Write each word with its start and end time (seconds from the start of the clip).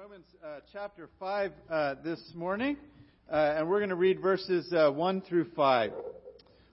Romans 0.00 0.26
uh, 0.44 0.60
chapter 0.72 1.08
5 1.18 1.52
uh, 1.68 1.94
this 2.04 2.20
morning, 2.32 2.76
uh, 3.28 3.54
and 3.56 3.68
we're 3.68 3.80
going 3.80 3.88
to 3.88 3.96
read 3.96 4.20
verses 4.20 4.72
uh, 4.72 4.92
1 4.92 5.22
through 5.22 5.46
5. 5.56 5.90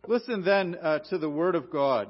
Listen 0.07 0.43
then 0.43 0.75
uh, 0.79 0.99
to 1.09 1.17
the 1.17 1.29
Word 1.29 1.55
of 1.55 1.71
God. 1.71 2.09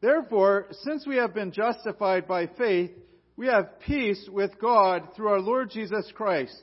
Therefore, 0.00 0.68
since 0.84 1.06
we 1.06 1.16
have 1.16 1.34
been 1.34 1.52
justified 1.52 2.26
by 2.26 2.46
faith, 2.46 2.92
we 3.36 3.48
have 3.48 3.80
peace 3.80 4.26
with 4.32 4.58
God 4.58 5.08
through 5.14 5.28
our 5.28 5.40
Lord 5.40 5.70
Jesus 5.70 6.10
Christ, 6.14 6.56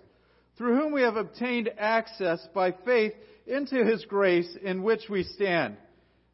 through 0.58 0.82
whom 0.82 0.94
we 0.94 1.04
have 1.04 1.16
obtained 1.16 1.70
access 1.78 2.40
by 2.56 2.72
faith 2.72 3.14
into 3.46 3.86
His 3.86 4.04
grace 4.06 4.50
in 4.64 4.82
which 4.82 5.04
we 5.12 5.22
stand. 5.22 5.78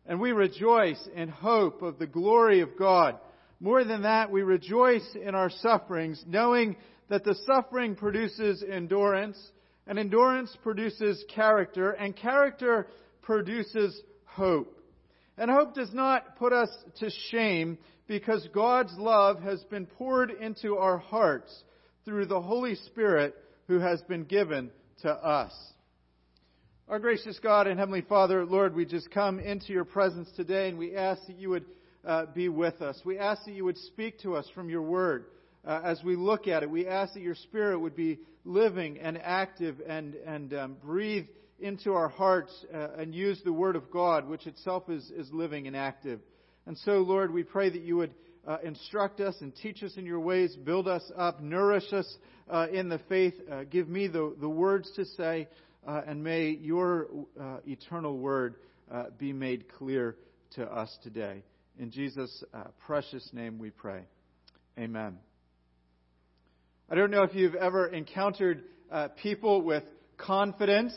And 0.05 0.21
we 0.21 0.31
rejoice 0.31 1.05
in 1.13 1.27
hope 1.27 1.81
of 1.81 1.99
the 1.99 2.07
glory 2.07 2.61
of 2.61 2.77
God. 2.79 3.17
More 3.59 3.83
than 3.83 4.03
that, 4.03 4.31
we 4.31 4.41
rejoice 4.41 5.15
in 5.15 5.35
our 5.35 5.49
sufferings, 5.49 6.23
knowing 6.27 6.75
that 7.09 7.23
the 7.23 7.35
suffering 7.45 7.95
produces 7.95 8.63
endurance, 8.63 9.37
and 9.87 9.99
endurance 9.99 10.55
produces 10.63 11.23
character, 11.33 11.91
and 11.91 12.15
character 12.15 12.87
produces 13.21 13.99
hope. 14.25 14.79
And 15.37 15.49
hope 15.49 15.73
does 15.73 15.93
not 15.93 16.37
put 16.37 16.53
us 16.53 16.69
to 16.99 17.09
shame 17.31 17.77
because 18.07 18.47
God's 18.53 18.93
love 18.97 19.41
has 19.41 19.63
been 19.65 19.85
poured 19.85 20.31
into 20.31 20.77
our 20.77 20.97
hearts 20.97 21.63
through 22.05 22.25
the 22.25 22.41
Holy 22.41 22.75
Spirit 22.75 23.35
who 23.67 23.79
has 23.79 24.01
been 24.03 24.25
given 24.25 24.69
to 25.01 25.09
us. 25.09 25.53
Our 26.89 26.99
gracious 26.99 27.39
God 27.39 27.67
and 27.67 27.79
Heavenly 27.79 28.01
Father, 28.01 28.45
Lord, 28.45 28.75
we 28.75 28.85
just 28.85 29.09
come 29.09 29.39
into 29.39 29.71
your 29.71 29.85
presence 29.85 30.29
today 30.35 30.67
and 30.69 30.77
we 30.77 30.95
ask 30.95 31.25
that 31.27 31.37
you 31.37 31.49
would 31.49 31.65
uh, 32.05 32.25
be 32.33 32.49
with 32.49 32.81
us. 32.81 32.99
We 33.05 33.17
ask 33.17 33.45
that 33.45 33.53
you 33.53 33.65
would 33.65 33.77
speak 33.77 34.19
to 34.19 34.35
us 34.35 34.47
from 34.53 34.69
your 34.69 34.81
word 34.81 35.25
uh, 35.65 35.81
as 35.83 36.03
we 36.03 36.15
look 36.15 36.47
at 36.47 36.63
it. 36.63 36.69
We 36.69 36.87
ask 36.87 37.13
that 37.13 37.21
your 37.21 37.35
spirit 37.35 37.79
would 37.79 37.95
be 37.95 38.19
living 38.45 38.99
and 38.99 39.17
active 39.17 39.81
and, 39.87 40.15
and 40.15 40.53
um, 40.53 40.77
breathe 40.83 41.27
into 41.59 41.93
our 41.93 42.09
hearts 42.09 42.53
uh, 42.73 42.89
and 42.97 43.15
use 43.15 43.41
the 43.45 43.53
word 43.53 43.75
of 43.75 43.89
God, 43.89 44.27
which 44.27 44.47
itself 44.47 44.89
is, 44.89 45.09
is 45.15 45.31
living 45.31 45.67
and 45.67 45.77
active. 45.77 46.19
And 46.65 46.77
so, 46.79 46.97
Lord, 46.97 47.31
we 47.31 47.43
pray 47.43 47.69
that 47.69 47.81
you 47.81 47.97
would 47.97 48.13
uh, 48.45 48.57
instruct 48.63 49.21
us 49.21 49.35
and 49.39 49.55
teach 49.55 49.81
us 49.83 49.93
in 49.95 50.05
your 50.05 50.19
ways, 50.19 50.55
build 50.57 50.87
us 50.87 51.09
up, 51.15 51.41
nourish 51.41 51.93
us 51.93 52.17
uh, 52.49 52.67
in 52.71 52.89
the 52.89 52.99
faith. 53.07 53.35
Uh, 53.49 53.63
give 53.63 53.87
me 53.87 54.07
the, 54.07 54.35
the 54.41 54.49
words 54.49 54.91
to 54.97 55.05
say, 55.05 55.47
and 55.85 56.23
may 56.23 56.49
your 56.49 57.07
eternal 57.65 58.17
word 58.17 58.55
be 59.17 59.33
made 59.33 59.65
clear 59.77 60.15
to 60.55 60.63
us 60.63 60.97
today. 61.03 61.43
In 61.79 61.89
Jesus' 61.89 62.43
uh, 62.53 62.65
precious 62.85 63.27
name 63.33 63.57
we 63.57 63.71
pray. 63.71 64.01
Amen. 64.77 65.17
I 66.87 66.93
don't 66.93 67.09
know 67.09 67.23
if 67.23 67.33
you've 67.33 67.55
ever 67.55 67.87
encountered 67.87 68.63
uh, 68.91 69.07
people 69.21 69.63
with 69.63 69.83
confidence. 70.15 70.93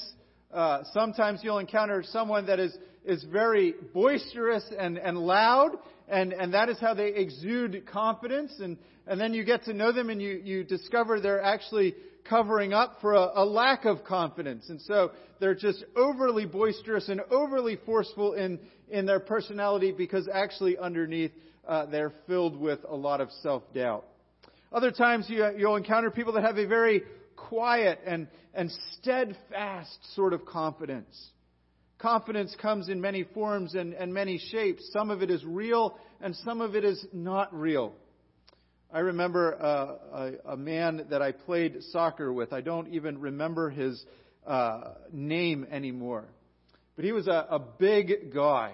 Uh, 0.53 0.83
sometimes 0.93 1.41
you'll 1.43 1.59
encounter 1.59 2.03
someone 2.07 2.47
that 2.47 2.61
is, 2.61 2.77
is 3.07 3.25
very 3.33 3.75
boisterous 3.95 4.65
and, 4.79 4.99
and 4.99 5.17
loud, 5.17 5.79
and, 6.09 6.35
and 6.35 6.53
that 6.53 6.69
is 6.69 6.79
how 6.79 6.93
they 6.93 7.09
exude 7.09 7.87
confidence. 7.87 8.53
And, 8.61 8.77
and 9.07 9.19
then 9.19 9.33
you 9.33 9.45
get 9.45 9.65
to 9.65 9.73
know 9.73 9.93
them 9.93 10.11
and 10.11 10.21
you, 10.21 10.43
you 10.45 10.63
discover 10.63 11.21
they're 11.21 11.43
actually 11.43 11.95
covering 12.29 12.73
up 12.73 12.99
for 13.01 13.15
a, 13.15 13.31
a 13.37 13.45
lack 13.45 13.85
of 13.85 14.05
confidence. 14.05 14.69
And 14.69 14.81
so 14.83 15.13
they're 15.41 15.55
just 15.55 15.85
overly 15.97 16.47
boisterous 16.47 17.09
and 17.09 17.21
overly 17.31 17.77
forceful 17.85 18.35
in, 18.35 18.59
in 18.89 19.07
their 19.07 19.21
personality 19.21 19.93
because 19.93 20.29
actually 20.33 20.79
underneath 20.79 21.33
uh, 21.67 21.87
they're 21.87 22.13
filled 22.27 22.59
with 22.59 22.81
a 22.89 22.95
lot 22.95 23.21
of 23.21 23.31
self 23.43 23.63
doubt. 23.75 24.05
Other 24.73 24.91
times 24.91 25.27
you, 25.29 25.47
you'll 25.57 25.77
encounter 25.77 26.11
people 26.11 26.35
that 26.35 26.45
have 26.45 26.59
a 26.59 26.67
very 26.67 27.03
quiet 27.37 28.01
and, 28.07 28.29
and 28.55 28.71
steadfast 28.99 30.15
sort 30.15 30.33
of 30.33 30.45
confidence. 30.45 31.31
Confidence 31.99 32.55
comes 32.61 32.89
in 32.89 33.01
many 33.01 33.25
forms 33.25 33.75
and, 33.75 33.95
and 33.95 34.13
many 34.13 34.39
shapes. 34.51 34.89
Some 34.93 35.11
of 35.11 35.23
it 35.23 35.31
is 35.31 35.45
real 35.45 35.99
and 36.21 36.37
some 36.37 36.61
of 36.61 36.75
it 36.75 36.85
is 36.85 37.05
not 37.13 37.55
real. 37.59 37.95
I 38.97 39.01
remember 39.01 39.55
uh, 39.61 40.31
a, 40.47 40.53
a, 40.53 40.57
man 40.57 41.05
that 41.11 41.21
I 41.21 41.33
played 41.33 41.83
soccer 41.91 42.33
with. 42.33 42.55
I 42.55 42.63
don't 42.63 42.95
even 42.95 43.21
remember 43.21 43.69
his 43.69 44.03
uh, 44.47 44.95
name 45.13 45.67
anymore. 45.71 46.25
But 46.95 47.05
he 47.05 47.13
was 47.13 47.27
a, 47.27 47.47
a 47.51 47.59
big 47.59 48.33
guy. 48.33 48.73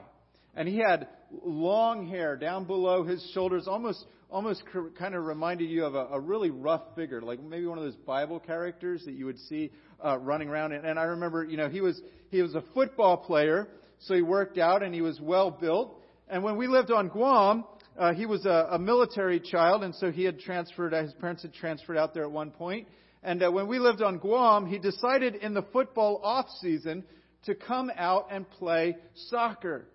And 0.54 0.68
he 0.68 0.78
had 0.78 1.08
long 1.44 2.06
hair 2.06 2.36
down 2.36 2.66
below 2.66 3.02
his 3.02 3.20
shoulders, 3.34 3.66
almost 3.66 4.06
almost 4.30 4.62
kind 4.96 5.16
of 5.16 5.24
reminded 5.24 5.68
you 5.68 5.84
of 5.84 5.96
a, 5.96 6.06
a 6.12 6.20
really 6.20 6.50
rough 6.50 6.82
figure, 6.94 7.20
like 7.20 7.42
maybe 7.42 7.66
one 7.66 7.78
of 7.78 7.82
those 7.82 7.96
Bible 7.96 8.38
characters 8.38 9.02
that 9.06 9.14
you 9.14 9.26
would 9.26 9.40
see 9.40 9.72
uh, 10.04 10.18
running 10.18 10.48
around. 10.48 10.70
And, 10.70 10.86
and 10.86 11.00
I 11.00 11.02
remember, 11.02 11.42
you 11.42 11.56
know, 11.56 11.68
he 11.68 11.80
was 11.80 12.00
he 12.30 12.42
was 12.42 12.54
a 12.54 12.62
football 12.74 13.16
player, 13.16 13.66
so 13.98 14.14
he 14.14 14.22
worked 14.22 14.56
out 14.56 14.84
and 14.84 14.94
he 14.94 15.00
was 15.00 15.20
well 15.20 15.50
built. 15.50 15.98
And 16.28 16.44
when 16.44 16.56
we 16.56 16.68
lived 16.68 16.92
on 16.92 17.08
Guam, 17.08 17.64
uh, 17.98 18.14
he 18.14 18.26
was 18.26 18.46
a, 18.46 18.68
a 18.72 18.78
military 18.78 19.40
child, 19.40 19.82
and 19.82 19.94
so 19.94 20.10
he 20.10 20.24
had 20.24 20.40
transferred. 20.40 20.94
Uh, 20.94 21.02
his 21.02 21.12
parents 21.14 21.42
had 21.42 21.52
transferred 21.52 21.96
out 21.96 22.14
there 22.14 22.24
at 22.24 22.30
one 22.30 22.50
point. 22.50 22.88
And 23.22 23.42
uh, 23.42 23.50
when 23.50 23.68
we 23.68 23.78
lived 23.78 24.02
on 24.02 24.18
Guam, 24.18 24.66
he 24.66 24.78
decided 24.78 25.36
in 25.36 25.54
the 25.54 25.62
football 25.72 26.20
off 26.24 26.46
season 26.60 27.04
to 27.44 27.54
come 27.54 27.90
out 27.96 28.28
and 28.30 28.48
play 28.48 28.96
soccer. 29.28 29.86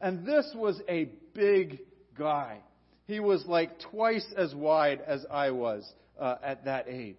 And 0.00 0.26
this 0.26 0.50
was 0.54 0.80
a 0.88 1.10
big 1.34 1.80
guy. 2.18 2.58
He 3.06 3.20
was 3.20 3.44
like 3.46 3.80
twice 3.90 4.26
as 4.36 4.54
wide 4.54 5.00
as 5.06 5.24
I 5.30 5.50
was 5.50 5.90
uh, 6.18 6.36
at 6.42 6.64
that 6.64 6.86
age. 6.88 7.16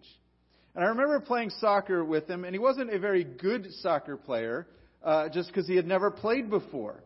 And 0.76 0.84
I 0.84 0.88
remember 0.88 1.20
playing 1.20 1.52
soccer 1.60 2.04
with 2.04 2.28
him, 2.28 2.46
and 2.46 2.56
he 2.56 2.60
wasn't 2.60 2.92
a 2.92 2.98
very 2.98 3.24
good 3.24 3.68
soccer 3.82 4.18
player 4.18 4.66
uh, 5.04 5.30
just 5.30 5.50
because 5.50 5.68
he 5.68 5.76
had 5.76 5.86
never 5.86 6.10
played 6.10 6.50
before. 6.50 7.04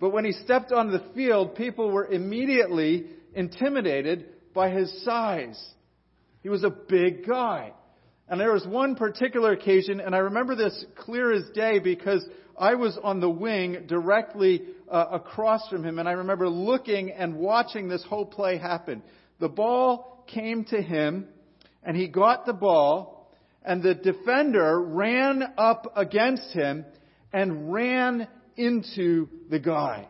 But 0.00 0.10
when 0.10 0.24
he 0.24 0.32
stepped 0.32 0.72
on 0.72 0.90
the 0.90 1.04
field, 1.14 1.56
people 1.56 1.90
were 1.90 2.06
immediately 2.06 3.06
intimidated 3.34 4.26
by 4.54 4.70
his 4.70 5.04
size. 5.04 5.62
He 6.42 6.48
was 6.48 6.64
a 6.64 6.70
big 6.70 7.26
guy. 7.26 7.72
And 8.28 8.40
there 8.40 8.52
was 8.52 8.66
one 8.66 8.94
particular 8.94 9.52
occasion, 9.52 10.00
and 10.00 10.14
I 10.14 10.18
remember 10.18 10.54
this 10.54 10.84
clear 10.96 11.32
as 11.32 11.48
day 11.54 11.78
because 11.78 12.24
I 12.58 12.74
was 12.74 12.98
on 13.02 13.20
the 13.20 13.30
wing 13.30 13.86
directly 13.86 14.62
uh, 14.90 15.06
across 15.12 15.66
from 15.68 15.84
him, 15.84 15.98
and 15.98 16.08
I 16.08 16.12
remember 16.12 16.48
looking 16.48 17.10
and 17.10 17.36
watching 17.36 17.88
this 17.88 18.04
whole 18.04 18.26
play 18.26 18.58
happen. 18.58 19.02
The 19.40 19.48
ball 19.48 20.24
came 20.26 20.64
to 20.66 20.82
him, 20.82 21.26
and 21.82 21.96
he 21.96 22.08
got 22.08 22.44
the 22.44 22.52
ball, 22.52 23.32
and 23.64 23.82
the 23.82 23.94
defender 23.94 24.80
ran 24.80 25.42
up 25.56 25.92
against 25.96 26.52
him 26.52 26.84
and 27.32 27.72
ran 27.72 28.28
into 28.58 29.28
the 29.50 29.58
guy. 29.58 30.08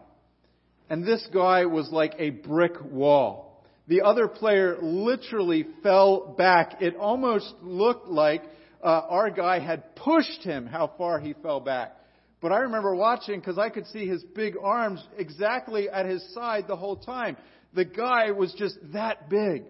And 0.90 1.06
this 1.06 1.26
guy 1.32 1.66
was 1.66 1.90
like 1.92 2.14
a 2.18 2.30
brick 2.30 2.82
wall 2.82 3.48
the 3.88 4.02
other 4.02 4.28
player 4.28 4.76
literally 4.82 5.66
fell 5.82 6.34
back. 6.36 6.82
It 6.82 6.94
almost 6.96 7.54
looked 7.62 8.06
like 8.06 8.42
uh, 8.84 8.86
our 9.08 9.30
guy 9.30 9.60
had 9.60 9.96
pushed 9.96 10.42
him 10.44 10.66
how 10.66 10.92
far 10.98 11.18
he 11.18 11.32
fell 11.42 11.58
back. 11.58 11.96
But 12.40 12.52
I 12.52 12.58
remember 12.58 12.94
watching 12.94 13.40
because 13.40 13.58
I 13.58 13.70
could 13.70 13.86
see 13.86 14.06
his 14.06 14.22
big 14.22 14.54
arms 14.62 15.02
exactly 15.16 15.88
at 15.88 16.06
his 16.06 16.22
side 16.34 16.66
the 16.68 16.76
whole 16.76 16.96
time. 16.96 17.36
The 17.74 17.86
guy 17.86 18.30
was 18.30 18.52
just 18.54 18.76
that 18.92 19.30
big. 19.30 19.64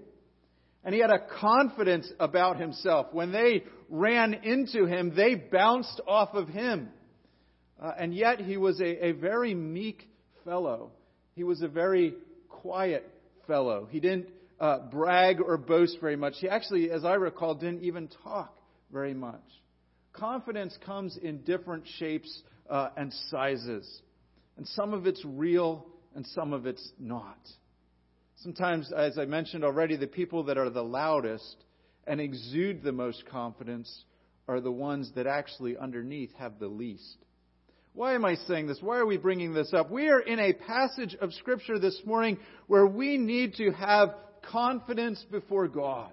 And 0.84 0.94
he 0.94 1.00
had 1.00 1.10
a 1.10 1.26
confidence 1.40 2.10
about 2.18 2.60
himself. 2.60 3.06
When 3.12 3.30
they 3.30 3.64
ran 3.88 4.34
into 4.34 4.84
him, 4.86 5.14
they 5.14 5.36
bounced 5.36 6.00
off 6.06 6.34
of 6.34 6.48
him. 6.48 6.88
Uh, 7.80 7.92
and 7.98 8.14
yet 8.14 8.40
he 8.40 8.56
was 8.56 8.80
a, 8.80 9.06
a 9.06 9.12
very 9.12 9.54
meek 9.54 10.08
fellow. 10.44 10.90
He 11.34 11.44
was 11.44 11.62
a 11.62 11.68
very 11.68 12.14
quiet 12.48 13.08
fellow. 13.46 13.86
He 13.90 14.00
didn't 14.00 14.28
uh, 14.60 14.80
brag 14.90 15.40
or 15.40 15.56
boast 15.56 15.98
very 16.00 16.16
much. 16.16 16.34
He 16.38 16.48
actually, 16.48 16.90
as 16.90 17.04
I 17.04 17.14
recall, 17.14 17.54
didn't 17.54 17.82
even 17.82 18.08
talk 18.24 18.56
very 18.92 19.14
much. 19.14 19.42
Confidence 20.12 20.76
comes 20.84 21.16
in 21.16 21.42
different 21.42 21.84
shapes 21.98 22.42
uh, 22.68 22.88
and 22.96 23.12
sizes. 23.30 24.02
And 24.56 24.66
some 24.66 24.92
of 24.92 25.06
it's 25.06 25.24
real 25.24 25.86
and 26.14 26.26
some 26.26 26.52
of 26.52 26.66
it's 26.66 26.92
not. 26.98 27.38
Sometimes, 28.42 28.92
as 28.92 29.18
I 29.18 29.24
mentioned 29.24 29.64
already, 29.64 29.96
the 29.96 30.06
people 30.06 30.44
that 30.44 30.58
are 30.58 30.70
the 30.70 30.82
loudest 30.82 31.56
and 32.06 32.20
exude 32.20 32.82
the 32.82 32.92
most 32.92 33.24
confidence 33.30 34.04
are 34.48 34.60
the 34.60 34.72
ones 34.72 35.12
that 35.14 35.26
actually 35.26 35.76
underneath 35.76 36.32
have 36.38 36.58
the 36.58 36.68
least. 36.68 37.16
Why 37.98 38.14
am 38.14 38.24
I 38.24 38.36
saying 38.36 38.68
this? 38.68 38.78
Why 38.80 38.98
are 38.98 39.06
we 39.06 39.16
bringing 39.16 39.52
this 39.52 39.74
up? 39.74 39.90
We 39.90 40.06
are 40.06 40.20
in 40.20 40.38
a 40.38 40.52
passage 40.52 41.16
of 41.20 41.34
Scripture 41.34 41.80
this 41.80 42.00
morning 42.04 42.38
where 42.68 42.86
we 42.86 43.18
need 43.18 43.54
to 43.54 43.72
have 43.72 44.10
confidence 44.40 45.26
before 45.32 45.66
God. 45.66 46.12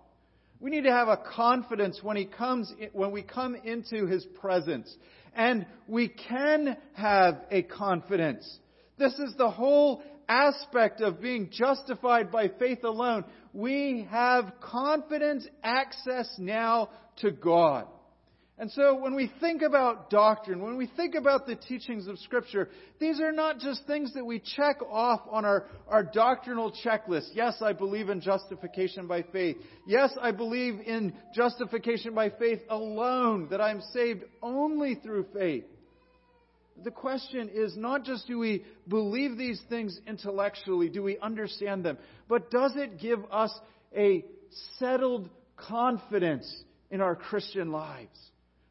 We 0.59 0.71
need 0.71 0.85
to 0.85 0.91
have 0.91 1.09
a 1.09 1.17
confidence 1.17 1.99
when 2.01 2.17
he 2.17 2.25
comes 2.25 2.73
when 2.93 3.11
we 3.11 3.21
come 3.21 3.53
into 3.53 4.07
his 4.07 4.25
presence. 4.41 4.91
And 5.35 5.67
we 5.87 6.07
can 6.07 6.75
have 6.93 7.41
a 7.51 7.61
confidence. 7.61 8.57
This 8.97 9.13
is 9.19 9.35
the 9.37 9.51
whole 9.51 10.01
aspect 10.27 11.01
of 11.01 11.21
being 11.21 11.51
justified 11.51 12.31
by 12.31 12.47
faith 12.47 12.83
alone, 12.83 13.25
we 13.53 14.07
have 14.09 14.53
confident 14.59 15.43
access 15.63 16.33
now 16.39 16.89
to 17.17 17.29
God. 17.29 17.85
And 18.57 18.71
so 18.71 18.95
when 18.95 19.15
we 19.15 19.29
think 19.41 19.61
about 19.61 20.09
doctrine, 20.09 20.61
when 20.61 20.77
we 20.77 20.87
think 20.87 21.13
about 21.15 21.45
the 21.45 21.57
teachings 21.57 22.07
of 22.07 22.17
Scripture, 22.19 22.69
these 22.99 23.19
are 23.19 23.33
not 23.33 23.59
just 23.59 23.85
things 23.85 24.13
that 24.13 24.25
we 24.25 24.39
check 24.39 24.77
off 24.89 25.19
on 25.29 25.43
our, 25.43 25.65
our 25.89 26.03
doctrinal 26.03 26.71
checklist. 26.85 27.31
Yes, 27.33 27.55
I 27.61 27.73
believe 27.73 28.09
in 28.09 28.21
justification 28.21 29.07
by 29.07 29.23
faith. 29.23 29.57
Yes, 29.85 30.17
I 30.21 30.31
believe 30.31 30.79
in 30.85 31.13
justification 31.35 32.15
by 32.15 32.29
faith 32.29 32.61
alone, 32.69 33.49
that 33.49 33.59
I'm 33.59 33.81
saved 33.91 34.23
only 34.41 34.95
through 34.95 35.25
faith. 35.33 35.65
The 36.81 36.91
question 36.91 37.49
is 37.53 37.75
not 37.75 38.05
just 38.05 38.25
do 38.25 38.39
we 38.39 38.63
believe 38.87 39.37
these 39.37 39.61
things 39.69 39.99
intellectually, 40.07 40.87
do 40.87 41.03
we 41.03 41.17
understand 41.17 41.83
them, 41.83 41.97
but 42.29 42.51
does 42.51 42.73
it 42.77 42.99
give 42.99 43.19
us 43.31 43.53
a 43.95 44.23
settled 44.79 45.29
confidence 45.57 46.63
in 46.89 47.01
our 47.01 47.15
Christian 47.15 47.71
lives? 47.71 48.17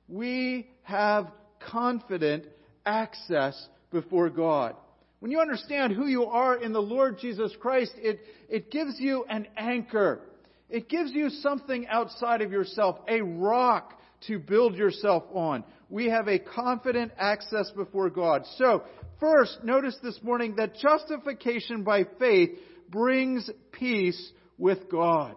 We 0.08 0.68
have 0.82 1.30
confident 1.70 2.46
access 2.84 3.68
before 3.90 4.30
God. 4.30 4.74
When 5.20 5.30
you 5.30 5.40
understand 5.40 5.94
who 5.94 6.06
you 6.06 6.26
are 6.26 6.56
in 6.56 6.72
the 6.72 6.82
Lord 6.82 7.18
Jesus 7.18 7.52
Christ, 7.58 7.92
it, 7.96 8.20
it 8.48 8.70
gives 8.70 9.00
you 9.00 9.24
an 9.28 9.46
anchor. 9.56 10.20
It 10.68 10.88
gives 10.88 11.12
you 11.12 11.30
something 11.30 11.86
outside 11.86 12.42
of 12.42 12.52
yourself, 12.52 12.98
a 13.08 13.22
rock 13.22 13.98
to 14.26 14.38
build 14.38 14.74
yourself 14.74 15.24
on. 15.32 15.64
We 15.88 16.10
have 16.10 16.28
a 16.28 16.38
confident 16.38 17.12
access 17.18 17.70
before 17.70 18.10
God. 18.10 18.42
So, 18.56 18.82
first, 19.20 19.58
notice 19.62 19.96
this 20.02 20.18
morning 20.22 20.56
that 20.56 20.76
justification 20.76 21.84
by 21.84 22.04
faith 22.18 22.50
brings 22.90 23.48
peace 23.72 24.32
with 24.58 24.90
God. 24.90 25.36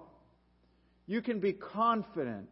You 1.06 1.22
can 1.22 1.40
be 1.40 1.54
confident 1.54 2.50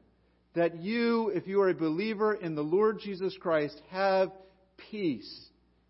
that 0.55 0.81
you, 0.81 1.29
if 1.29 1.47
you 1.47 1.61
are 1.61 1.69
a 1.69 1.75
believer 1.75 2.33
in 2.33 2.55
the 2.55 2.63
Lord 2.63 2.99
Jesus 2.99 3.35
Christ, 3.39 3.79
have 3.89 4.31
peace, 4.89 5.49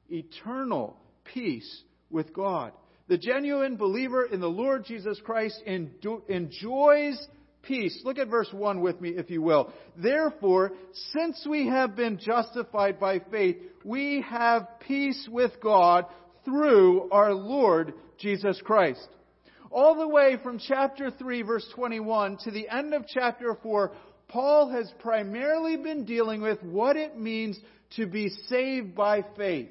eternal 0.09 0.97
peace 1.23 1.83
with 2.09 2.33
God. 2.33 2.71
The 3.07 3.17
genuine 3.17 3.77
believer 3.77 4.25
in 4.25 4.39
the 4.39 4.50
Lord 4.50 4.85
Jesus 4.85 5.19
Christ 5.23 5.62
enjoys 5.65 7.27
peace. 7.62 8.01
Look 8.03 8.17
at 8.17 8.29
verse 8.29 8.50
1 8.51 8.81
with 8.81 9.00
me, 9.00 9.09
if 9.09 9.29
you 9.29 9.41
will. 9.41 9.71
Therefore, 9.95 10.71
since 11.13 11.45
we 11.47 11.68
have 11.68 11.95
been 11.95 12.18
justified 12.18 13.00
by 13.00 13.19
faith, 13.31 13.57
we 13.83 14.25
have 14.27 14.68
peace 14.88 15.27
with 15.31 15.51
God 15.61 16.06
through 16.44 17.09
our 17.11 17.33
Lord 17.33 17.94
Jesus 18.18 18.59
Christ. 18.63 19.07
All 19.71 19.95
the 19.95 20.07
way 20.07 20.38
from 20.41 20.57
chapter 20.57 21.11
3, 21.11 21.41
verse 21.41 21.68
21 21.75 22.38
to 22.45 22.51
the 22.51 22.69
end 22.69 22.94
of 22.94 23.06
chapter 23.07 23.57
4, 23.61 23.91
Paul 24.27 24.69
has 24.69 24.92
primarily 25.00 25.77
been 25.77 26.06
dealing 26.06 26.42
with 26.42 26.62
what 26.63 26.95
it 26.95 27.18
means 27.18 27.60
to 27.95 28.06
be 28.06 28.30
saved 28.48 28.95
by 28.95 29.24
faith. 29.38 29.69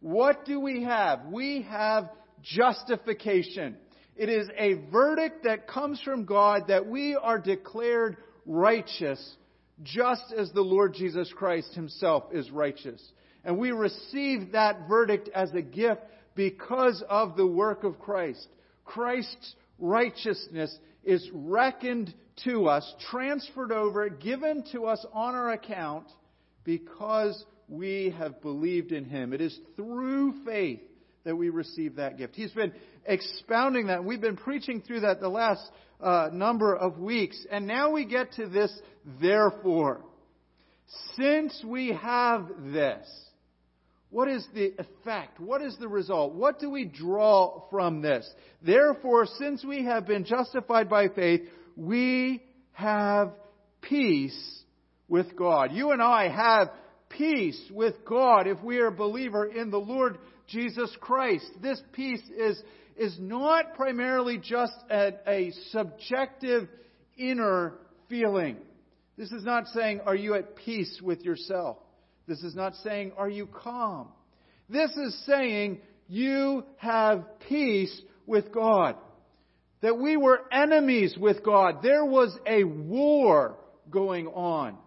What 0.00 0.44
do 0.44 0.58
we 0.60 0.82
have? 0.82 1.26
We 1.26 1.62
have 1.62 2.10
justification. 2.42 3.76
It 4.16 4.28
is 4.28 4.48
a 4.58 4.74
verdict 4.90 5.44
that 5.44 5.68
comes 5.68 6.00
from 6.00 6.24
God 6.24 6.68
that 6.68 6.86
we 6.86 7.14
are 7.14 7.38
declared 7.38 8.16
righteous 8.44 9.36
just 9.82 10.32
as 10.36 10.50
the 10.52 10.60
Lord 10.60 10.94
Jesus 10.94 11.32
Christ 11.34 11.74
himself 11.74 12.24
is 12.32 12.50
righteous. 12.50 13.02
And 13.44 13.58
we 13.58 13.72
receive 13.72 14.52
that 14.52 14.88
verdict 14.88 15.28
as 15.34 15.52
a 15.52 15.62
gift 15.62 16.02
because 16.34 17.02
of 17.08 17.36
the 17.36 17.46
work 17.46 17.84
of 17.84 17.98
Christ. 17.98 18.46
Christ's 18.84 19.54
righteousness 19.78 20.76
is 21.04 21.28
reckoned 21.32 22.12
to 22.44 22.66
us, 22.66 22.90
transferred 23.10 23.72
over, 23.72 24.08
given 24.08 24.64
to 24.72 24.86
us 24.86 25.04
on 25.12 25.34
our 25.34 25.52
account 25.52 26.06
because 26.64 27.44
we 27.68 28.14
have 28.18 28.40
believed 28.42 28.92
in 28.92 29.04
Him. 29.04 29.32
It 29.32 29.40
is 29.40 29.58
through 29.76 30.44
faith 30.44 30.80
that 31.24 31.36
we 31.36 31.50
receive 31.50 31.96
that 31.96 32.18
gift. 32.18 32.34
He's 32.34 32.52
been 32.52 32.72
expounding 33.04 33.86
that. 33.86 34.04
We've 34.04 34.20
been 34.20 34.36
preaching 34.36 34.82
through 34.82 35.00
that 35.00 35.20
the 35.20 35.28
last 35.28 35.62
uh, 36.00 36.30
number 36.32 36.74
of 36.74 36.98
weeks. 36.98 37.46
And 37.50 37.66
now 37.66 37.92
we 37.92 38.04
get 38.04 38.32
to 38.34 38.48
this, 38.48 38.72
therefore. 39.20 40.00
Since 41.16 41.64
we 41.66 41.92
have 41.92 42.48
this, 42.72 43.06
what 44.12 44.28
is 44.28 44.46
the 44.54 44.74
effect? 44.78 45.40
What 45.40 45.62
is 45.62 45.74
the 45.80 45.88
result? 45.88 46.34
What 46.34 46.60
do 46.60 46.68
we 46.68 46.84
draw 46.84 47.64
from 47.70 48.02
this? 48.02 48.28
Therefore, 48.60 49.24
since 49.38 49.64
we 49.64 49.86
have 49.86 50.06
been 50.06 50.26
justified 50.26 50.90
by 50.90 51.08
faith, 51.08 51.40
we 51.76 52.42
have 52.72 53.32
peace 53.80 54.62
with 55.08 55.34
God. 55.34 55.72
You 55.72 55.92
and 55.92 56.02
I 56.02 56.28
have 56.28 56.68
peace 57.08 57.58
with 57.72 58.04
God 58.04 58.46
if 58.46 58.62
we 58.62 58.80
are 58.80 58.88
a 58.88 58.92
believer 58.92 59.46
in 59.46 59.70
the 59.70 59.78
Lord 59.80 60.18
Jesus 60.46 60.94
Christ. 61.00 61.46
This 61.62 61.80
peace 61.94 62.22
is, 62.36 62.62
is 62.98 63.16
not 63.18 63.72
primarily 63.76 64.36
just 64.36 64.76
a, 64.90 65.12
a 65.26 65.52
subjective 65.70 66.68
inner 67.16 67.78
feeling. 68.10 68.58
This 69.16 69.32
is 69.32 69.42
not 69.42 69.68
saying, 69.68 70.00
are 70.04 70.14
you 70.14 70.34
at 70.34 70.54
peace 70.54 71.00
with 71.02 71.22
yourself? 71.22 71.78
This 72.32 72.44
is 72.44 72.54
not 72.54 72.76
saying, 72.76 73.12
Are 73.18 73.28
you 73.28 73.46
calm? 73.46 74.08
This 74.66 74.90
is 74.92 75.22
saying, 75.26 75.82
You 76.08 76.64
have 76.78 77.26
peace 77.46 77.94
with 78.26 78.50
God. 78.50 78.96
That 79.82 79.98
we 79.98 80.16
were 80.16 80.40
enemies 80.50 81.14
with 81.18 81.44
God. 81.44 81.82
There 81.82 82.06
was 82.06 82.34
a 82.46 82.64
war 82.64 83.58
going 83.90 84.28
on. 84.28 84.78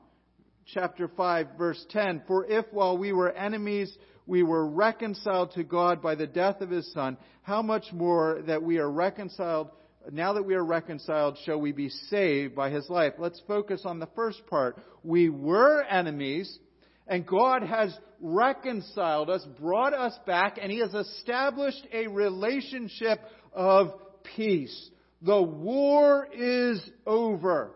Chapter 0.73 1.07
5, 1.07 1.49
verse 1.55 1.85
10 1.91 2.23
For 2.25 2.47
if 2.47 2.65
while 2.71 2.97
we 2.97 3.13
were 3.13 3.31
enemies, 3.31 3.95
we 4.25 4.41
were 4.41 4.67
reconciled 4.67 5.51
to 5.51 5.63
God 5.63 6.01
by 6.01 6.15
the 6.15 6.25
death 6.25 6.61
of 6.61 6.71
his 6.71 6.91
Son, 6.93 7.15
how 7.43 7.61
much 7.61 7.93
more 7.93 8.41
that 8.47 8.63
we 8.63 8.79
are 8.79 8.89
reconciled, 8.89 9.69
now 10.11 10.33
that 10.33 10.47
we 10.47 10.55
are 10.55 10.65
reconciled, 10.65 11.37
shall 11.45 11.61
we 11.61 11.73
be 11.73 11.89
saved 11.89 12.55
by 12.55 12.71
his 12.71 12.89
life? 12.89 13.13
Let's 13.19 13.43
focus 13.47 13.83
on 13.85 13.99
the 13.99 14.09
first 14.15 14.47
part. 14.47 14.79
We 15.03 15.29
were 15.29 15.83
enemies, 15.83 16.57
and 17.07 17.25
God 17.25 17.63
has 17.63 17.95
reconciled 18.19 19.29
us, 19.29 19.45
brought 19.59 19.93
us 19.93 20.17
back, 20.25 20.57
and 20.61 20.71
He 20.71 20.79
has 20.79 20.93
established 20.93 21.85
a 21.93 22.07
relationship 22.07 23.19
of 23.53 23.93
peace. 24.35 24.89
The 25.21 25.41
war 25.41 26.27
is 26.33 26.81
over. 27.05 27.71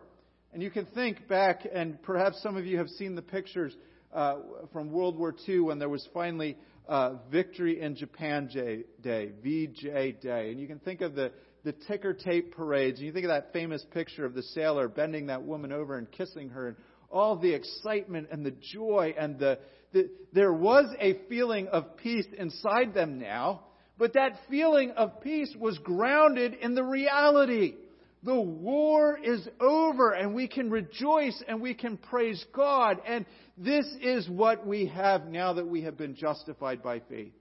And 0.51 0.63
you 0.63 0.71
can 0.71 0.85
think 0.87 1.27
back, 1.27 1.67
and 1.71 2.01
perhaps 2.01 2.41
some 2.41 2.57
of 2.57 2.65
you 2.65 2.77
have 2.79 2.89
seen 2.89 3.15
the 3.15 3.21
pictures 3.21 3.75
uh, 4.13 4.37
from 4.73 4.91
World 4.91 5.17
War 5.17 5.35
II 5.47 5.59
when 5.61 5.79
there 5.79 5.89
was 5.89 6.07
finally 6.13 6.57
uh, 6.87 7.17
Victory 7.31 7.79
in 7.81 7.95
Japan 7.95 8.49
Day, 8.51 9.31
VJ 9.43 10.21
Day. 10.21 10.49
And 10.49 10.59
you 10.59 10.67
can 10.67 10.79
think 10.79 11.01
of 11.01 11.13
the, 11.13 11.31
the 11.63 11.73
ticker 11.87 12.13
tape 12.13 12.55
parades, 12.55 12.97
and 12.97 13.05
you 13.05 13.13
think 13.13 13.25
of 13.25 13.29
that 13.29 13.53
famous 13.53 13.85
picture 13.93 14.25
of 14.25 14.33
the 14.33 14.41
sailor 14.41 14.87
bending 14.87 15.27
that 15.27 15.43
woman 15.43 15.71
over 15.71 15.97
and 15.97 16.11
kissing 16.11 16.49
her, 16.49 16.69
and 16.69 16.77
all 17.11 17.37
the 17.37 17.53
excitement 17.53 18.29
and 18.31 18.45
the 18.45 18.53
joy 18.73 19.13
and 19.17 19.39
the, 19.39 19.59
the, 19.93 20.09
there 20.33 20.53
was 20.53 20.85
a 20.99 21.19
feeling 21.27 21.67
of 21.67 21.97
peace 21.97 22.27
inside 22.37 22.93
them 22.93 23.19
now, 23.19 23.61
but 23.97 24.13
that 24.13 24.39
feeling 24.49 24.91
of 24.91 25.21
peace 25.21 25.53
was 25.59 25.77
grounded 25.79 26.53
in 26.53 26.75
the 26.75 26.83
reality. 26.83 27.75
The 28.23 28.39
war 28.39 29.17
is 29.17 29.47
over 29.59 30.11
and 30.11 30.33
we 30.33 30.47
can 30.47 30.69
rejoice 30.69 31.41
and 31.47 31.61
we 31.61 31.73
can 31.73 31.97
praise 31.97 32.43
God. 32.53 32.97
And 33.05 33.25
this 33.57 33.85
is 34.01 34.29
what 34.29 34.67
we 34.67 34.87
have 34.87 35.27
now 35.27 35.53
that 35.53 35.67
we 35.67 35.83
have 35.83 35.97
been 35.97 36.15
justified 36.15 36.83
by 36.83 36.99
faith. 36.99 37.33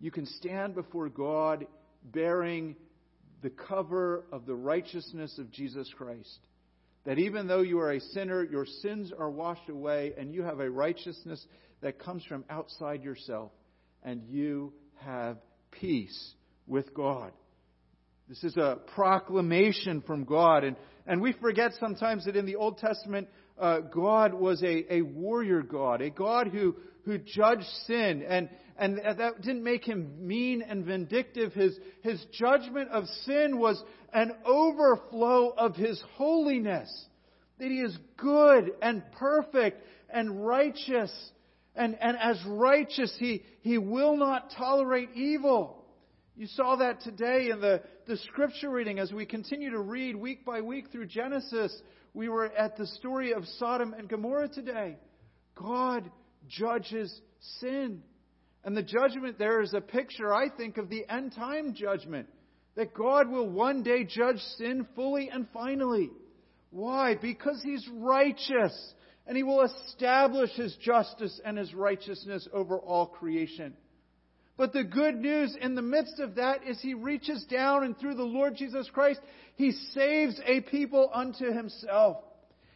You 0.00 0.10
can 0.10 0.26
stand 0.26 0.74
before 0.74 1.08
God 1.08 1.66
bearing 2.04 2.76
the 3.42 3.50
cover 3.50 4.24
of 4.32 4.46
the 4.46 4.54
righteousness 4.54 5.38
of 5.38 5.50
Jesus 5.50 5.92
Christ. 5.96 6.38
That 7.04 7.18
even 7.18 7.46
though 7.46 7.62
you 7.62 7.78
are 7.80 7.92
a 7.92 8.00
sinner, 8.00 8.44
your 8.44 8.66
sins 8.66 9.12
are 9.16 9.30
washed 9.30 9.68
away, 9.68 10.12
and 10.18 10.34
you 10.34 10.42
have 10.42 10.60
a 10.60 10.70
righteousness 10.70 11.44
that 11.80 11.98
comes 11.98 12.24
from 12.24 12.44
outside 12.50 13.02
yourself, 13.02 13.52
and 14.02 14.22
you 14.28 14.72
have 14.96 15.38
peace 15.70 16.34
with 16.66 16.92
God. 16.92 17.32
This 18.28 18.44
is 18.44 18.56
a 18.56 18.78
proclamation 18.94 20.02
from 20.02 20.24
God. 20.24 20.64
And, 20.64 20.76
and 21.06 21.22
we 21.22 21.32
forget 21.32 21.72
sometimes 21.80 22.26
that 22.26 22.36
in 22.36 22.44
the 22.44 22.56
Old 22.56 22.78
Testament, 22.78 23.28
uh, 23.60 23.80
God 23.80 24.34
was 24.34 24.62
a, 24.62 24.94
a 24.94 25.02
warrior 25.02 25.62
God, 25.62 26.00
a 26.00 26.10
God 26.10 26.48
who, 26.48 26.76
who 27.04 27.18
judged 27.18 27.66
sin. 27.86 28.22
And, 28.26 28.48
and 28.76 28.98
that 28.98 29.40
didn't 29.40 29.64
make 29.64 29.84
him 29.84 30.26
mean 30.26 30.62
and 30.62 30.84
vindictive. 30.84 31.52
His, 31.52 31.78
his 32.02 32.24
judgment 32.32 32.90
of 32.90 33.04
sin 33.24 33.58
was 33.58 33.82
an 34.12 34.32
overflow 34.44 35.52
of 35.56 35.76
his 35.76 36.02
holiness. 36.14 36.88
That 37.58 37.68
he 37.68 37.80
is 37.80 37.96
good 38.16 38.72
and 38.80 39.02
perfect 39.12 39.82
and 40.10 40.46
righteous. 40.46 41.12
And, 41.74 41.96
and 42.00 42.16
as 42.16 42.38
righteous, 42.46 43.14
he, 43.18 43.42
he 43.62 43.78
will 43.78 44.16
not 44.16 44.52
tolerate 44.56 45.10
evil. 45.14 45.77
You 46.38 46.46
saw 46.46 46.76
that 46.76 47.00
today 47.00 47.50
in 47.50 47.60
the, 47.60 47.82
the 48.06 48.16
scripture 48.18 48.70
reading 48.70 49.00
as 49.00 49.10
we 49.12 49.26
continue 49.26 49.70
to 49.70 49.80
read 49.80 50.14
week 50.14 50.44
by 50.44 50.60
week 50.60 50.92
through 50.92 51.06
Genesis. 51.06 51.76
We 52.14 52.28
were 52.28 52.46
at 52.46 52.76
the 52.76 52.86
story 52.86 53.32
of 53.32 53.44
Sodom 53.58 53.92
and 53.92 54.08
Gomorrah 54.08 54.48
today. 54.48 54.98
God 55.56 56.08
judges 56.46 57.12
sin. 57.58 58.04
And 58.62 58.76
the 58.76 58.84
judgment 58.84 59.36
there 59.36 59.62
is 59.62 59.74
a 59.74 59.80
picture, 59.80 60.32
I 60.32 60.48
think, 60.48 60.78
of 60.78 60.88
the 60.88 61.04
end 61.08 61.34
time 61.34 61.74
judgment. 61.74 62.28
That 62.76 62.94
God 62.94 63.28
will 63.28 63.48
one 63.48 63.82
day 63.82 64.04
judge 64.04 64.38
sin 64.58 64.86
fully 64.94 65.30
and 65.30 65.48
finally. 65.52 66.08
Why? 66.70 67.16
Because 67.20 67.60
He's 67.64 67.84
righteous. 67.92 68.94
And 69.26 69.36
He 69.36 69.42
will 69.42 69.62
establish 69.62 70.50
His 70.50 70.76
justice 70.76 71.40
and 71.44 71.58
His 71.58 71.74
righteousness 71.74 72.46
over 72.52 72.78
all 72.78 73.06
creation. 73.06 73.74
But 74.58 74.72
the 74.72 74.82
good 74.82 75.14
news 75.14 75.56
in 75.58 75.76
the 75.76 75.82
midst 75.82 76.18
of 76.18 76.34
that 76.34 76.66
is 76.66 76.80
He 76.80 76.92
reaches 76.92 77.44
down 77.44 77.84
and 77.84 77.96
through 77.96 78.16
the 78.16 78.24
Lord 78.24 78.56
Jesus 78.56 78.90
Christ, 78.92 79.20
He 79.54 79.70
saves 79.70 80.38
a 80.44 80.60
people 80.62 81.10
unto 81.14 81.52
Himself. 81.52 82.16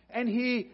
And 0.08 0.28
He 0.28 0.70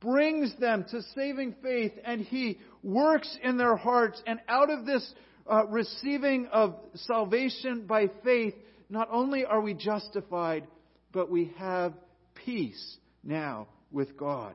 brings 0.00 0.54
them 0.60 0.84
to 0.90 1.02
saving 1.14 1.54
faith 1.62 1.92
and 2.04 2.20
He 2.20 2.58
works 2.82 3.38
in 3.42 3.56
their 3.56 3.74
hearts. 3.74 4.22
And 4.26 4.38
out 4.48 4.70
of 4.70 4.84
this 4.84 5.14
uh, 5.50 5.66
receiving 5.66 6.46
of 6.52 6.76
salvation 6.94 7.86
by 7.86 8.10
faith, 8.22 8.54
not 8.90 9.08
only 9.10 9.46
are 9.46 9.62
we 9.62 9.72
justified, 9.72 10.66
but 11.10 11.30
we 11.30 11.52
have 11.56 11.94
peace 12.34 12.98
now 13.24 13.66
with 13.90 14.14
God. 14.14 14.52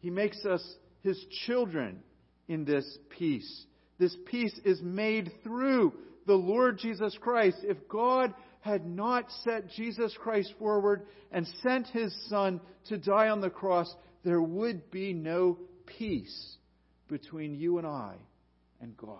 He 0.00 0.10
makes 0.10 0.44
us 0.44 0.62
His 1.02 1.24
children 1.46 2.00
in 2.48 2.64
this 2.64 2.98
peace. 3.16 3.64
This 3.98 4.16
peace 4.26 4.58
is 4.64 4.80
made 4.82 5.32
through 5.42 5.92
the 6.26 6.34
Lord 6.34 6.78
Jesus 6.78 7.16
Christ. 7.20 7.58
If 7.62 7.88
God 7.88 8.34
had 8.60 8.86
not 8.86 9.30
set 9.44 9.70
Jesus 9.70 10.14
Christ 10.20 10.52
forward 10.58 11.06
and 11.32 11.46
sent 11.62 11.88
His 11.88 12.14
Son 12.28 12.60
to 12.88 12.98
die 12.98 13.28
on 13.28 13.40
the 13.40 13.50
cross, 13.50 13.92
there 14.24 14.42
would 14.42 14.90
be 14.90 15.12
no 15.12 15.58
peace 15.86 16.56
between 17.08 17.54
you 17.54 17.78
and 17.78 17.86
I 17.86 18.14
and 18.80 18.96
God. 18.96 19.16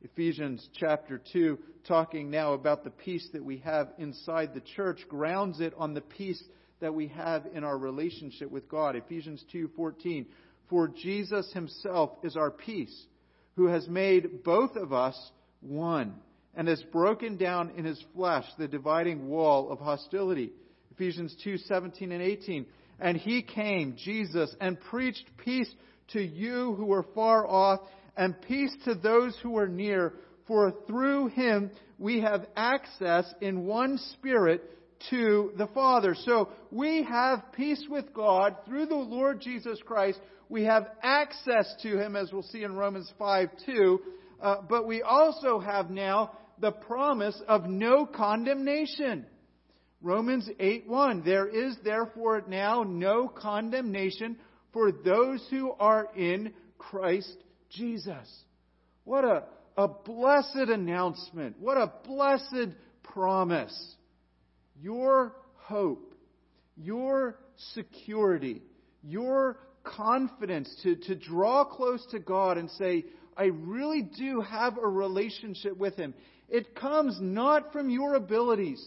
Ephesians 0.00 0.66
chapter 0.78 1.20
2, 1.32 1.58
talking 1.86 2.30
now 2.30 2.52
about 2.52 2.84
the 2.84 2.90
peace 2.90 3.28
that 3.32 3.44
we 3.44 3.58
have 3.58 3.88
inside 3.98 4.54
the 4.54 4.60
church, 4.60 5.00
grounds 5.08 5.60
it 5.60 5.74
on 5.76 5.92
the 5.92 6.00
peace 6.00 6.42
that 6.80 6.94
we 6.94 7.08
have 7.08 7.46
in 7.52 7.64
our 7.64 7.76
relationship 7.76 8.50
with 8.50 8.68
God. 8.68 8.94
Ephesians 8.94 9.44
2:14 9.52 10.26
For 10.68 10.86
Jesus 10.86 11.52
himself 11.52 12.12
is 12.22 12.36
our 12.36 12.52
peace, 12.52 13.06
who 13.58 13.66
has 13.66 13.88
made 13.88 14.44
both 14.44 14.76
of 14.76 14.92
us 14.92 15.18
one 15.60 16.14
and 16.54 16.68
has 16.68 16.80
broken 16.92 17.36
down 17.36 17.72
in 17.76 17.84
his 17.84 18.00
flesh 18.14 18.44
the 18.56 18.68
dividing 18.68 19.28
wall 19.28 19.72
of 19.72 19.80
hostility. 19.80 20.52
Ephesians 20.92 21.34
2:17 21.44 22.12
and 22.12 22.22
18 22.22 22.66
and 23.00 23.16
he 23.16 23.42
came, 23.42 23.96
Jesus, 23.96 24.54
and 24.60 24.80
preached 24.80 25.24
peace 25.38 25.72
to 26.12 26.20
you 26.20 26.74
who 26.74 26.86
were 26.86 27.04
far 27.14 27.46
off, 27.46 27.80
and 28.16 28.40
peace 28.42 28.74
to 28.84 28.94
those 28.94 29.36
who 29.42 29.56
are 29.58 29.68
near. 29.68 30.14
For 30.46 30.72
through 30.86 31.28
him 31.28 31.72
we 31.98 32.20
have 32.20 32.46
access 32.56 33.32
in 33.40 33.66
one 33.66 33.98
spirit 33.98 34.62
to 35.10 35.52
the 35.56 35.66
Father. 35.68 36.14
So 36.14 36.50
we 36.70 37.02
have 37.02 37.52
peace 37.52 37.84
with 37.90 38.14
God 38.14 38.56
through 38.66 38.86
the 38.86 38.94
Lord 38.94 39.40
Jesus 39.40 39.80
Christ. 39.84 40.20
We 40.48 40.64
have 40.64 40.88
access 41.02 41.74
to 41.82 41.98
him, 41.98 42.16
as 42.16 42.32
we'll 42.32 42.42
see 42.42 42.64
in 42.64 42.74
Romans 42.74 43.12
5 43.18 43.50
2. 43.66 44.00
Uh, 44.40 44.56
but 44.68 44.86
we 44.86 45.02
also 45.02 45.58
have 45.58 45.90
now 45.90 46.32
the 46.60 46.70
promise 46.70 47.40
of 47.48 47.66
no 47.66 48.06
condemnation. 48.06 49.26
Romans 50.00 50.48
8:1 50.60 51.24
There 51.24 51.48
is 51.48 51.76
therefore 51.84 52.44
now 52.46 52.84
no 52.84 53.28
condemnation 53.28 54.38
for 54.72 54.92
those 54.92 55.44
who 55.50 55.72
are 55.72 56.08
in 56.16 56.54
Christ 56.78 57.36
Jesus. 57.70 58.44
What 59.04 59.24
a, 59.24 59.44
a 59.76 59.88
blessed 59.88 60.68
announcement. 60.68 61.56
What 61.58 61.78
a 61.78 61.92
blessed 62.06 62.76
promise. 63.02 63.96
Your 64.80 65.34
hope, 65.56 66.14
your 66.76 67.38
security, 67.74 68.62
your 69.02 69.58
confidence 69.96 70.74
to, 70.82 70.96
to 70.96 71.14
draw 71.14 71.64
close 71.64 72.04
to 72.10 72.18
God 72.18 72.58
and 72.58 72.70
say, 72.72 73.04
I 73.36 73.44
really 73.44 74.02
do 74.02 74.40
have 74.40 74.78
a 74.78 74.88
relationship 74.88 75.76
with 75.76 75.96
Him. 75.96 76.14
It 76.48 76.74
comes 76.74 77.18
not 77.20 77.72
from 77.72 77.90
your 77.90 78.14
abilities 78.14 78.84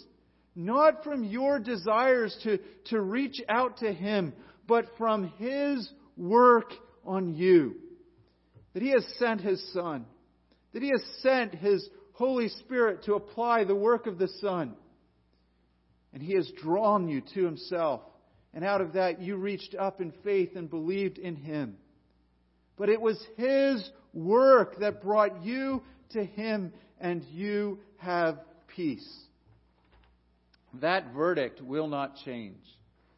not 0.55 1.03
from 1.03 1.23
your 1.23 1.59
desires 1.59 2.35
to, 2.43 2.59
to 2.85 2.99
reach 2.99 3.41
out 3.47 3.77
to 3.77 3.93
Him, 3.93 4.33
but 4.67 4.85
from 4.97 5.31
His 5.37 5.89
work 6.17 6.73
on 7.05 7.35
you. 7.35 7.75
That 8.73 8.83
He 8.83 8.89
has 8.89 9.05
sent 9.17 9.41
His 9.41 9.63
Son. 9.73 10.05
That 10.73 10.81
He 10.81 10.89
has 10.89 11.03
sent 11.21 11.55
His 11.55 11.87
Holy 12.13 12.49
Spirit 12.49 13.03
to 13.03 13.15
apply 13.15 13.63
the 13.63 13.75
work 13.75 14.07
of 14.07 14.17
the 14.17 14.29
Son. 14.39 14.75
And 16.13 16.21
He 16.21 16.33
has 16.33 16.51
drawn 16.61 17.07
you 17.07 17.21
to 17.33 17.45
Himself. 17.45 18.01
And 18.53 18.65
out 18.65 18.81
of 18.81 18.93
that, 18.93 19.21
you 19.21 19.37
reached 19.37 19.75
up 19.75 20.01
in 20.01 20.11
faith 20.23 20.55
and 20.55 20.69
believed 20.69 21.17
in 21.17 21.35
Him. 21.35 21.77
But 22.77 22.89
it 22.89 22.99
was 22.99 23.21
His 23.37 23.89
work 24.13 24.79
that 24.79 25.01
brought 25.01 25.43
you 25.43 25.83
to 26.11 26.23
Him, 26.23 26.73
and 26.99 27.23
you 27.31 27.79
have 27.97 28.39
peace. 28.75 29.07
That 30.81 31.13
verdict 31.13 31.61
will 31.61 31.87
not 31.87 32.17
change. 32.25 32.57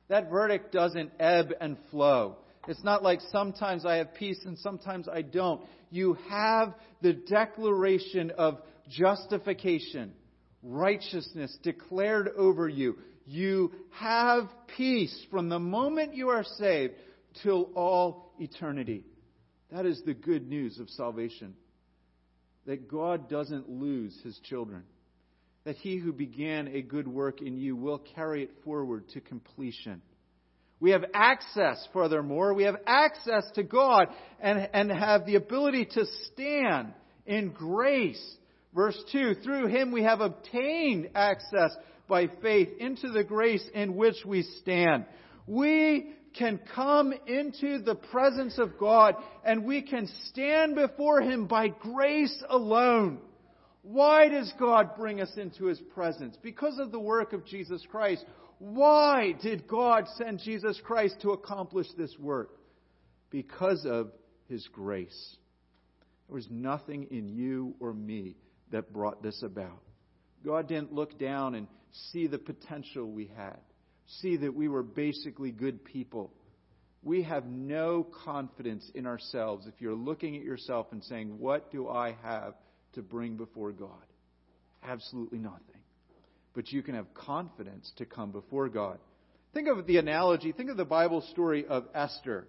That 0.08 0.30
verdict 0.30 0.72
doesn't 0.72 1.12
ebb 1.20 1.54
and 1.60 1.78
flow. 1.90 2.38
It's 2.68 2.84
not 2.84 3.04
like 3.04 3.20
sometimes 3.32 3.86
I 3.86 3.96
have 3.96 4.13
peace 4.13 4.40
and 4.46 4.58
sometimes 4.58 5.08
I 5.08 5.22
don't. 5.22 5.62
You 5.92 6.18
have 6.30 6.74
the 7.02 7.13
declaration 7.13 8.32
of 8.32 8.60
justification, 8.90 10.13
righteousness 10.62 11.56
declared 11.62 12.30
over 12.38 12.68
you. 12.68 12.98
You 13.25 13.72
have 13.92 14.50
peace 14.75 15.25
from 15.32 15.50
the 15.50 15.60
moment 15.60 16.15
you 16.15 16.30
are 16.30 16.44
saved 16.44 16.94
till 17.42 17.70
all 17.75 18.34
eternity. 18.39 19.06
That 19.72 19.86
is 19.86 20.01
the 20.06 20.13
good 20.13 20.48
news 20.48 20.80
of 20.80 20.89
salvation. 20.89 21.56
That 22.65 22.88
God 22.88 23.30
doesn't 23.30 23.70
lose 23.70 24.18
his 24.24 24.39
children 24.44 24.84
that 25.65 25.77
he 25.77 25.98
who 25.98 26.12
began 26.12 26.68
a 26.70 26.82
good 26.82 27.08
work 27.08 27.42
in 27.42 27.58
you 27.58 27.75
will 27.75 28.01
carry 28.15 28.44
it 28.44 28.51
forward 28.63 29.08
to 29.10 29.22
completion. 29.22 30.01
We 30.80 30.92
have 30.92 31.06
access, 31.13 31.88
furthermore, 31.94 32.53
we 32.53 32.63
have 32.63 32.75
access 32.86 33.50
to 33.56 33.63
God 33.63 34.08
and, 34.42 34.70
and 34.74 34.92
have 34.92 35.25
the 35.25 35.36
ability 35.36 35.86
to 35.94 36.06
stand 36.34 36.94
in 37.25 37.51
grace. 37.51 38.22
Verse 38.75 39.01
2 39.13 39.36
Through 39.36 39.68
him 39.68 39.94
we 39.94 40.03
have 40.03 40.20
obtained 40.20 41.10
access 41.15 41.72
by 42.13 42.27
faith 42.43 42.70
into 42.77 43.10
the 43.10 43.24
grace 43.24 43.67
in 43.74 43.96
which 43.96 44.17
we 44.24 44.43
stand. 44.62 45.03
We 45.48 46.12
can 46.38 46.60
come 46.75 47.12
into 47.25 47.79
the 47.79 47.96
presence 47.96 48.60
of 48.60 48.77
God 48.77 49.15
and 49.43 49.65
we 49.65 49.82
can 49.82 50.08
stand 50.29 50.75
before 50.75 51.22
him 51.22 51.48
by 51.48 51.70
grace 51.70 52.43
alone. 52.48 53.17
Why 53.82 54.29
does 54.29 54.53
God 54.60 54.96
bring 54.96 55.22
us 55.22 55.32
into 55.38 55.65
His 55.65 55.79
presence? 55.96 56.38
Because 56.43 56.77
of 56.77 56.91
the 56.91 57.00
work 57.00 57.34
of 57.34 57.48
Jesus 57.48 57.84
Christ. 57.89 58.24
Why 58.60 59.34
did 59.41 59.67
God 59.67 60.05
send 60.15 60.39
Jesus 60.39 60.79
Christ 60.86 61.15
to 61.24 61.32
accomplish 61.32 61.88
this 61.98 62.15
work? 62.20 62.51
Because 63.32 63.88
of 63.89 64.12
His 64.48 64.67
grace. 64.72 65.36
There 66.27 66.36
was 66.36 66.48
nothing 66.51 67.08
in 67.10 67.27
you 67.27 67.74
or 67.79 67.91
me 67.91 68.36
that 68.72 68.93
brought 68.93 69.24
this 69.24 69.41
about. 69.41 69.82
God 70.46 70.68
didn't 70.68 70.94
look 70.94 71.18
down 71.18 71.56
and 71.56 71.68
see 72.12 72.28
the 72.28 72.38
potential 72.38 73.10
we 73.10 73.32
had, 73.36 73.58
see 74.22 74.38
that 74.38 74.54
we 74.54 74.68
were 74.68 74.84
basically 74.84 75.52
good 75.52 75.84
people. 75.84 76.34
We 77.02 77.24
have 77.24 77.46
no 77.46 78.06
confidence 78.24 78.90
in 78.96 79.06
ourselves 79.06 79.68
if 79.68 79.74
you're 79.80 79.94
looking 79.94 80.36
at 80.38 80.44
yourself 80.44 80.88
and 80.92 81.04
saying, 81.04 81.38
What 81.40 81.72
do 81.72 81.90
I 81.90 82.16
have 82.24 82.54
to 82.94 83.02
bring 83.02 83.36
before 83.36 83.72
God? 83.72 83.90
Absolutely 84.88 85.40
nothing. 85.40 85.60
But 86.54 86.72
you 86.72 86.82
can 86.82 86.96
have 86.96 87.14
confidence 87.14 87.92
to 87.98 88.06
come 88.06 88.32
before 88.32 88.70
God. 88.70 89.00
Think 89.54 89.68
of 89.68 89.86
the 89.86 89.98
analogy, 89.98 90.52
think 90.52 90.70
of 90.70 90.78
the 90.78 90.86
Bible 90.86 91.22
story 91.32 91.66
of 91.66 91.86
Esther. 91.94 92.48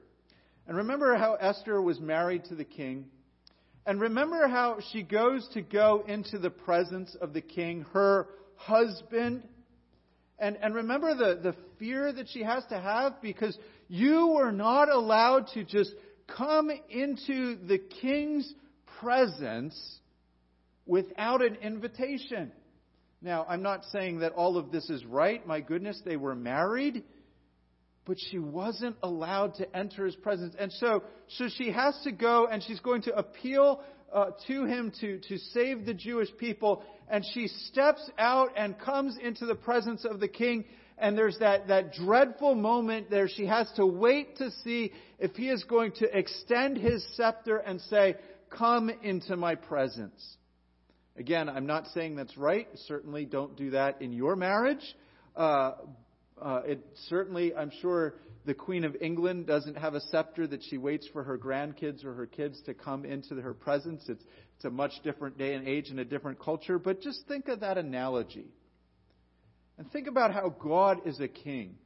And 0.67 0.77
remember 0.79 1.17
how 1.17 1.35
Esther 1.35 1.81
was 1.81 2.01
married 2.01 2.45
to 2.47 2.55
the 2.55 2.65
king? 2.65 3.07
And 3.87 4.00
remember 4.00 4.49
how 4.49 4.79
she 4.93 5.03
goes 5.03 5.47
to 5.53 5.62
go 5.62 6.05
into 6.07 6.38
the 6.38 6.50
presence 6.50 7.14
of 7.21 7.33
the 7.33 7.43
king, 7.43 7.85
her 7.93 8.29
husband? 8.57 9.43
And, 10.38 10.57
and 10.62 10.75
remember 10.75 11.14
the, 11.14 11.41
the 11.43 11.57
fear 11.79 12.12
that 12.12 12.29
she 12.31 12.43
has 12.43 12.64
to 12.71 12.81
have 12.81 13.21
because 13.21 13.57
you 13.88 14.29
were 14.29 14.53
not 14.53 14.88
allowed 14.88 15.49
to 15.55 15.64
just 15.64 15.95
come 16.26 16.71
into 16.88 17.57
the 17.67 17.79
king's 17.79 18.53
presence 19.00 19.99
without 20.87 21.43
an 21.43 21.57
invitation. 21.57 22.53
Now, 23.21 23.47
I'm 23.49 23.62
not 23.62 23.85
saying 23.87 24.21
that 24.21 24.33
all 24.33 24.57
of 24.57 24.71
this 24.71 24.88
is 24.91 25.05
right. 25.05 25.47
My 25.47 25.61
goodness, 25.61 26.00
they 26.05 26.17
were 26.17 26.35
married. 26.35 27.05
But 28.06 28.18
she 28.30 28.38
wasn't 28.38 28.96
allowed 29.02 29.54
to 29.56 29.76
enter 29.76 30.04
his 30.04 30.16
presence. 30.16 30.54
And 30.58 30.70
so, 30.73 31.04
so 31.28 31.49
she 31.49 31.70
has 31.70 31.99
to 32.04 32.12
go 32.12 32.46
and 32.46 32.62
she's 32.62 32.80
going 32.80 33.02
to 33.02 33.16
appeal 33.16 33.80
uh, 34.12 34.30
to 34.46 34.64
him 34.66 34.92
to, 35.00 35.18
to 35.28 35.38
save 35.38 35.87
the 35.87 35.94
Jewish 35.94 36.28
people. 36.38 36.82
And 37.08 37.25
she 37.32 37.49
steps 37.49 38.08
out 38.18 38.50
and 38.56 38.78
comes 38.78 39.16
into 39.23 39.46
the 39.46 39.54
presence 39.54 40.04
of 40.04 40.20
the 40.20 40.28
king. 40.28 40.66
And 40.99 41.16
there's 41.16 41.38
that, 41.38 41.68
that 41.68 41.92
dreadful 41.94 42.54
moment 42.54 43.11
there. 43.11 43.28
She 43.28 43.46
has 43.46 43.70
to 43.76 43.87
wait 43.87 44.37
to 44.37 44.50
see 44.62 44.92
if 45.18 45.34
he 45.34 45.49
is 45.49 45.64
going 45.64 45.92
to 45.92 46.16
extend 46.16 46.76
his 46.76 47.04
scepter 47.14 47.56
and 47.56 47.80
say, 47.82 48.16
Come 48.50 48.88
into 49.02 49.37
my 49.37 49.56
presence. 49.56 50.37
Again, 51.16 51.49
I'm 51.49 51.66
not 51.66 51.88
saying 51.88 52.16
that's 52.16 52.37
right. 52.37 52.68
Certainly 52.87 53.26
don't 53.26 53.56
do 53.56 53.70
that 53.70 54.02
in 54.02 54.12
your 54.12 54.37
marriage. 54.37 54.84
Uh, 55.34 55.73
uh, 56.41 56.62
it 56.67 56.85
certainly, 57.09 57.55
I'm 57.55 57.71
sure, 57.81 58.14
the 58.45 58.55
Queen 58.55 58.85
of 58.85 58.97
England 59.00 59.47
doesn't 59.47 59.76
have 59.76 59.95
a 59.95 60.00
scepter 60.00 60.47
that 60.47 60.62
she 60.69 60.79
waits 60.79 61.09
for 61.12 61.23
her 61.23 61.38
grandkids 61.38 62.05
or 62.05 62.14
her 62.14 62.26
kids 62.26 62.61
to 62.67 62.75
come 62.75 63.05
into 63.05 63.37
her 63.37 63.55
presence. 63.55 64.05
It's, 64.09 64.23
it's 64.57 64.64
a 64.64 64.71
much 64.71 64.93
different 65.03 65.38
day 65.38 65.55
and 65.55 65.67
age 65.67 65.91
and 65.91 65.99
a 66.00 66.05
different 66.05 66.38
culture. 66.38 66.79
But 66.79 67.00
just 67.00 67.21
think 67.29 67.49
of 67.49 67.61
that 67.61 67.79
analogy. 67.79 68.47
And 69.79 69.91
think 69.91 70.07
about 70.07 70.33
how 70.33 70.50
God 70.50 71.07
is 71.07 71.21
a 71.21 71.29
king. 71.29 71.76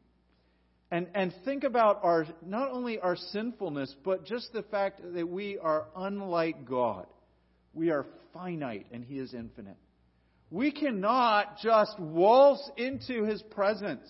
And, 0.91 1.07
and 1.15 1.35
think 1.45 1.65
about 1.65 2.01
our, 2.03 2.27
not 2.45 2.71
only 2.71 2.99
our 2.99 3.17
sinfulness, 3.17 3.95
but 4.05 4.25
just 4.25 4.53
the 4.53 4.63
fact 4.63 5.01
that 5.15 5.29
we 5.29 5.59
are 5.59 5.87
unlike 5.95 6.65
God. 6.65 7.07
We 7.75 7.91
are 7.91 8.07
finite 8.33 8.87
and 8.91 9.05
He 9.05 9.19
is 9.19 9.35
infinite. 9.35 9.77
We 10.51 10.73
cannot 10.73 11.59
just 11.63 11.99
waltz 12.01 12.71
into 12.79 13.25
His 13.25 13.43
presence. 13.43 14.09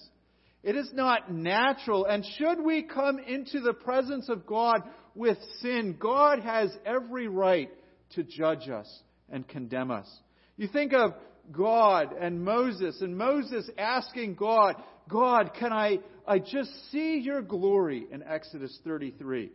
It 0.62 0.76
is 0.76 0.90
not 0.92 1.32
natural. 1.32 2.04
And 2.04 2.24
should 2.38 2.62
we 2.62 2.82
come 2.82 3.18
into 3.18 3.60
the 3.60 3.72
presence 3.72 4.28
of 4.28 4.46
God 4.46 4.82
with 5.14 5.38
sin, 5.60 5.96
God 5.98 6.40
has 6.40 6.70
every 6.84 7.28
right 7.28 7.70
to 8.10 8.22
judge 8.22 8.68
us 8.68 8.88
and 9.28 9.46
condemn 9.46 9.90
us. 9.90 10.08
You 10.56 10.68
think 10.68 10.92
of 10.92 11.12
God 11.52 12.12
and 12.20 12.44
Moses, 12.44 13.00
and 13.00 13.16
Moses 13.16 13.68
asking 13.78 14.34
God, 14.34 14.74
God, 15.08 15.52
can 15.58 15.72
I, 15.72 16.00
I 16.26 16.38
just 16.38 16.70
see 16.90 17.18
your 17.18 17.42
glory 17.42 18.06
in 18.10 18.22
Exodus 18.22 18.76
33? 18.84 19.50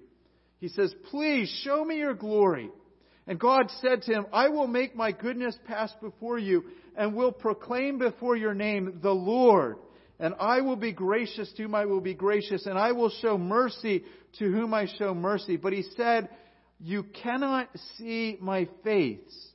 He 0.60 0.68
says, 0.70 0.94
Please 1.12 1.50
show 1.64 1.84
me 1.84 1.98
your 1.98 2.14
glory. 2.14 2.70
And 3.28 3.40
God 3.40 3.70
said 3.82 4.02
to 4.04 4.14
him, 4.14 4.26
I 4.34 4.50
will 4.50 4.68
make 4.68 4.96
my 4.96 5.12
goodness 5.12 5.58
pass 5.66 5.94
before 6.02 6.40
you 6.40 6.64
and 6.98 7.16
will 7.16 7.32
proclaim 7.32 7.98
before 7.98 8.36
your 8.36 8.54
name 8.54 9.00
the 9.02 9.12
Lord. 9.12 9.78
And 10.24 10.36
I 10.40 10.62
will 10.62 10.78
be 10.78 10.94
gracious 10.94 11.52
to 11.52 11.64
whom 11.64 11.76
I 11.76 11.84
will 11.84 12.00
be 12.00 12.14
gracious, 12.14 12.66
and 12.66 12.80
I 12.80 12.94
will 12.94 13.10
show 13.10 13.38
mercy 13.38 14.06
to 14.40 14.50
whom 14.50 14.74
I 14.74 14.88
show 14.98 15.14
mercy. 15.14 15.58
But 15.58 15.74
he 15.74 15.84
said, 15.98 16.30
You 16.80 17.04
cannot 17.04 17.68
see 17.98 18.38
my 18.40 18.70
face, 18.86 19.50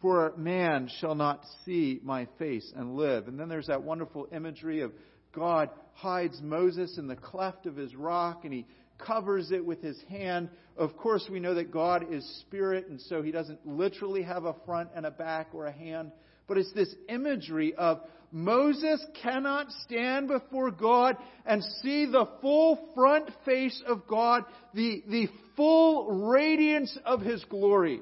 for 0.00 0.32
man 0.38 0.88
shall 1.00 1.14
not 1.14 1.44
see 1.66 2.00
my 2.02 2.26
face 2.38 2.72
and 2.74 2.96
live. 2.96 3.28
And 3.28 3.38
then 3.38 3.50
there's 3.50 3.66
that 3.66 3.82
wonderful 3.82 4.26
imagery 4.32 4.80
of 4.80 4.92
God 5.34 5.68
hides 5.92 6.40
Moses 6.40 6.96
in 6.96 7.06
the 7.06 7.14
cleft 7.14 7.66
of 7.66 7.76
his 7.76 7.94
rock, 7.94 8.46
and 8.46 8.54
he 8.54 8.66
covers 8.96 9.50
it 9.50 9.66
with 9.66 9.82
his 9.82 10.00
hand. 10.08 10.48
Of 10.78 10.96
course, 10.96 11.28
we 11.30 11.40
know 11.40 11.52
that 11.56 11.70
God 11.70 12.06
is 12.10 12.26
spirit, 12.40 12.88
and 12.88 12.98
so 13.02 13.20
he 13.20 13.32
doesn't 13.32 13.66
literally 13.66 14.22
have 14.22 14.46
a 14.46 14.56
front 14.64 14.88
and 14.94 15.04
a 15.04 15.10
back 15.10 15.48
or 15.52 15.66
a 15.66 15.72
hand. 15.72 16.12
But 16.48 16.56
it's 16.56 16.72
this 16.72 16.94
imagery 17.10 17.74
of 17.74 18.00
Moses 18.32 19.04
cannot 19.22 19.70
stand 19.84 20.28
before 20.28 20.70
God 20.70 21.16
and 21.44 21.62
see 21.82 22.06
the 22.06 22.26
full 22.40 22.90
front 22.94 23.30
face 23.44 23.82
of 23.86 24.06
God, 24.06 24.44
the, 24.74 25.02
the 25.08 25.28
full 25.56 26.28
radiance 26.28 26.96
of 27.04 27.20
his 27.20 27.44
glory, 27.44 28.00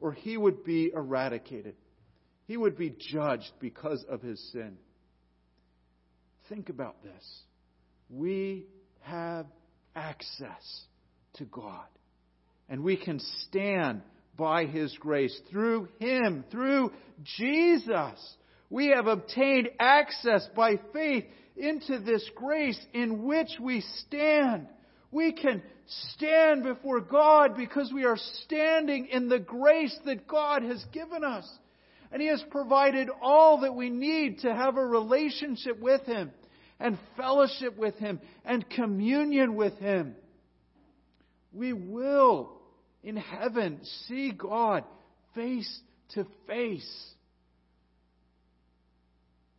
or 0.00 0.12
he 0.12 0.36
would 0.36 0.64
be 0.64 0.90
eradicated. 0.94 1.74
He 2.46 2.56
would 2.56 2.78
be 2.78 2.94
judged 2.98 3.52
because 3.60 4.04
of 4.08 4.22
his 4.22 4.40
sin. 4.52 4.78
Think 6.48 6.70
about 6.70 7.02
this. 7.02 7.42
We 8.08 8.66
have 9.02 9.46
access 9.94 10.86
to 11.34 11.44
God. 11.44 11.84
And 12.68 12.82
we 12.82 12.96
can 12.96 13.20
stand 13.48 14.02
by 14.36 14.66
His 14.66 14.96
grace. 14.98 15.38
Through 15.50 15.88
Him, 15.98 16.44
through 16.50 16.92
Jesus, 17.36 18.36
we 18.70 18.88
have 18.88 19.06
obtained 19.06 19.70
access 19.78 20.46
by 20.54 20.78
faith 20.92 21.24
into 21.56 21.98
this 21.98 22.28
grace 22.34 22.78
in 22.92 23.24
which 23.24 23.50
we 23.60 23.82
stand. 24.06 24.68
We 25.10 25.32
can 25.32 25.62
stand 26.14 26.62
before 26.62 27.00
God 27.00 27.56
because 27.56 27.90
we 27.92 28.04
are 28.04 28.18
standing 28.44 29.06
in 29.06 29.28
the 29.28 29.38
grace 29.38 29.96
that 30.04 30.28
God 30.28 30.62
has 30.62 30.84
given 30.92 31.24
us. 31.24 31.48
And 32.12 32.20
He 32.20 32.28
has 32.28 32.42
provided 32.50 33.08
all 33.22 33.60
that 33.62 33.74
we 33.74 33.90
need 33.90 34.40
to 34.40 34.54
have 34.54 34.76
a 34.76 34.84
relationship 34.84 35.80
with 35.80 36.02
Him 36.02 36.30
and 36.78 36.98
fellowship 37.16 37.76
with 37.76 37.96
Him 37.96 38.20
and 38.44 38.68
communion 38.68 39.56
with 39.56 39.76
Him. 39.78 40.14
We 41.52 41.72
will 41.72 42.52
in 43.02 43.16
heaven 43.16 43.80
see 44.06 44.32
God 44.32 44.84
face 45.34 45.80
to 46.10 46.26
face. 46.46 47.14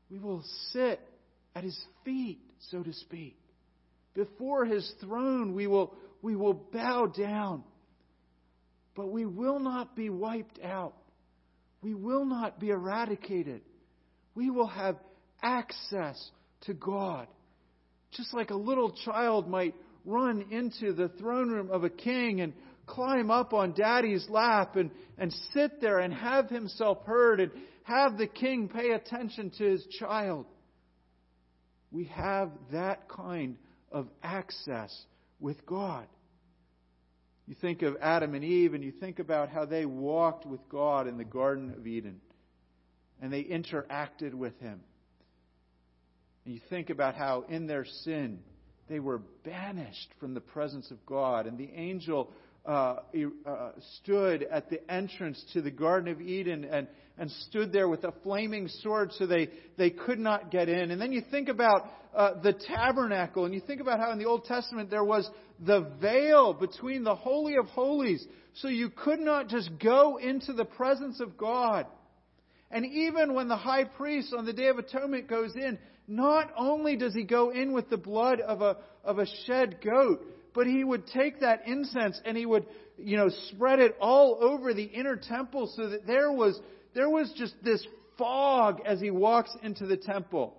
We 0.09 0.19
will 0.19 0.43
sit 0.71 0.99
at 1.55 1.63
His 1.63 1.79
feet, 2.03 2.41
so 2.71 2.83
to 2.83 2.93
speak. 2.93 3.37
Before 4.13 4.65
His 4.65 4.91
throne, 5.01 5.53
we 5.53 5.67
will, 5.67 5.93
we 6.21 6.35
will 6.35 6.53
bow 6.53 7.05
down. 7.07 7.63
But 8.95 9.11
we 9.11 9.25
will 9.25 9.59
not 9.59 9.95
be 9.95 10.09
wiped 10.09 10.59
out. 10.63 10.93
We 11.81 11.93
will 11.93 12.25
not 12.25 12.59
be 12.59 12.69
eradicated. 12.69 13.61
We 14.35 14.49
will 14.49 14.67
have 14.67 14.97
access 15.41 16.31
to 16.61 16.73
God. 16.73 17.27
Just 18.11 18.33
like 18.33 18.49
a 18.49 18.55
little 18.55 18.91
child 19.05 19.47
might 19.47 19.75
run 20.05 20.45
into 20.51 20.93
the 20.93 21.09
throne 21.19 21.49
room 21.49 21.69
of 21.71 21.83
a 21.83 21.89
king 21.89 22.41
and 22.41 22.53
climb 22.87 23.29
up 23.29 23.53
on 23.53 23.73
daddy's 23.73 24.27
lap 24.29 24.75
and, 24.75 24.89
and 25.17 25.31
sit 25.53 25.79
there 25.79 25.99
and 25.99 26.13
have 26.13 26.49
himself 26.49 27.05
heard 27.05 27.39
and 27.39 27.51
have 27.89 28.17
the 28.17 28.27
king 28.27 28.69
pay 28.69 28.91
attention 28.91 29.51
to 29.57 29.63
his 29.63 29.85
child. 29.99 30.45
We 31.91 32.05
have 32.05 32.51
that 32.71 33.09
kind 33.09 33.57
of 33.91 34.07
access 34.21 34.95
with 35.39 35.65
God. 35.65 36.05
You 37.47 37.55
think 37.59 37.81
of 37.81 37.97
Adam 37.99 38.35
and 38.35 38.43
Eve 38.43 38.75
and 38.75 38.83
you 38.83 38.91
think 38.91 39.17
about 39.17 39.49
how 39.49 39.65
they 39.65 39.85
walked 39.85 40.45
with 40.45 40.61
God 40.69 41.07
in 41.07 41.17
the 41.17 41.23
Garden 41.23 41.73
of 41.75 41.87
Eden 41.87 42.21
and 43.21 43.33
they 43.33 43.43
interacted 43.43 44.33
with 44.33 44.57
Him. 44.59 44.79
And 46.45 46.53
you 46.53 46.61
think 46.69 46.89
about 46.89 47.15
how 47.15 47.45
in 47.49 47.67
their 47.67 47.85
sin 47.85 48.39
they 48.87 48.99
were 48.99 49.21
banished 49.43 50.13
from 50.19 50.33
the 50.33 50.41
presence 50.41 50.89
of 50.91 51.03
God. 51.05 51.47
And 51.47 51.57
the 51.57 51.69
angel 51.73 52.31
uh, 52.65 52.97
uh, 53.45 53.71
stood 54.01 54.43
at 54.43 54.69
the 54.69 54.91
entrance 54.91 55.43
to 55.53 55.61
the 55.61 55.71
Garden 55.71 56.11
of 56.11 56.21
Eden 56.21 56.65
and, 56.65 56.87
and 57.19 57.29
stood 57.47 57.71
there 57.71 57.89
with 57.89 58.03
a 58.05 58.13
flaming 58.23 58.67
sword 58.67 59.11
so 59.13 59.27
they, 59.27 59.49
they 59.77 59.89
could 59.89 60.19
not 60.19 60.49
get 60.49 60.69
in. 60.69 60.89
And 60.91 61.01
then 61.01 61.11
you 61.11 61.21
think 61.29 61.49
about 61.49 61.89
uh, 62.15 62.41
the 62.41 62.53
tabernacle, 62.53 63.45
and 63.45 63.53
you 63.53 63.59
think 63.59 63.81
about 63.81 63.99
how 63.99 64.11
in 64.11 64.17
the 64.17 64.25
Old 64.25 64.45
Testament 64.45 64.89
there 64.89 65.03
was 65.03 65.29
the 65.59 65.91
veil 66.01 66.53
between 66.53 67.03
the 67.03 67.15
Holy 67.15 67.57
of 67.57 67.65
Holies, 67.67 68.25
so 68.55 68.67
you 68.67 68.89
could 68.89 69.19
not 69.19 69.49
just 69.49 69.69
go 69.83 70.17
into 70.17 70.53
the 70.53 70.65
presence 70.65 71.19
of 71.19 71.37
God. 71.37 71.85
And 72.71 72.85
even 72.85 73.33
when 73.33 73.47
the 73.47 73.57
high 73.57 73.83
priest 73.83 74.33
on 74.35 74.45
the 74.45 74.53
Day 74.53 74.67
of 74.67 74.77
Atonement 74.77 75.27
goes 75.27 75.55
in, 75.55 75.77
not 76.07 76.51
only 76.57 76.95
does 76.95 77.13
he 77.13 77.23
go 77.23 77.51
in 77.51 77.73
with 77.73 77.89
the 77.89 77.97
blood 77.97 78.39
of 78.39 78.61
a, 78.61 78.77
of 79.03 79.19
a 79.19 79.27
shed 79.45 79.79
goat, 79.83 80.25
but 80.53 80.65
he 80.65 80.83
would 80.83 81.05
take 81.07 81.41
that 81.41 81.67
incense 81.67 82.19
and 82.25 82.35
he 82.35 82.45
would, 82.45 82.65
you 82.97 83.17
know, 83.17 83.29
spread 83.49 83.79
it 83.79 83.95
all 83.99 84.39
over 84.41 84.73
the 84.73 84.83
inner 84.83 85.15
temple 85.15 85.71
so 85.75 85.89
that 85.89 86.07
there 86.07 86.31
was, 86.31 86.59
there 86.93 87.09
was 87.09 87.31
just 87.37 87.53
this 87.63 87.85
fog 88.17 88.81
as 88.85 88.99
he 88.99 89.11
walks 89.11 89.55
into 89.63 89.85
the 89.85 89.97
temple. 89.97 90.55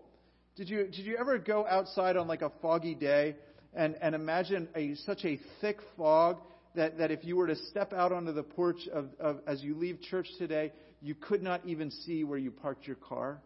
Did 0.57 0.69
you, 0.69 0.85
did 0.85 1.07
you 1.07 1.17
ever 1.17 1.39
go 1.39 1.67
outside 1.67 2.17
on 2.17 2.29
like 2.29 2.43
a 2.43 2.53
foggy 2.61 2.95
day 2.95 3.37
and, 3.75 3.97
and 4.01 4.15
imagine 4.15 4.69
a, 4.75 4.95
such 5.07 5.25
a 5.25 5.39
thick 5.61 5.79
fog 5.97 6.39
that, 6.75 6.99
that 6.99 7.11
if 7.11 7.25
you 7.25 7.37
were 7.37 7.47
to 7.47 7.57
step 7.57 7.93
out 7.93 8.13
onto 8.13 8.33
the 8.33 8.43
porch 8.43 8.89
of, 8.93 9.09
of, 9.19 9.41
as 9.47 9.63
you 9.63 9.75
leave 9.75 10.01
church 10.03 10.29
today, 10.39 10.73
you 11.03 11.15
could 11.15 11.43
not 11.43 11.61
even 11.65 11.91
see 11.91 12.25
where 12.25 12.39
you 12.39 12.51
parked 12.51 12.87
your 12.87 12.97
car? 12.97 13.41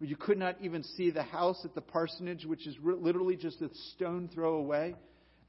where 0.00 0.08
you 0.08 0.16
could 0.16 0.38
not 0.38 0.56
even 0.62 0.82
see 0.82 1.10
the 1.10 1.22
house 1.22 1.60
at 1.62 1.74
the 1.74 1.80
parsonage, 1.82 2.46
which 2.46 2.66
is 2.66 2.74
literally 2.82 3.36
just 3.36 3.60
a 3.60 3.68
stone 3.92 4.30
throw 4.32 4.54
away. 4.54 4.94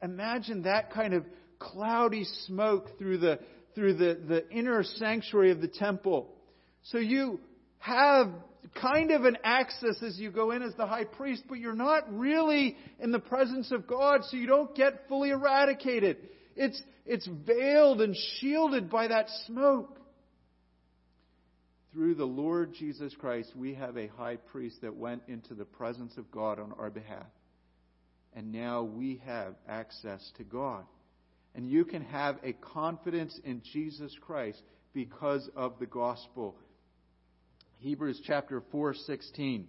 Imagine 0.03 0.63
that 0.63 0.91
kind 0.91 1.13
of 1.13 1.23
cloudy 1.57 2.25
smoke 2.45 2.99
through 2.99 3.17
the, 3.19 3.39
through 3.75 3.93
the, 3.93 4.19
the 4.27 4.49
inner 4.49 4.83
sanctuary 4.83 5.51
of 5.51 5.61
the 5.61 5.69
temple. 5.69 6.35
So 6.83 6.97
you 6.97 7.39
have 7.79 8.29
kind 8.79 9.11
of 9.11 9.25
an 9.25 9.37
access 9.43 10.01
as 10.03 10.17
you 10.17 10.31
go 10.31 10.51
in 10.51 10.61
as 10.61 10.73
the 10.75 10.85
high 10.85 11.03
priest, 11.03 11.43
but 11.47 11.57
you're 11.57 11.75
not 11.75 12.03
really 12.11 12.75
in 12.99 13.11
the 13.11 13.19
presence 13.19 13.71
of 13.71 13.87
God, 13.87 14.21
so 14.25 14.37
you 14.37 14.47
don't 14.47 14.75
get 14.75 15.07
fully 15.07 15.29
eradicated. 15.31 16.17
It's, 16.55 16.81
it's 17.05 17.27
veiled 17.45 18.01
and 18.01 18.15
shielded 18.39 18.89
by 18.89 19.07
that 19.07 19.27
smoke. 19.47 19.99
Through 21.93 22.15
the 22.15 22.25
Lord 22.25 22.73
Jesus 22.73 23.13
Christ, 23.19 23.51
we 23.55 23.73
have 23.73 23.97
a 23.97 24.07
high 24.07 24.37
priest 24.37 24.81
that 24.81 24.95
went 24.95 25.23
into 25.27 25.53
the 25.53 25.65
presence 25.65 26.15
of 26.17 26.31
God 26.31 26.59
on 26.59 26.73
our 26.79 26.89
behalf. 26.89 27.25
And 28.33 28.53
now 28.53 28.83
we 28.83 29.21
have 29.25 29.55
access 29.67 30.21
to 30.37 30.43
God. 30.43 30.85
And 31.53 31.69
you 31.69 31.83
can 31.83 32.03
have 32.03 32.37
a 32.43 32.53
confidence 32.53 33.37
in 33.43 33.61
Jesus 33.73 34.15
Christ 34.21 34.61
because 34.93 35.49
of 35.55 35.79
the 35.79 35.85
gospel. 35.85 36.55
Hebrews 37.81 38.21
chapter 38.23 38.61
4:16. 38.71 39.65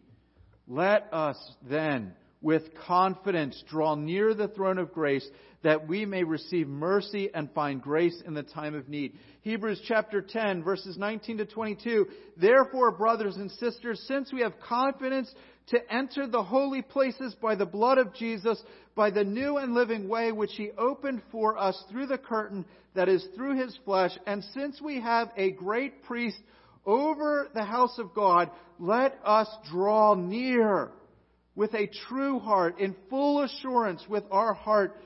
Let 0.69 1.09
us 1.15 1.57
then 1.63 2.13
with 2.43 2.75
confidence 2.87 3.65
draw 3.69 3.95
near 3.95 4.35
the 4.35 4.49
throne 4.49 4.77
of 4.77 4.93
grace 4.93 5.27
that 5.63 5.89
we 5.89 6.05
may 6.05 6.23
receive 6.23 6.69
mercy 6.69 7.31
and 7.33 7.51
find 7.53 7.81
grace 7.81 8.21
in 8.27 8.35
the 8.35 8.43
time 8.43 8.75
of 8.75 8.91
need. 8.91 9.17
Hebrews 9.41 9.81
chapter 9.89 10.21
10 10.21 10.63
verses 10.63 10.99
19 10.99 11.39
to 11.39 11.47
22. 11.47 12.07
Therefore, 12.37 12.91
brothers 12.91 13.37
and 13.37 13.51
sisters, 13.51 13.99
since 14.07 14.31
we 14.31 14.43
have 14.43 14.61
confidence 14.61 15.35
to 15.69 15.79
enter 15.91 16.27
the 16.27 16.43
holy 16.43 16.83
places 16.83 17.35
by 17.37 17.55
the 17.55 17.65
blood 17.65 17.97
of 17.97 18.13
Jesus, 18.13 18.63
by 18.95 19.09
the 19.09 19.25
new 19.25 19.57
and 19.57 19.73
living 19.73 20.07
way 20.07 20.33
which 20.33 20.53
he 20.53 20.71
opened 20.77 21.23
for 21.31 21.57
us 21.57 21.83
through 21.91 22.09
the 22.09 22.19
curtain 22.19 22.67
that 22.93 23.09
is 23.09 23.27
through 23.35 23.59
his 23.59 23.75
flesh, 23.87 24.13
and 24.27 24.45
since 24.53 24.83
we 24.83 25.01
have 25.01 25.31
a 25.39 25.53
great 25.53 26.03
priest 26.03 26.39
over 26.85 27.49
the 27.55 27.65
house 27.65 27.99
of 27.99 28.15
God, 28.15 28.51
let 28.79 29.19
us 29.25 29.49
draw 29.71 30.15
near 30.15 30.91
with 31.55 31.75
a 31.75 31.91
true 32.09 32.39
heart, 32.39 32.81
in 32.81 32.97
full 33.11 33.43
assurance, 33.43 34.03
with 34.09 34.25
our 34.31 34.55
heart, 34.55 34.97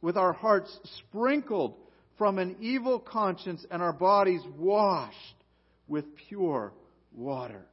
with 0.00 0.16
our 0.16 0.32
hearts 0.32 0.74
sprinkled 0.98 1.74
from 2.16 2.38
an 2.38 2.56
evil 2.60 2.98
conscience 2.98 3.64
and 3.70 3.82
our 3.82 3.92
bodies 3.92 4.40
washed 4.58 5.16
with 5.86 6.04
pure 6.28 6.72
water. 7.14 7.66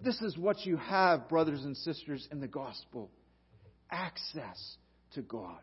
This 0.00 0.20
is 0.20 0.36
what 0.36 0.64
you 0.64 0.76
have, 0.76 1.28
brothers 1.28 1.64
and 1.64 1.76
sisters, 1.76 2.28
in 2.30 2.40
the 2.40 2.48
gospel 2.48 3.10
access 3.90 4.76
to 5.14 5.22
God. 5.22 5.60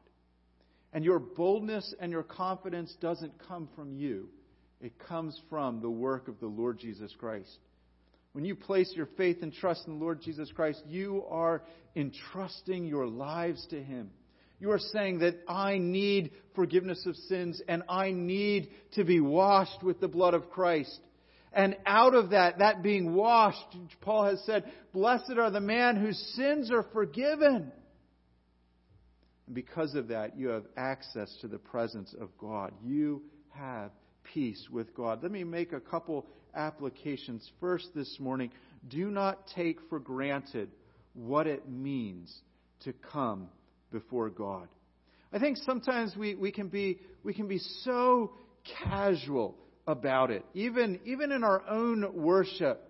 And 0.93 1.03
your 1.03 1.19
boldness 1.19 1.93
and 1.99 2.11
your 2.11 2.23
confidence 2.23 2.95
doesn't 3.01 3.33
come 3.47 3.69
from 3.75 3.93
you, 3.93 4.29
it 4.85 4.99
comes 4.99 5.41
from 5.49 5.81
the 5.81 5.89
work 5.89 6.27
of 6.27 6.39
the 6.39 6.45
Lord 6.45 6.77
Jesus 6.77 7.11
Christ. 7.17 7.57
When 8.33 8.45
you 8.45 8.53
place 8.53 8.93
your 8.95 9.07
faith 9.17 9.37
and 9.41 9.51
trust 9.51 9.87
in 9.87 9.97
the 9.97 10.03
Lord 10.03 10.21
Jesus 10.21 10.51
Christ, 10.51 10.83
you 10.87 11.23
are 11.27 11.63
entrusting 11.95 12.85
your 12.85 13.07
lives 13.07 13.65
to 13.71 13.81
Him. 13.81 14.11
You 14.59 14.69
are 14.69 14.79
saying 14.79 15.19
that 15.19 15.39
I 15.49 15.79
need 15.79 16.33
forgiveness 16.53 17.03
of 17.07 17.15
sins 17.15 17.63
and 17.67 17.81
I 17.89 18.11
need 18.11 18.69
to 18.91 19.03
be 19.03 19.19
washed 19.19 19.81
with 19.81 19.99
the 19.99 20.07
blood 20.07 20.35
of 20.35 20.51
Christ. 20.51 20.99
And 21.51 21.77
out 21.87 22.13
of 22.13 22.29
that, 22.29 22.59
that 22.59 22.83
being 22.83 23.15
washed, 23.15 23.75
Paul 24.01 24.25
has 24.25 24.43
said, 24.45 24.71
Blessed 24.93 25.33
are 25.39 25.49
the 25.49 25.61
man 25.61 25.95
whose 25.95 26.19
sins 26.35 26.69
are 26.69 26.85
forgiven. 26.93 27.71
And 29.47 29.55
because 29.55 29.95
of 29.95 30.09
that, 30.09 30.37
you 30.37 30.49
have 30.49 30.65
access 30.77 31.35
to 31.41 31.47
the 31.47 31.57
presence 31.57 32.13
of 32.21 32.37
God. 32.37 32.71
You 32.83 33.23
have 33.49 33.89
peace 34.33 34.67
with 34.71 34.95
God. 34.95 35.23
Let 35.23 35.31
me 35.31 35.43
make 35.43 35.73
a 35.73 35.79
couple 35.79 36.25
applications. 36.55 37.49
First, 37.59 37.89
this 37.95 38.17
morning, 38.19 38.51
do 38.87 39.09
not 39.09 39.47
take 39.55 39.79
for 39.89 39.99
granted 39.99 40.69
what 41.13 41.47
it 41.47 41.69
means 41.69 42.33
to 42.81 42.93
come 43.11 43.49
before 43.91 44.29
God. 44.29 44.67
I 45.33 45.39
think 45.39 45.57
sometimes 45.57 46.15
we, 46.15 46.35
we, 46.35 46.51
can, 46.51 46.67
be, 46.67 46.99
we 47.23 47.33
can 47.33 47.47
be 47.47 47.59
so 47.83 48.31
casual 48.83 49.55
about 49.87 50.31
it, 50.31 50.45
even, 50.53 50.99
even 51.05 51.31
in 51.31 51.43
our 51.43 51.67
own 51.67 52.23
worship. 52.23 52.89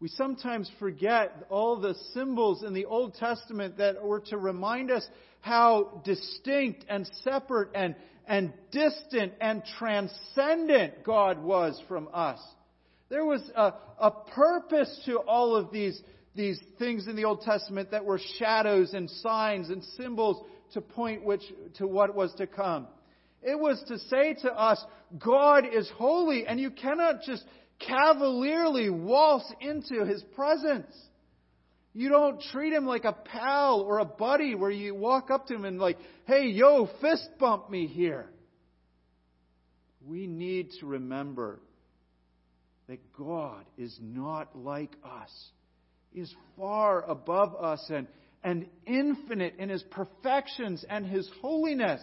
We 0.00 0.08
sometimes 0.08 0.70
forget 0.78 1.46
all 1.48 1.80
the 1.80 1.94
symbols 2.14 2.62
in 2.62 2.72
the 2.72 2.84
Old 2.84 3.14
Testament 3.14 3.78
that 3.78 4.02
were 4.02 4.20
to 4.26 4.38
remind 4.38 4.92
us 4.92 5.06
how 5.40 6.02
distinct 6.04 6.84
and 6.88 7.08
separate 7.24 7.70
and, 7.74 7.96
and 8.26 8.52
distant 8.70 9.32
and 9.40 9.62
transcendent 9.78 11.02
God 11.02 11.42
was 11.42 11.80
from 11.88 12.08
us. 12.12 12.38
There 13.08 13.24
was 13.24 13.42
a, 13.56 13.72
a 13.98 14.10
purpose 14.10 15.00
to 15.06 15.16
all 15.18 15.56
of 15.56 15.72
these, 15.72 16.00
these 16.36 16.60
things 16.78 17.08
in 17.08 17.16
the 17.16 17.24
Old 17.24 17.40
Testament 17.40 17.90
that 17.90 18.04
were 18.04 18.20
shadows 18.38 18.94
and 18.94 19.10
signs 19.10 19.68
and 19.68 19.82
symbols 19.96 20.44
to 20.74 20.80
point 20.80 21.24
which, 21.24 21.42
to 21.78 21.88
what 21.88 22.14
was 22.14 22.32
to 22.34 22.46
come. 22.46 22.86
It 23.42 23.58
was 23.58 23.82
to 23.88 23.98
say 23.98 24.34
to 24.42 24.52
us, 24.52 24.84
God 25.18 25.64
is 25.72 25.90
holy 25.96 26.46
and 26.46 26.60
you 26.60 26.70
cannot 26.70 27.22
just 27.22 27.42
cavalierly 27.78 28.90
waltz 28.90 29.52
into 29.60 30.04
His 30.04 30.22
presence. 30.34 30.94
You 31.98 32.10
don't 32.10 32.40
treat 32.52 32.72
him 32.72 32.86
like 32.86 33.04
a 33.04 33.12
pal 33.12 33.80
or 33.80 33.98
a 33.98 34.04
buddy 34.04 34.54
where 34.54 34.70
you 34.70 34.94
walk 34.94 35.32
up 35.32 35.48
to 35.48 35.54
him 35.54 35.64
and 35.64 35.80
like, 35.80 35.98
hey, 36.26 36.46
yo, 36.46 36.88
fist 37.00 37.28
bump 37.40 37.70
me 37.70 37.88
here. 37.88 38.30
We 40.06 40.28
need 40.28 40.70
to 40.78 40.86
remember 40.86 41.60
that 42.88 43.00
God 43.14 43.64
is 43.76 43.98
not 44.00 44.56
like 44.56 44.92
us. 45.04 45.30
He 46.12 46.20
is 46.20 46.32
far 46.56 47.02
above 47.02 47.56
us 47.56 47.84
and, 47.90 48.06
and 48.44 48.66
infinite 48.86 49.56
in 49.58 49.68
his 49.68 49.82
perfections 49.90 50.84
and 50.88 51.04
his 51.04 51.28
holiness. 51.42 52.00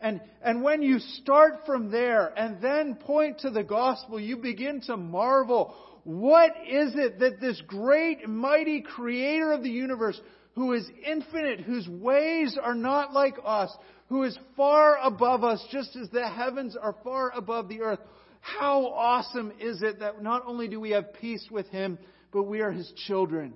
And, 0.00 0.20
and 0.42 0.62
when 0.62 0.82
you 0.82 0.98
start 0.98 1.66
from 1.66 1.90
there 1.90 2.32
and 2.36 2.60
then 2.62 2.94
point 2.94 3.40
to 3.40 3.50
the 3.50 3.62
gospel, 3.62 4.18
you 4.18 4.38
begin 4.38 4.80
to 4.82 4.96
marvel 4.96 5.74
what 6.04 6.52
is 6.66 6.94
it 6.94 7.18
that 7.20 7.40
this 7.40 7.60
great, 7.66 8.26
mighty 8.26 8.80
creator 8.80 9.52
of 9.52 9.62
the 9.62 9.70
universe, 9.70 10.18
who 10.54 10.72
is 10.72 10.88
infinite, 11.06 11.60
whose 11.60 11.86
ways 11.88 12.58
are 12.60 12.74
not 12.74 13.12
like 13.12 13.36
us, 13.44 13.70
who 14.08 14.22
is 14.24 14.38
far 14.56 14.96
above 15.02 15.44
us, 15.44 15.64
just 15.70 15.94
as 15.96 16.08
the 16.10 16.26
heavens 16.26 16.76
are 16.76 16.96
far 17.04 17.30
above 17.36 17.68
the 17.68 17.82
earth, 17.82 18.00
how 18.40 18.86
awesome 18.86 19.52
is 19.60 19.82
it 19.82 20.00
that 20.00 20.22
not 20.22 20.44
only 20.46 20.68
do 20.68 20.80
we 20.80 20.90
have 20.90 21.12
peace 21.14 21.46
with 21.50 21.68
him, 21.68 21.98
but 22.32 22.44
we 22.44 22.60
are 22.60 22.72
his 22.72 22.90
children. 23.06 23.52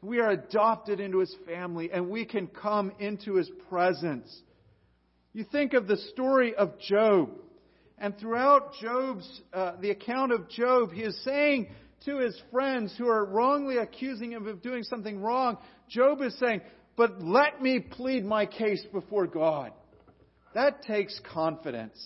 We 0.00 0.20
are 0.20 0.30
adopted 0.30 1.00
into 1.00 1.18
his 1.18 1.34
family 1.46 1.90
and 1.92 2.10
we 2.10 2.24
can 2.24 2.46
come 2.46 2.92
into 3.00 3.34
his 3.34 3.50
presence. 3.68 4.34
You 5.36 5.44
think 5.44 5.74
of 5.74 5.86
the 5.86 5.98
story 5.98 6.54
of 6.54 6.78
Job. 6.78 7.28
And 7.98 8.16
throughout 8.18 8.72
Job's, 8.80 9.42
uh, 9.52 9.72
the 9.82 9.90
account 9.90 10.32
of 10.32 10.48
Job, 10.48 10.92
he 10.92 11.02
is 11.02 11.14
saying 11.24 11.68
to 12.06 12.20
his 12.20 12.40
friends 12.50 12.94
who 12.96 13.06
are 13.08 13.22
wrongly 13.22 13.76
accusing 13.76 14.32
him 14.32 14.46
of 14.46 14.62
doing 14.62 14.82
something 14.82 15.20
wrong, 15.20 15.58
Job 15.90 16.22
is 16.22 16.34
saying, 16.38 16.62
but 16.96 17.22
let 17.22 17.60
me 17.60 17.80
plead 17.80 18.24
my 18.24 18.46
case 18.46 18.82
before 18.90 19.26
God. 19.26 19.72
That 20.54 20.80
takes 20.84 21.20
confidence. 21.30 22.02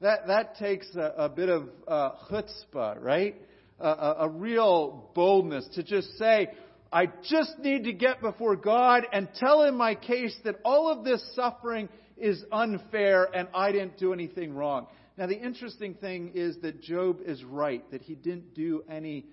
That, 0.00 0.28
that 0.28 0.54
takes 0.54 0.86
a, 0.94 1.14
a 1.24 1.28
bit 1.28 1.48
of 1.48 1.68
uh, 1.88 2.10
chutzpah, 2.30 3.02
right? 3.02 3.34
A, 3.80 3.88
a, 3.88 4.16
a 4.20 4.28
real 4.28 5.10
boldness 5.16 5.66
to 5.74 5.82
just 5.82 6.16
say, 6.16 6.46
I 6.92 7.06
just 7.28 7.58
need 7.58 7.84
to 7.84 7.92
get 7.92 8.20
before 8.20 8.54
God 8.54 9.02
and 9.12 9.28
tell 9.34 9.64
him 9.64 9.76
my 9.76 9.96
case 9.96 10.36
that 10.44 10.60
all 10.64 10.92
of 10.92 11.02
this 11.02 11.20
suffering 11.34 11.88
is 12.16 12.42
unfair 12.50 13.28
and 13.34 13.48
I 13.54 13.72
didn't 13.72 13.98
do 13.98 14.12
anything 14.12 14.54
wrong. 14.54 14.86
Now, 15.18 15.26
the 15.26 15.38
interesting 15.38 15.94
thing 15.94 16.32
is 16.34 16.56
that 16.62 16.82
Job 16.82 17.20
is 17.24 17.42
right, 17.42 17.88
that 17.90 18.02
he 18.02 18.14
didn't 18.14 18.54
do 18.54 18.82
any 18.90 19.26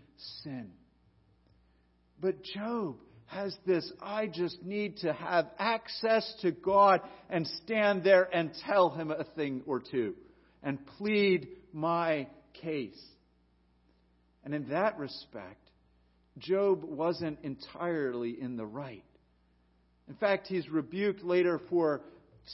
sin. 0.43 0.71
But 2.19 2.43
Job 2.43 2.95
has 3.25 3.55
this 3.65 3.91
I 4.01 4.27
just 4.27 4.63
need 4.63 4.97
to 4.97 5.11
have 5.11 5.47
access 5.57 6.33
to 6.41 6.51
God 6.51 7.01
and 7.29 7.47
stand 7.63 8.03
there 8.03 8.29
and 8.33 8.51
tell 8.65 8.91
him 8.91 9.11
a 9.11 9.23
thing 9.35 9.63
or 9.65 9.81
two 9.81 10.15
and 10.61 10.85
plead 10.97 11.47
my 11.73 12.27
case. 12.61 13.01
And 14.45 14.53
in 14.53 14.69
that 14.69 14.97
respect, 14.97 15.69
Job 16.37 16.83
wasn't 16.83 17.39
entirely 17.43 18.39
in 18.39 18.55
the 18.55 18.65
right. 18.65 19.03
In 20.07 20.15
fact, 20.15 20.47
he's 20.47 20.67
rebuked 20.69 21.23
later 21.23 21.61
for 21.69 22.01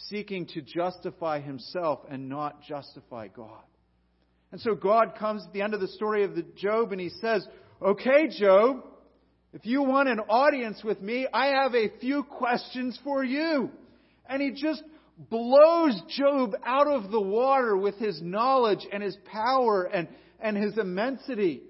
seeking 0.07 0.45
to 0.47 0.61
justify 0.61 1.39
himself 1.39 1.99
and 2.09 2.29
not 2.29 2.61
justify 2.63 3.27
God. 3.27 3.63
And 4.51 4.59
so 4.61 4.75
God 4.75 5.15
comes 5.17 5.45
at 5.45 5.53
the 5.53 5.61
end 5.61 5.73
of 5.73 5.81
the 5.81 5.87
story 5.87 6.23
of 6.23 6.35
the 6.35 6.45
Job 6.55 6.91
and 6.91 7.01
he 7.01 7.09
says, 7.09 7.47
Okay, 7.81 8.27
Job, 8.27 8.83
if 9.53 9.65
you 9.65 9.83
want 9.83 10.09
an 10.09 10.19
audience 10.19 10.83
with 10.83 11.01
me, 11.01 11.27
I 11.31 11.47
have 11.63 11.73
a 11.75 11.89
few 11.99 12.23
questions 12.23 12.99
for 13.03 13.23
you. 13.23 13.69
And 14.27 14.41
he 14.41 14.51
just 14.51 14.83
blows 15.17 15.99
Job 16.17 16.55
out 16.65 16.87
of 16.87 17.11
the 17.11 17.21
water 17.21 17.75
with 17.75 17.95
his 17.95 18.21
knowledge 18.21 18.85
and 18.91 19.01
his 19.01 19.17
power 19.31 19.83
and, 19.83 20.07
and 20.39 20.55
his 20.55 20.77
immensity. 20.77 21.61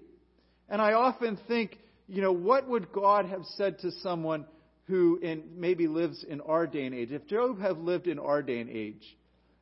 And 0.68 0.82
I 0.82 0.94
often 0.94 1.38
think, 1.48 1.78
you 2.08 2.22
know, 2.22 2.34
what 2.34 2.68
would 2.68 2.92
God 2.92 3.26
have 3.26 3.44
said 3.56 3.80
to 3.80 3.92
someone 4.04 4.46
who 4.90 5.20
in, 5.22 5.44
maybe 5.56 5.88
lives 5.88 6.26
in 6.28 6.42
our 6.42 6.68
day 6.68 6.86
and 6.86 6.94
age? 6.94 7.12
If 7.12 7.28
Job 7.28 7.62
had 7.62 7.78
lived 7.78 8.08
in 8.08 8.20
our 8.20 8.42
day 8.42 8.60
and 8.60 8.70
age, 8.70 9.18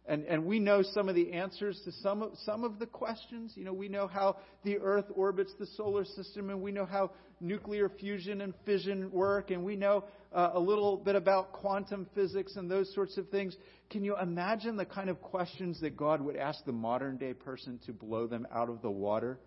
and, 0.07 0.23
and 0.23 0.45
we 0.45 0.57
know 0.57 0.83
some 0.83 1.09
of 1.09 1.15
the 1.15 1.33
answers 1.33 1.81
to 1.83 1.91
some 1.91 2.23
of, 2.23 2.31
some 2.45 2.63
of 2.63 2.79
the 2.79 2.85
questions. 2.85 3.51
You 3.55 3.65
know, 3.65 3.73
we 3.73 3.89
know 3.89 4.07
how 4.07 4.37
the 4.63 4.77
Earth 4.77 5.05
orbits 5.13 5.53
the 5.59 5.65
solar 5.65 6.05
system, 6.05 6.49
and 6.49 6.61
we 6.61 6.71
know 6.71 6.85
how 6.85 7.11
nuclear 7.41 7.89
fusion 7.89 8.39
and 8.39 8.53
fission 8.65 9.11
work, 9.11 9.51
and 9.51 9.65
we 9.65 9.75
know 9.75 10.05
uh, 10.33 10.51
a 10.53 10.59
little 10.59 10.95
bit 10.95 11.15
about 11.15 11.51
quantum 11.51 12.07
physics 12.15 12.55
and 12.55 12.71
those 12.71 12.93
sorts 12.95 13.17
of 13.17 13.27
things. 13.29 13.57
Can 13.89 14.05
you 14.05 14.17
imagine 14.17 14.77
the 14.77 14.85
kind 14.85 15.09
of 15.09 15.21
questions 15.21 15.81
that 15.81 15.97
God 15.97 16.21
would 16.21 16.37
ask 16.37 16.63
the 16.63 16.71
modern 16.71 17.17
day 17.17 17.33
person 17.33 17.77
to 17.85 17.91
blow 17.91 18.27
them 18.27 18.47
out 18.49 18.69
of 18.69 18.81
the 18.81 18.89
water 18.89 19.37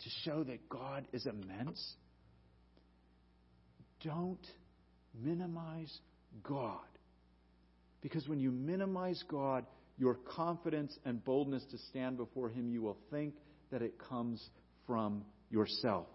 to 0.00 0.10
show 0.24 0.42
that 0.42 0.68
God 0.68 1.06
is 1.12 1.26
immense? 1.26 1.94
Don't 4.02 4.44
minimize 5.18 5.98
God. 6.42 6.78
Because 8.00 8.26
when 8.28 8.40
you 8.40 8.50
minimize 8.50 9.22
God, 9.28 9.66
your 9.98 10.14
confidence 10.14 10.96
and 11.04 11.22
boldness 11.24 11.64
to 11.70 11.78
stand 11.90 12.16
before 12.16 12.48
Him, 12.48 12.70
you 12.70 12.82
will 12.82 12.96
think 13.10 13.34
that 13.70 13.82
it 13.82 13.98
comes 13.98 14.42
from 14.86 15.24
yourself. 15.50 16.06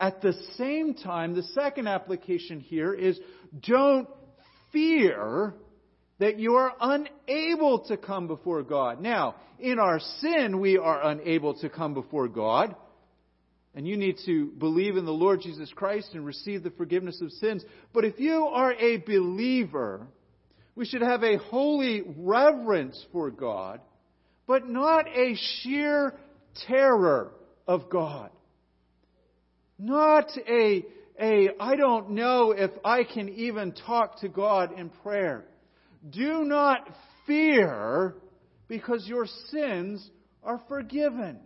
At 0.00 0.20
the 0.20 0.32
same 0.56 0.94
time, 0.94 1.34
the 1.34 1.42
second 1.42 1.88
application 1.88 2.60
here 2.60 2.92
is 2.92 3.18
don't 3.60 4.08
fear 4.72 5.54
that 6.18 6.38
you 6.38 6.54
are 6.54 6.72
unable 6.80 7.80
to 7.86 7.96
come 7.96 8.26
before 8.26 8.62
God. 8.62 9.00
Now, 9.00 9.36
in 9.58 9.78
our 9.78 10.00
sin, 10.20 10.60
we 10.60 10.78
are 10.78 11.04
unable 11.08 11.54
to 11.60 11.68
come 11.68 11.94
before 11.94 12.28
God. 12.28 12.74
And 13.74 13.86
you 13.86 13.96
need 13.96 14.16
to 14.26 14.46
believe 14.58 14.96
in 14.96 15.04
the 15.04 15.12
Lord 15.12 15.40
Jesus 15.40 15.70
Christ 15.74 16.14
and 16.14 16.24
receive 16.24 16.62
the 16.62 16.70
forgiveness 16.70 17.20
of 17.20 17.30
sins. 17.32 17.64
But 17.92 18.04
if 18.04 18.18
you 18.18 18.44
are 18.46 18.72
a 18.72 18.96
believer, 18.98 20.06
we 20.74 20.86
should 20.86 21.02
have 21.02 21.22
a 21.22 21.38
holy 21.38 22.02
reverence 22.16 23.04
for 23.12 23.30
God, 23.30 23.80
but 24.46 24.68
not 24.68 25.06
a 25.08 25.36
sheer 25.36 26.14
terror 26.66 27.32
of 27.66 27.90
God. 27.90 28.30
Not 29.78 30.30
a, 30.48 30.84
a, 31.20 31.48
I 31.60 31.76
don't 31.76 32.10
know 32.10 32.52
if 32.52 32.70
I 32.84 33.04
can 33.04 33.28
even 33.28 33.72
talk 33.72 34.20
to 34.20 34.28
God 34.28 34.76
in 34.78 34.88
prayer. 34.88 35.44
Do 36.10 36.44
not 36.44 36.88
fear 37.26 38.14
because 38.66 39.06
your 39.06 39.26
sins 39.50 40.08
are 40.42 40.60
forgiven. 40.68 41.38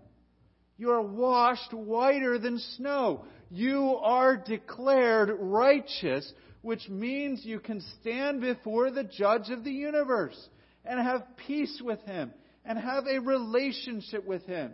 You 0.83 0.91
are 0.91 1.01
washed 1.01 1.73
whiter 1.73 2.39
than 2.39 2.59
snow. 2.59 3.25
You 3.53 4.01
are 4.03 4.37
declared 4.37 5.31
righteous 5.39 6.33
which 6.63 6.89
means 6.89 7.45
you 7.45 7.61
can 7.61 7.81
stand 8.01 8.41
before 8.41 8.91
the 8.91 9.05
judge 9.05 9.51
of 9.51 9.63
the 9.63 9.71
universe 9.71 10.37
and 10.85 10.99
have 10.99 11.37
peace 11.47 11.81
with 11.85 12.01
him 12.01 12.33
and 12.65 12.77
have 12.77 13.05
a 13.07 13.21
relationship 13.21 14.27
with 14.27 14.45
him. 14.47 14.73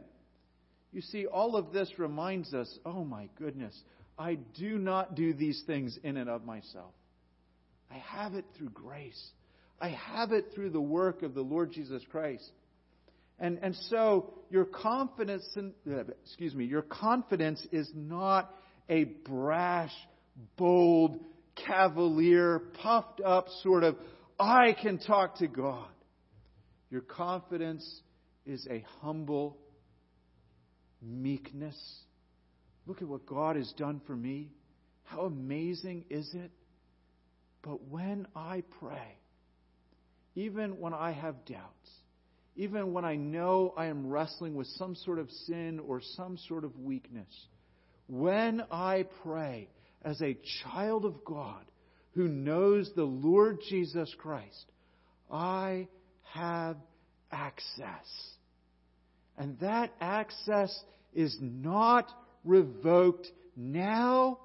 You 0.93 1.03
see, 1.03 1.27
all 1.27 1.57
of 1.57 1.75
this 1.75 1.99
reminds 1.99 2.55
us 2.55 2.79
oh 2.87 3.05
my 3.05 3.29
goodness, 3.39 3.79
I 4.19 4.37
do 4.59 4.79
not 4.79 5.15
do 5.15 5.35
these 5.35 5.63
things 5.67 5.99
in 6.03 6.17
and 6.17 6.31
of 6.31 6.43
myself. 6.43 6.95
I 7.91 7.99
have 7.99 8.33
it 8.33 8.47
through 8.57 8.71
grace. 8.71 9.31
I 9.79 9.91
have 9.91 10.33
it 10.33 10.53
through 10.55 10.71
the 10.71 10.81
work 10.81 11.23
of 11.23 11.35
the 11.35 11.43
Lord 11.43 11.71
Jesus 11.71 12.03
Christ. 12.11 12.51
And, 13.39 13.59
and 13.63 13.77
so 13.89 14.33
your 14.51 14.65
confidence, 14.65 15.47
in, 15.57 15.73
uh, 15.91 16.05
excuse 16.25 16.55
me, 16.55 16.65
your 16.65 16.83
confidence 16.83 17.65
is 17.71 17.91
not 17.95 18.53
a 18.89 19.05
brash, 19.05 19.93
bold, 20.57 21.21
cavalier, 21.67 22.61
puffed 22.83 23.21
up 23.21 23.47
sort 23.63 23.85
of, 23.85 23.97
I 24.39 24.75
can 24.81 24.99
talk 24.99 25.39
to 25.39 25.47
God. 25.49 25.89
Your 26.91 27.03
confidence 27.03 28.03
is 28.47 28.67
a 28.71 28.85
humble 29.01 29.59
meekness. 31.03 31.77
Look 32.87 33.03
at 33.03 33.09
what 33.09 33.27
God 33.27 33.57
has 33.57 33.71
done 33.77 34.01
for 34.07 34.17
me. 34.17 34.51
How 35.05 35.23
amazing 35.23 36.05
is 36.11 36.31
it? 36.35 36.51
But 37.63 37.89
when 37.89 38.27
I 38.35 38.63
pray, 38.81 39.19
even 40.35 40.79
when 40.79 40.95
I 40.95 41.13
have 41.13 41.45
doubts, 41.45 41.91
even 42.59 42.93
when 42.93 43.05
I 43.05 43.15
know 43.15 43.73
I 43.77 43.87
am 43.87 44.09
wrestling 44.09 44.57
with 44.57 44.67
some 44.67 44.97
sort 44.97 45.21
of 45.21 45.31
sin 45.47 45.79
or 45.79 46.01
some 46.17 46.37
sort 46.49 46.65
of 46.65 46.77
weakness, 46.77 47.33
when 48.09 48.63
I 48.73 49.07
pray, 49.23 49.69
as 50.03 50.21
a 50.21 50.37
child 50.65 51.05
of 51.05 51.25
God 51.25 51.65
who 52.15 52.27
knows 52.27 52.91
the 52.97 53.05
Lord 53.05 53.61
Jesus 53.69 54.13
Christ, 54.19 54.73
I 55.31 55.87
have 56.33 56.77
access. 57.31 58.09
And 59.37 59.57
that 59.61 59.93
access 60.01 60.77
is 61.15 61.37
not 61.41 62.11
revoked 62.45 63.29
now 63.57 64.41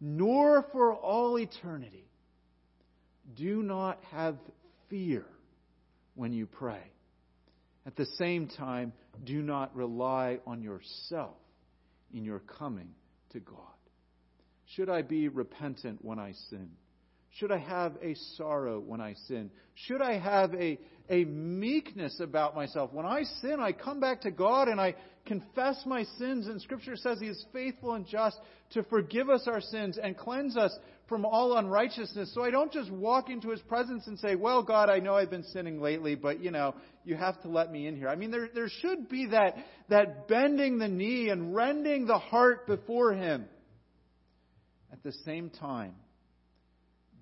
nor 0.00 0.64
for 0.72 0.94
all 0.94 1.38
eternity. 1.38 2.08
Do 3.36 3.62
not 3.62 3.98
have 4.10 4.38
fear 4.88 5.26
when 6.14 6.32
you 6.32 6.46
pray. 6.46 6.80
At 7.88 7.96
the 7.96 8.04
same 8.18 8.48
time, 8.48 8.92
do 9.24 9.40
not 9.40 9.74
rely 9.74 10.40
on 10.46 10.62
yourself 10.62 11.38
in 12.12 12.22
your 12.22 12.40
coming 12.40 12.90
to 13.30 13.40
God. 13.40 13.56
Should 14.76 14.90
I 14.90 15.00
be 15.00 15.28
repentant 15.28 16.04
when 16.04 16.18
I 16.18 16.32
sin? 16.50 16.68
Should 17.30 17.50
I 17.50 17.56
have 17.56 17.94
a 18.02 18.14
sorrow 18.36 18.78
when 18.78 19.00
I 19.00 19.14
sin? 19.26 19.50
Should 19.74 20.02
I 20.02 20.18
have 20.18 20.52
a, 20.52 20.78
a 21.08 21.24
meekness 21.24 22.20
about 22.20 22.54
myself? 22.54 22.92
When 22.92 23.06
I 23.06 23.22
sin, 23.40 23.56
I 23.58 23.72
come 23.72 24.00
back 24.00 24.20
to 24.22 24.30
God 24.30 24.68
and 24.68 24.78
I 24.78 24.94
confess 25.24 25.82
my 25.86 26.04
sins, 26.18 26.46
and 26.46 26.60
Scripture 26.60 26.96
says 26.96 27.18
He 27.20 27.28
is 27.28 27.42
faithful 27.54 27.94
and 27.94 28.06
just 28.06 28.36
to 28.72 28.82
forgive 28.82 29.30
us 29.30 29.48
our 29.48 29.62
sins 29.62 29.98
and 30.02 30.14
cleanse 30.14 30.58
us 30.58 30.76
from 31.08 31.24
all 31.24 31.56
unrighteousness. 31.56 32.32
So 32.34 32.42
I 32.42 32.50
don't 32.50 32.72
just 32.72 32.90
walk 32.90 33.30
into 33.30 33.50
His 33.50 33.60
presence 33.62 34.06
and 34.06 34.18
say, 34.18 34.34
Well, 34.34 34.62
God, 34.62 34.90
I 34.90 34.98
know 34.98 35.14
I've 35.14 35.30
been 35.30 35.44
sinning 35.44 35.80
lately, 35.80 36.14
but 36.14 36.40
you 36.40 36.50
know, 36.50 36.74
you 37.04 37.16
have 37.16 37.40
to 37.42 37.48
let 37.48 37.72
me 37.72 37.86
in 37.86 37.96
here. 37.96 38.08
I 38.08 38.16
mean, 38.16 38.30
there, 38.30 38.48
there 38.54 38.68
should 38.68 39.08
be 39.08 39.26
that, 39.26 39.56
that 39.88 40.28
bending 40.28 40.78
the 40.78 40.88
knee 40.88 41.30
and 41.30 41.54
rending 41.54 42.06
the 42.06 42.18
heart 42.18 42.66
before 42.66 43.12
Him. 43.12 43.46
At 44.92 45.02
the 45.02 45.12
same 45.24 45.50
time, 45.50 45.94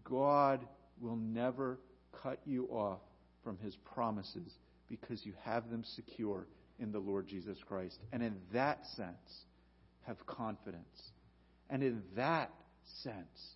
God 0.05 0.66
will 1.01 1.16
never 1.16 1.79
cut 2.22 2.40
you 2.44 2.66
off 2.66 3.01
from 3.42 3.59
his 3.59 3.77
promises 3.94 4.53
because 4.88 5.25
you 5.25 5.33
have 5.44 5.70
them 5.70 5.85
secure 5.94 6.46
in 6.79 6.92
the 6.92 6.99
Lord 6.99 7.27
Jesus 7.27 7.59
Christ. 7.66 7.99
And 8.12 8.22
in 8.22 8.37
that 8.53 8.85
sense, 8.96 9.44
have 10.07 10.25
confidence. 10.27 11.11
And 11.68 11.83
in 11.83 12.03
that 12.16 12.51
sense, 13.03 13.55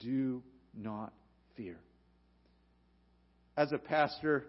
do 0.00 0.42
not 0.76 1.12
fear. 1.56 1.76
As 3.56 3.72
a 3.72 3.78
pastor, 3.78 4.46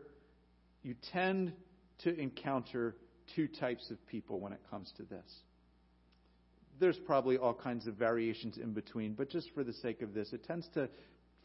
you 0.84 0.96
tend 1.12 1.54
to 2.00 2.20
encounter 2.20 2.96
two 3.36 3.48
types 3.48 3.92
of 3.92 4.06
people 4.08 4.40
when 4.40 4.54
it 4.54 4.62
comes 4.70 4.92
to 4.98 5.04
this 5.04 5.42
there's 6.82 6.98
probably 7.06 7.38
all 7.38 7.54
kinds 7.54 7.86
of 7.88 7.94
variations 7.94 8.58
in 8.58 8.74
between, 8.74 9.14
but 9.14 9.30
just 9.30 9.50
for 9.54 9.64
the 9.64 9.72
sake 9.72 10.02
of 10.02 10.14
this, 10.14 10.34
it 10.34 10.44
tends 10.44 10.68
to 10.74 10.90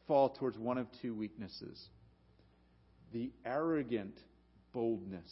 fall 0.08 0.30
towards 0.30 0.58
one 0.58 0.78
of 0.78 0.88
two 1.00 1.14
weaknesses 1.14 1.88
the 3.12 3.30
arrogant 3.44 4.18
boldness 4.72 5.30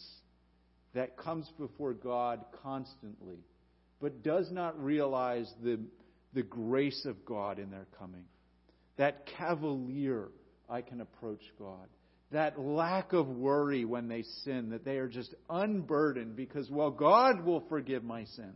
that 0.93 1.17
comes 1.17 1.51
before 1.59 1.93
God 1.93 2.45
constantly, 2.63 3.39
but 3.99 4.23
does 4.23 4.49
not 4.49 4.81
realize 4.81 5.51
the, 5.61 5.77
the 6.33 6.41
grace 6.41 7.05
of 7.05 7.25
God 7.25 7.59
in 7.59 7.69
their 7.69 7.85
coming. 7.99 8.23
That 8.97 9.25
cavalier, 9.37 10.29
I 10.69 10.81
can 10.81 11.01
approach 11.01 11.41
God. 11.59 11.87
That 12.31 12.59
lack 12.59 13.13
of 13.13 13.27
worry 13.27 13.85
when 13.85 14.07
they 14.07 14.23
sin, 14.43 14.69
that 14.71 14.83
they 14.83 14.97
are 14.97 15.07
just 15.07 15.33
unburdened 15.49 16.35
because, 16.35 16.69
well, 16.69 16.91
God 16.91 17.45
will 17.45 17.63
forgive 17.69 18.03
my 18.03 18.25
sins 18.25 18.55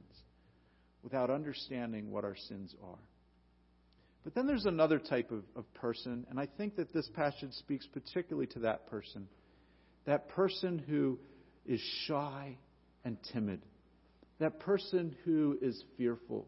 without 1.04 1.30
understanding 1.30 2.12
what 2.12 2.24
our 2.24 2.36
sins 2.36 2.74
are. 2.84 3.00
But 4.24 4.36
then 4.36 4.48
there's 4.48 4.66
another 4.66 5.00
type 5.00 5.32
of, 5.32 5.44
of 5.56 5.72
person, 5.76 6.26
and 6.30 6.40
I 6.40 6.46
think 6.46 6.76
that 6.76 6.94
this 6.94 7.08
passage 7.16 7.54
speaks 7.54 7.88
particularly 7.88 8.48
to 8.48 8.60
that 8.60 8.88
person. 8.88 9.28
That 10.06 10.30
person 10.30 10.80
who 10.80 11.20
is 11.66 11.80
shy 12.06 12.58
and 13.06 13.18
timid. 13.32 13.62
That 14.40 14.60
person 14.60 15.16
who 15.24 15.58
is 15.62 15.82
fearful. 15.98 16.48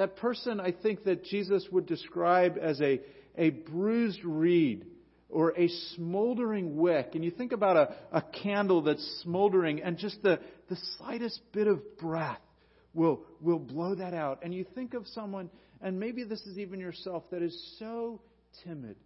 That 0.00 0.16
person 0.16 0.60
I 0.60 0.72
think 0.72 1.04
that 1.04 1.24
Jesus 1.24 1.68
would 1.70 1.84
describe 1.84 2.56
as 2.58 2.80
a, 2.80 3.02
a 3.36 3.50
bruised 3.50 4.24
reed 4.24 4.86
or 5.28 5.52
a 5.58 5.68
smoldering 5.94 6.78
wick, 6.78 7.10
and 7.12 7.22
you 7.22 7.30
think 7.30 7.52
about 7.52 7.76
a, 7.76 7.94
a 8.10 8.22
candle 8.22 8.80
that's 8.80 9.20
smoldering, 9.22 9.82
and 9.82 9.98
just 9.98 10.22
the, 10.22 10.40
the 10.70 10.78
slightest 10.96 11.42
bit 11.52 11.66
of 11.66 11.98
breath 11.98 12.40
will, 12.94 13.20
will 13.42 13.58
blow 13.58 13.94
that 13.94 14.14
out. 14.14 14.38
And 14.42 14.54
you 14.54 14.64
think 14.74 14.94
of 14.94 15.06
someone, 15.06 15.50
and 15.82 16.00
maybe 16.00 16.24
this 16.24 16.40
is 16.46 16.56
even 16.56 16.80
yourself, 16.80 17.24
that 17.30 17.42
is 17.42 17.76
so 17.78 18.22
timid, 18.64 18.96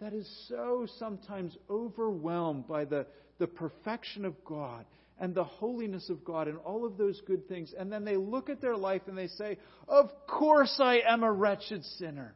that 0.00 0.14
is 0.14 0.46
so 0.48 0.86
sometimes 0.98 1.54
overwhelmed 1.68 2.66
by 2.66 2.86
the, 2.86 3.04
the 3.36 3.46
perfection 3.46 4.24
of 4.24 4.42
God 4.46 4.86
and 5.22 5.36
the 5.36 5.44
holiness 5.44 6.10
of 6.10 6.24
God 6.24 6.48
and 6.48 6.58
all 6.58 6.84
of 6.84 6.98
those 6.98 7.22
good 7.24 7.46
things. 7.46 7.72
And 7.78 7.92
then 7.92 8.04
they 8.04 8.16
look 8.16 8.50
at 8.50 8.60
their 8.60 8.76
life 8.76 9.02
and 9.06 9.16
they 9.16 9.28
say, 9.28 9.56
Of 9.86 10.10
course 10.26 10.80
I 10.80 10.98
am 11.08 11.22
a 11.22 11.30
wretched 11.30 11.84
sinner. 11.84 12.34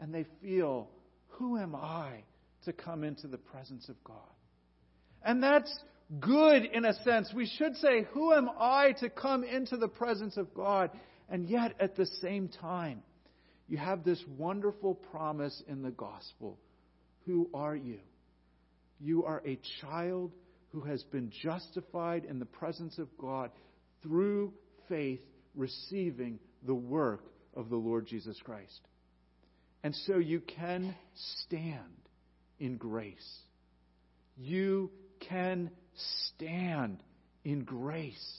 And 0.00 0.12
they 0.12 0.26
feel, 0.42 0.90
Who 1.28 1.56
am 1.56 1.76
I 1.76 2.24
to 2.64 2.72
come 2.72 3.04
into 3.04 3.28
the 3.28 3.38
presence 3.38 3.88
of 3.88 3.94
God? 4.02 4.16
And 5.22 5.40
that's 5.40 5.72
good 6.18 6.64
in 6.64 6.84
a 6.84 6.94
sense. 7.04 7.32
We 7.32 7.46
should 7.46 7.76
say, 7.76 8.08
Who 8.10 8.32
am 8.32 8.50
I 8.58 8.96
to 8.98 9.08
come 9.08 9.44
into 9.44 9.76
the 9.76 9.88
presence 9.88 10.36
of 10.36 10.52
God? 10.52 10.90
And 11.28 11.48
yet, 11.48 11.76
at 11.78 11.94
the 11.94 12.06
same 12.06 12.48
time, 12.48 13.04
you 13.68 13.78
have 13.78 14.02
this 14.02 14.20
wonderful 14.36 14.96
promise 14.96 15.62
in 15.68 15.82
the 15.82 15.92
gospel. 15.92 16.58
Who 17.26 17.48
are 17.54 17.76
you? 17.76 18.00
You 18.98 19.26
are 19.26 19.40
a 19.46 19.60
child 19.80 20.32
who 20.72 20.80
has 20.82 21.02
been 21.04 21.30
justified 21.42 22.24
in 22.24 22.38
the 22.38 22.44
presence 22.44 22.98
of 22.98 23.08
God 23.18 23.50
through 24.02 24.52
faith, 24.88 25.20
receiving 25.54 26.38
the 26.66 26.74
work 26.74 27.24
of 27.54 27.68
the 27.68 27.76
Lord 27.76 28.06
Jesus 28.06 28.38
Christ. 28.44 28.80
And 29.82 29.94
so 30.06 30.18
you 30.18 30.40
can 30.40 30.94
stand 31.42 31.78
in 32.58 32.76
grace. 32.76 33.38
You 34.36 34.90
can 35.28 35.70
stand 36.28 37.02
in 37.44 37.64
grace. 37.64 38.38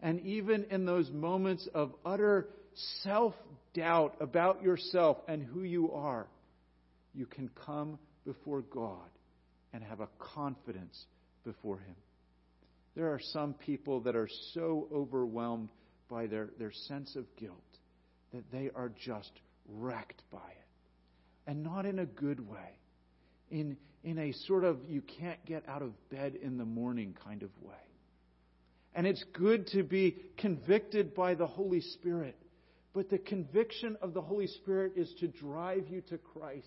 And 0.00 0.20
even 0.20 0.64
in 0.70 0.84
those 0.84 1.10
moments 1.10 1.68
of 1.74 1.94
utter 2.04 2.48
self 3.02 3.34
doubt 3.74 4.16
about 4.20 4.62
yourself 4.62 5.18
and 5.28 5.42
who 5.42 5.62
you 5.62 5.92
are, 5.92 6.26
you 7.14 7.26
can 7.26 7.50
come 7.66 7.98
before 8.24 8.62
God 8.62 9.08
and 9.72 9.82
have 9.82 10.00
a 10.00 10.08
confidence 10.18 11.04
before 11.44 11.78
Him. 11.78 11.96
There 12.94 13.12
are 13.12 13.20
some 13.32 13.54
people 13.54 14.00
that 14.00 14.16
are 14.16 14.28
so 14.52 14.88
overwhelmed 14.92 15.68
by 16.08 16.26
their, 16.26 16.48
their 16.58 16.72
sense 16.72 17.14
of 17.16 17.24
guilt 17.36 17.56
that 18.32 18.50
they 18.52 18.70
are 18.74 18.90
just 19.04 19.30
wrecked 19.68 20.22
by 20.30 20.38
it. 20.38 20.66
And 21.46 21.62
not 21.62 21.86
in 21.86 21.98
a 21.98 22.06
good 22.06 22.48
way, 22.48 22.78
in, 23.50 23.76
in 24.04 24.18
a 24.18 24.32
sort 24.32 24.64
of 24.64 24.78
you 24.88 25.02
can't 25.02 25.44
get 25.46 25.68
out 25.68 25.82
of 25.82 25.92
bed 26.10 26.34
in 26.40 26.58
the 26.58 26.64
morning 26.64 27.16
kind 27.24 27.42
of 27.42 27.50
way. 27.62 27.74
And 28.94 29.06
it's 29.06 29.24
good 29.32 29.68
to 29.68 29.82
be 29.82 30.16
convicted 30.36 31.14
by 31.14 31.34
the 31.34 31.46
Holy 31.46 31.80
Spirit. 31.80 32.36
But 32.92 33.08
the 33.08 33.18
conviction 33.18 33.96
of 34.02 34.14
the 34.14 34.20
Holy 34.20 34.48
Spirit 34.48 34.94
is 34.96 35.12
to 35.20 35.28
drive 35.28 35.88
you 35.88 36.00
to 36.08 36.18
Christ. 36.18 36.66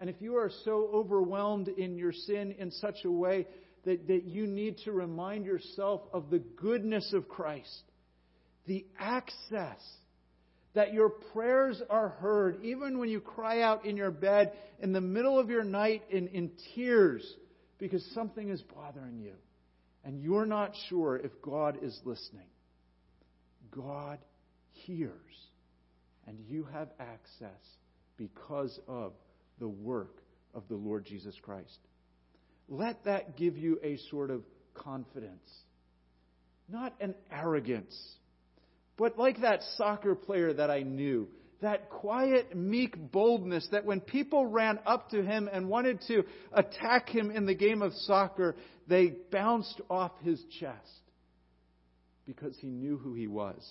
And 0.00 0.08
if 0.08 0.16
you 0.20 0.36
are 0.36 0.50
so 0.64 0.90
overwhelmed 0.92 1.68
in 1.68 1.96
your 1.96 2.12
sin 2.12 2.54
in 2.58 2.70
such 2.70 3.04
a 3.04 3.10
way 3.10 3.46
that, 3.84 4.06
that 4.08 4.24
you 4.24 4.46
need 4.46 4.78
to 4.84 4.92
remind 4.92 5.44
yourself 5.44 6.02
of 6.12 6.30
the 6.30 6.38
goodness 6.38 7.12
of 7.12 7.28
Christ, 7.28 7.82
the 8.66 8.86
access 8.98 9.80
that 10.74 10.92
your 10.92 11.08
prayers 11.08 11.80
are 11.88 12.08
heard, 12.08 12.58
even 12.64 12.98
when 12.98 13.08
you 13.08 13.20
cry 13.20 13.62
out 13.62 13.84
in 13.84 13.96
your 13.96 14.10
bed 14.10 14.52
in 14.80 14.92
the 14.92 15.00
middle 15.00 15.38
of 15.38 15.48
your 15.48 15.64
night 15.64 16.02
in, 16.10 16.28
in 16.28 16.50
tears 16.74 17.24
because 17.78 18.04
something 18.12 18.50
is 18.50 18.60
bothering 18.62 19.18
you 19.20 19.34
and 20.04 20.20
you're 20.20 20.46
not 20.46 20.72
sure 20.88 21.16
if 21.16 21.30
God 21.42 21.78
is 21.82 21.98
listening. 22.04 22.46
God 23.70 24.18
hears, 24.72 25.10
and 26.26 26.38
you 26.48 26.66
have 26.72 26.90
access 27.00 27.60
because 28.16 28.78
of 28.86 29.12
the 29.58 29.68
work 29.68 30.22
of 30.54 30.62
the 30.68 30.76
Lord 30.76 31.04
Jesus 31.04 31.34
Christ. 31.42 31.78
Let 32.68 33.04
that 33.04 33.36
give 33.36 33.56
you 33.56 33.78
a 33.82 33.98
sort 34.10 34.30
of 34.30 34.42
confidence, 34.74 35.48
not 36.68 36.94
an 37.00 37.14
arrogance 37.30 37.94
but 38.96 39.18
like 39.18 39.40
that 39.40 39.60
soccer 39.76 40.14
player 40.14 40.52
that 40.52 40.70
I 40.70 40.82
knew, 40.82 41.28
that 41.60 41.90
quiet, 41.90 42.54
meek 42.54 42.96
boldness 42.96 43.68
that 43.72 43.84
when 43.84 44.00
people 44.00 44.46
ran 44.46 44.78
up 44.86 45.10
to 45.10 45.22
him 45.22 45.48
and 45.52 45.68
wanted 45.68 46.00
to 46.08 46.24
attack 46.52 47.08
him 47.08 47.30
in 47.30 47.46
the 47.46 47.54
game 47.54 47.82
of 47.82 47.92
soccer, 47.92 48.54
they 48.86 49.14
bounced 49.32 49.80
off 49.88 50.12
his 50.22 50.42
chest 50.60 51.00
because 52.26 52.56
he 52.60 52.68
knew 52.68 52.96
who 52.98 53.14
he 53.14 53.26
was. 53.26 53.62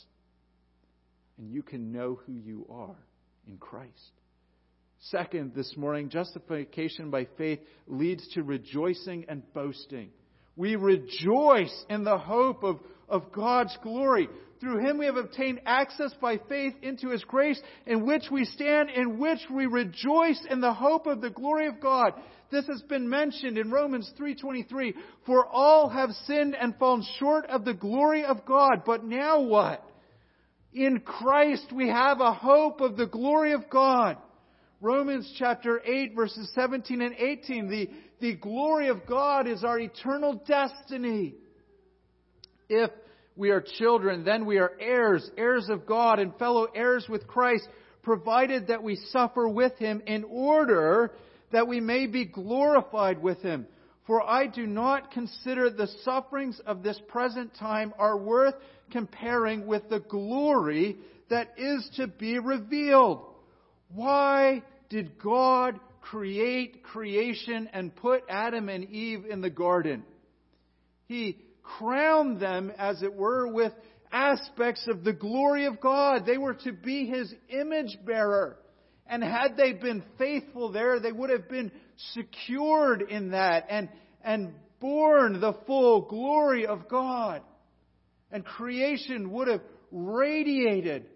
And 1.38 1.52
you 1.52 1.64
can 1.64 1.92
know 1.92 2.20
who 2.26 2.34
you 2.34 2.66
are 2.70 2.96
in 3.48 3.58
Christ. 3.58 4.12
Second, 5.10 5.54
this 5.54 5.76
morning, 5.76 6.08
justification 6.08 7.12
by 7.12 7.28
faith 7.38 7.60
leads 7.88 8.26
to 8.30 8.44
rejoicing 8.44 9.26
and 9.28 9.44
boasting. 9.54 10.12
We 10.56 10.78
rejoice 10.78 11.86
in 11.90 12.06
the 12.06 12.18
hope 12.18 12.64
of, 12.64 12.80
of 13.10 13.34
God's 13.34 13.78
glory. 13.84 14.30
Through 14.62 14.88
him 14.88 14.98
we 14.98 15.06
have 15.08 15.18
obtained 15.18 15.60
access 15.66 16.14
by 16.22 16.40
faith 16.48 16.76
into 16.82 17.10
his 17.10 17.22
grace, 17.26 17.62
in 17.86 18.06
which 18.06 18.24
we 18.32 18.46
stand, 18.46 18.92
in 18.92 19.20
which 19.20 19.42
we 19.54 19.66
rejoice 19.66 20.42
in 20.50 20.62
the 20.62 20.74
hope 20.74 21.06
of 21.06 21.20
the 21.20 21.32
glory 21.32 21.68
of 21.68 21.82
God. 21.82 22.14
This 22.50 22.66
has 22.68 22.82
been 22.84 23.10
mentioned 23.10 23.58
in 23.58 23.72
Romans 23.72 24.10
3:23, 24.18 24.94
for 25.26 25.46
all 25.46 25.90
have 25.90 26.12
sinned 26.28 26.56
and 26.56 26.78
fallen 26.78 27.04
short 27.20 27.46
of 27.48 27.66
the 27.66 27.74
glory 27.74 28.24
of 28.24 28.46
God. 28.46 28.84
But 28.86 29.04
now 29.04 29.42
what? 29.42 29.84
In 30.72 31.02
Christ 31.02 31.74
we 31.74 31.90
have 31.90 32.22
a 32.22 32.32
hope 32.32 32.80
of 32.80 32.96
the 32.96 33.08
glory 33.08 33.52
of 33.52 33.70
God. 33.70 34.18
Romans 34.84 35.34
chapter 35.40 35.82
8 35.86 36.14
verses 36.14 36.52
17 36.56 37.02
and 37.02 37.16
18, 37.16 37.70
the, 37.70 37.90
the 38.20 38.36
glory 38.36 38.90
of 38.90 39.06
God 39.08 39.48
is 39.48 39.64
our 39.64 39.80
eternal 39.80 40.44
destiny. 40.46 41.36
If 42.68 42.92
we 43.38 43.52
are 43.52 43.64
children, 43.78 44.26
then 44.26 44.46
we 44.46 44.58
are 44.58 44.74
heirs, 44.82 45.32
heirs 45.38 45.70
of 45.70 45.86
God 45.86 46.20
and 46.20 46.36
fellow 46.36 46.66
heirs 46.76 47.06
with 47.08 47.28
Christ, 47.28 47.66
provided 48.02 48.68
that 48.68 48.84
we 48.84 48.98
suffer 49.12 49.48
with 49.48 49.72
him 49.78 50.02
in 50.06 50.26
order 50.26 51.14
that 51.54 51.70
we 51.70 51.80
may 51.80 52.06
be 52.06 52.26
glorified 52.26 53.24
with 53.24 53.42
him. 53.42 53.66
For 54.06 54.22
I 54.22 54.48
do 54.48 54.68
not 54.68 55.12
consider 55.12 55.70
the 55.70 55.88
sufferings 56.04 56.60
of 56.66 56.84
this 56.84 57.00
present 57.08 57.56
time 57.58 57.94
are 57.98 58.18
worth 58.18 58.56
comparing 58.92 59.66
with 59.66 59.90
the 59.90 60.02
glory 60.02 60.98
that 61.30 61.54
is 61.58 61.90
to 61.96 62.08
be 62.08 62.38
revealed. 62.38 63.30
Why 63.88 64.64
did 64.94 65.18
God 65.18 65.80
create 66.02 66.84
creation 66.84 67.68
and 67.74 67.96
put 67.96 68.22
Adam 68.30 68.70
and 68.70 68.84
Eve 68.84 69.26
in 69.28 69.42
the 69.42 69.50
garden? 69.50 70.04
He 71.08 71.40
crowned 71.64 72.40
them, 72.40 72.72
as 72.78 73.02
it 73.02 73.12
were, 73.12 73.48
with 73.48 73.74
aspects 74.12 74.88
of 74.88 75.04
the 75.04 75.12
glory 75.12 75.66
of 75.66 75.82
God. 75.82 76.28
They 76.28 76.38
were 76.38 76.54
to 76.66 76.72
be 76.72 77.08
His 77.08 77.34
image 77.50 77.98
bearer. 78.06 78.60
And 79.08 79.24
had 79.24 79.58
they 79.58 79.74
been 79.74 80.04
faithful 80.20 80.72
there, 80.72 81.00
they 81.00 81.12
would 81.12 81.32
have 81.32 81.50
been 81.50 81.72
secured 82.14 83.02
in 83.02 83.32
that 83.32 83.66
and, 83.72 83.90
and 84.24 84.54
borne 84.80 85.42
the 85.42 85.54
full 85.66 86.02
glory 86.02 86.68
of 86.68 86.88
God. 86.88 87.42
And 88.32 88.46
creation 88.46 89.32
would 89.32 89.48
have 89.48 89.62
radiated 89.92 91.08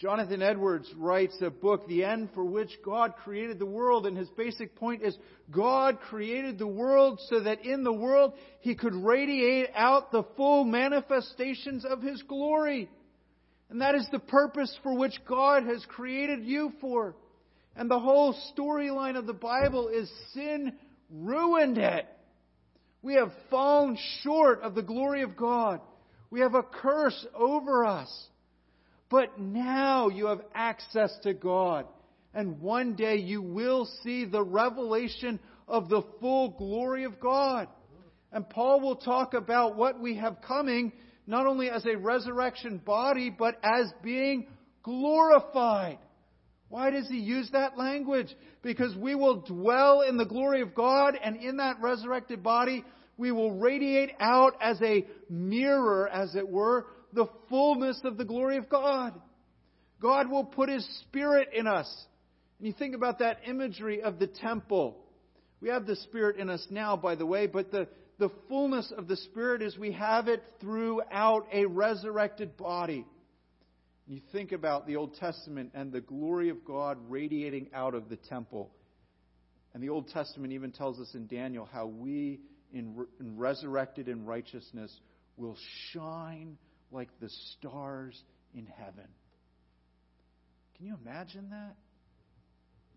Jonathan 0.00 0.40
Edwards 0.40 0.90
writes 0.96 1.36
a 1.42 1.50
book, 1.50 1.86
The 1.86 2.04
End 2.04 2.30
for 2.34 2.42
Which 2.42 2.70
God 2.82 3.16
Created 3.22 3.58
the 3.58 3.66
World, 3.66 4.06
and 4.06 4.16
his 4.16 4.30
basic 4.30 4.74
point 4.74 5.02
is 5.02 5.14
God 5.50 6.00
created 6.00 6.58
the 6.58 6.66
world 6.66 7.20
so 7.28 7.40
that 7.40 7.66
in 7.66 7.84
the 7.84 7.92
world 7.92 8.32
he 8.60 8.74
could 8.74 8.94
radiate 8.94 9.68
out 9.74 10.10
the 10.10 10.24
full 10.38 10.64
manifestations 10.64 11.84
of 11.84 12.00
his 12.00 12.22
glory. 12.22 12.88
And 13.68 13.82
that 13.82 13.94
is 13.94 14.08
the 14.10 14.20
purpose 14.20 14.74
for 14.82 14.96
which 14.96 15.20
God 15.28 15.64
has 15.64 15.84
created 15.86 16.46
you 16.46 16.72
for. 16.80 17.14
And 17.76 17.90
the 17.90 18.00
whole 18.00 18.34
storyline 18.56 19.18
of 19.18 19.26
the 19.26 19.34
Bible 19.34 19.88
is 19.88 20.10
sin 20.32 20.72
ruined 21.10 21.76
it. 21.76 22.06
We 23.02 23.16
have 23.16 23.32
fallen 23.50 23.98
short 24.22 24.62
of 24.62 24.74
the 24.74 24.82
glory 24.82 25.20
of 25.20 25.36
God. 25.36 25.82
We 26.30 26.40
have 26.40 26.54
a 26.54 26.62
curse 26.62 27.26
over 27.34 27.84
us. 27.84 28.29
But 29.10 29.40
now 29.40 30.08
you 30.08 30.26
have 30.26 30.42
access 30.54 31.12
to 31.24 31.34
God. 31.34 31.86
And 32.32 32.60
one 32.60 32.94
day 32.94 33.16
you 33.16 33.42
will 33.42 33.88
see 34.04 34.24
the 34.24 34.42
revelation 34.42 35.40
of 35.66 35.88
the 35.88 36.02
full 36.20 36.50
glory 36.50 37.04
of 37.04 37.18
God. 37.18 37.66
And 38.32 38.48
Paul 38.48 38.80
will 38.80 38.96
talk 38.96 39.34
about 39.34 39.76
what 39.76 40.00
we 40.00 40.16
have 40.16 40.40
coming, 40.46 40.92
not 41.26 41.46
only 41.46 41.68
as 41.68 41.84
a 41.86 41.98
resurrection 41.98 42.78
body, 42.78 43.34
but 43.36 43.58
as 43.64 43.92
being 44.02 44.46
glorified. 44.84 45.98
Why 46.68 46.90
does 46.90 47.08
he 47.08 47.18
use 47.18 47.50
that 47.50 47.76
language? 47.76 48.32
Because 48.62 48.94
we 48.96 49.16
will 49.16 49.40
dwell 49.40 50.02
in 50.02 50.16
the 50.16 50.24
glory 50.24 50.62
of 50.62 50.72
God, 50.72 51.14
and 51.20 51.36
in 51.36 51.56
that 51.56 51.80
resurrected 51.80 52.44
body, 52.44 52.84
we 53.16 53.32
will 53.32 53.58
radiate 53.58 54.12
out 54.20 54.54
as 54.62 54.80
a 54.80 55.04
mirror, 55.28 56.08
as 56.08 56.36
it 56.36 56.48
were, 56.48 56.86
the 57.12 57.26
fullness 57.48 58.00
of 58.04 58.16
the 58.16 58.24
glory 58.24 58.56
of 58.56 58.68
God. 58.68 59.20
God 60.00 60.30
will 60.30 60.44
put 60.44 60.68
His 60.68 60.86
Spirit 61.02 61.48
in 61.54 61.66
us. 61.66 61.88
And 62.58 62.66
you 62.66 62.72
think 62.72 62.94
about 62.94 63.18
that 63.18 63.40
imagery 63.46 64.02
of 64.02 64.18
the 64.18 64.26
temple. 64.26 64.96
We 65.60 65.68
have 65.68 65.86
the 65.86 65.96
Spirit 65.96 66.36
in 66.36 66.48
us 66.48 66.66
now, 66.70 66.96
by 66.96 67.14
the 67.14 67.26
way, 67.26 67.46
but 67.46 67.70
the, 67.70 67.86
the 68.18 68.30
fullness 68.48 68.92
of 68.96 69.08
the 69.08 69.16
Spirit 69.16 69.62
is 69.62 69.76
we 69.76 69.92
have 69.92 70.28
it 70.28 70.42
throughout 70.60 71.46
a 71.52 71.66
resurrected 71.66 72.56
body. 72.56 73.06
And 74.06 74.16
You 74.16 74.22
think 74.32 74.52
about 74.52 74.86
the 74.86 74.96
Old 74.96 75.14
Testament 75.14 75.72
and 75.74 75.92
the 75.92 76.00
glory 76.00 76.48
of 76.48 76.64
God 76.64 76.98
radiating 77.08 77.68
out 77.74 77.94
of 77.94 78.08
the 78.08 78.16
temple. 78.16 78.70
And 79.72 79.82
the 79.82 79.90
Old 79.90 80.08
Testament 80.08 80.52
even 80.52 80.72
tells 80.72 80.98
us 80.98 81.14
in 81.14 81.26
Daniel 81.26 81.68
how 81.70 81.86
we, 81.86 82.40
in, 82.72 83.06
in 83.20 83.36
resurrected 83.36 84.08
in 84.08 84.24
righteousness, 84.24 84.92
will 85.36 85.56
shine 85.92 86.56
like 86.92 87.08
the 87.20 87.28
stars 87.28 88.20
in 88.54 88.66
heaven. 88.66 89.08
Can 90.76 90.86
you 90.86 90.96
imagine 91.04 91.50
that? 91.50 91.76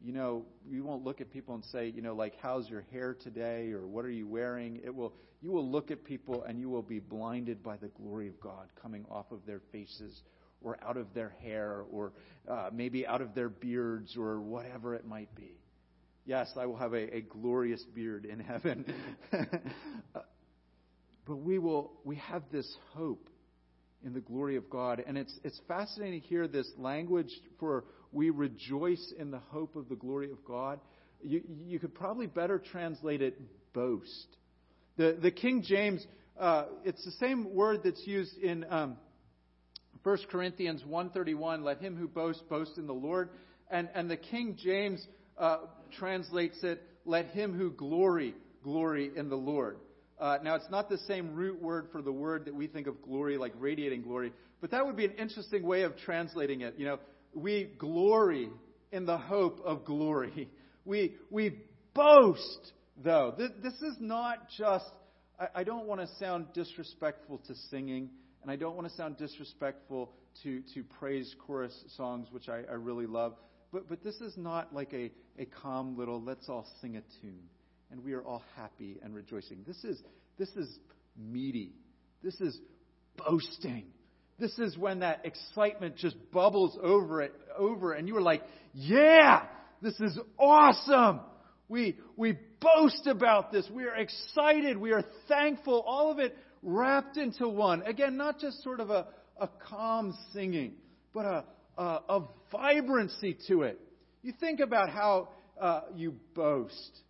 You 0.02 0.14
know, 0.14 0.46
you 0.70 0.84
won't 0.84 1.04
look 1.04 1.22
at 1.22 1.32
people 1.32 1.56
and 1.56 1.64
say, 1.66 1.88
you 1.88 2.02
know, 2.02 2.14
like, 2.14 2.34
how's 2.42 2.70
your 2.70 2.84
hair 2.92 3.14
today 3.14 3.72
or 3.72 3.88
what 3.88 4.04
are 4.04 4.12
you 4.12 4.28
wearing? 4.28 4.82
It 4.84 4.94
will, 4.94 5.14
you 5.42 5.52
will 5.52 5.70
look 5.70 5.92
at 5.92 6.04
people 6.04 6.44
and 6.44 6.60
you 6.60 6.70
will 6.70 6.82
be 6.82 7.00
blinded 7.00 7.64
by 7.64 7.78
the 7.78 7.88
glory 7.88 8.28
of 8.28 8.40
God 8.42 8.68
coming 8.82 9.06
off 9.10 9.32
of 9.32 9.46
their 9.46 9.62
faces 9.72 10.22
or 10.62 10.78
out 10.86 10.98
of 10.98 11.14
their 11.14 11.34
hair 11.42 11.84
or 11.92 12.12
uh, 12.50 12.70
maybe 12.74 13.08
out 13.08 13.22
of 13.22 13.36
their 13.36 13.50
beards 13.50 14.18
or 14.18 14.42
whatever 14.42 14.96
it 14.96 15.06
might 15.06 15.34
be. 15.36 15.56
Yes, 16.26 16.50
I 16.58 16.66
will 16.66 16.78
have 16.78 16.94
a, 16.94 17.18
a 17.18 17.22
glorious 17.22 17.84
beard 17.94 18.26
in 18.26 18.40
heaven. 18.40 18.86
but 19.32 19.48
we 21.28 21.60
will, 21.60 21.92
we 22.06 22.16
have 22.16 22.44
this 22.52 22.74
hope 22.94 23.30
in 24.06 24.14
the 24.14 24.20
glory 24.20 24.56
of 24.56 24.70
God. 24.70 25.04
And 25.06 25.18
it's, 25.18 25.34
it's 25.44 25.60
fascinating 25.68 26.22
to 26.22 26.28
hear 26.28 26.48
this 26.48 26.70
language 26.78 27.32
for 27.60 27.86
we 28.12 28.30
rejoice 28.30 29.14
in 29.18 29.32
the 29.32 29.40
hope 29.50 29.76
of 29.76 29.90
the 29.90 29.96
glory 29.96 30.32
of 30.32 30.44
God. 30.46 30.80
You, 31.22 31.42
you 31.66 31.80
could 31.80 31.96
probably 31.96 32.28
better 32.28 32.60
translate 32.60 33.22
it 33.22 33.40
boast. 33.74 34.28
The, 34.98 35.18
the 35.20 35.32
King 35.32 35.64
James, 35.66 36.06
uh, 36.40 36.66
it's 36.84 37.04
the 37.04 37.12
same 37.12 37.54
word 37.56 37.82
that's 37.84 38.06
used 38.06 38.38
in 38.38 38.66
um, 38.70 38.98
1 40.04 40.18
Corinthians 40.30 40.84
1.31, 40.84 41.64
let 41.64 41.80
him 41.80 41.96
who 41.96 42.08
boasts 42.08 42.44
boast 42.50 42.78
in 42.78 42.88
the 42.88 42.94
Lord. 42.94 43.30
And, 43.72 43.90
and 43.96 44.12
the 44.12 44.18
King 44.18 44.58
James 44.62 45.06
uh, 45.38 45.60
translates 45.98 46.62
it, 46.64 46.82
let 47.06 47.28
him 47.28 47.58
who 47.58 47.72
glory, 47.72 48.36
glory 48.64 49.12
in 49.16 49.30
the 49.30 49.38
Lord. 49.38 49.78
Uh, 50.24 50.38
now, 50.42 50.56
it's 50.56 50.70
not 50.70 50.88
the 50.88 51.00
same 51.00 51.36
root 51.36 51.62
word 51.62 51.88
for 51.92 52.02
the 52.02 52.12
word 52.12 52.46
that 52.46 52.56
we 52.56 52.66
think 52.66 52.88
of 52.88 53.02
glory, 53.02 53.38
like 53.38 53.52
radiating 53.60 54.02
glory, 54.02 54.32
but 54.62 54.72
that 54.72 54.86
would 54.86 54.96
be 54.96 55.04
an 55.04 55.12
interesting 55.20 55.64
way 55.64 55.82
of 55.82 55.98
translating 55.98 56.62
it. 56.62 56.76
You 56.78 56.86
know, 56.86 57.00
we 57.36 57.66
glory 57.78 58.48
in 58.94 59.06
the 59.06 59.18
hope 59.18 59.60
of 59.66 59.84
glory. 59.86 60.50
We, 60.86 61.16
we 61.30 61.60
boast, 61.94 62.74
though. 63.02 63.34
This, 63.38 63.52
this 63.62 63.74
is 63.74 63.96
not 64.02 64.50
just, 64.58 64.84
I, 65.40 65.62
I 65.62 65.64
don't 65.64 65.86
want 65.86 66.02
to 66.02 66.08
sound 66.20 66.48
disrespectful 66.54 67.38
to 67.48 67.56
singing, 67.72 68.10
and 68.42 68.52
I 68.52 68.58
don't 68.58 68.76
want 68.76 68.90
to 68.90 68.94
sound 68.96 69.18
disrespectful 69.18 70.12
to, 70.44 70.62
to 70.74 70.84
praise 71.00 71.34
chorus 71.48 71.74
songs, 71.96 72.28
which 72.32 72.50
I, 72.50 72.64
I 72.70 72.74
really 72.74 73.06
love. 73.06 73.36
But, 73.72 73.88
but 73.88 74.04
this 74.04 74.16
is 74.16 74.36
not 74.36 74.76
like 74.76 74.92
a, 74.92 75.10
a 75.40 75.46
calm 75.46 75.98
little, 75.98 76.22
let's 76.22 76.50
all 76.50 76.68
sing 76.82 76.98
a 76.98 77.02
tune 77.22 77.48
and 77.94 78.04
we 78.04 78.14
are 78.14 78.24
all 78.24 78.42
happy 78.58 78.98
and 79.04 79.14
rejoicing. 79.14 79.60
This 79.68 79.84
is, 79.84 80.02
this 80.40 80.50
is 80.50 80.80
meaty. 81.16 81.74
This 82.24 82.34
is 82.42 82.60
boasting. 83.16 83.86
This 84.40 84.58
is 84.58 84.76
when 84.76 85.00
that 85.00 85.24
excitement 85.26 85.98
just 85.98 86.16
bubbles 86.32 86.76
over 86.82 87.22
it, 87.22 87.34
over, 87.56 87.94
and 87.94 88.08
you 88.08 88.18
are 88.18 88.22
like, 88.22 88.42
yeah, 88.74 89.44
this 89.84 89.94
is 90.00 90.18
awesome. 90.40 91.20
We, 91.70 91.98
we 92.18 92.36
boast 92.60 93.06
about 93.06 93.52
this. 93.52 93.70
We 93.72 93.84
are 93.84 93.96
excited. 93.96 94.76
We 94.78 94.92
are 94.92 95.04
thankful. 95.28 95.84
All 95.86 96.12
of 96.12 96.18
it 96.18 96.36
wrapped 96.64 97.18
into 97.18 97.48
one. 97.48 97.84
Again, 97.84 98.18
not 98.18 98.40
just 98.40 98.64
sort 98.64 98.80
of 98.80 98.90
a, 98.90 99.06
a 99.40 99.48
calm 99.70 100.18
singing, 100.34 100.74
but 101.14 101.26
a, 101.26 101.46
a, 101.78 101.84
a 102.10 102.24
vibrancy 102.52 103.38
to 103.50 103.62
it. 103.62 103.80
You 104.24 104.34
think 104.40 104.62
about 104.62 104.90
how 104.90 105.30
uh, 105.62 105.82
you 105.96 106.16
boast. 106.34 107.03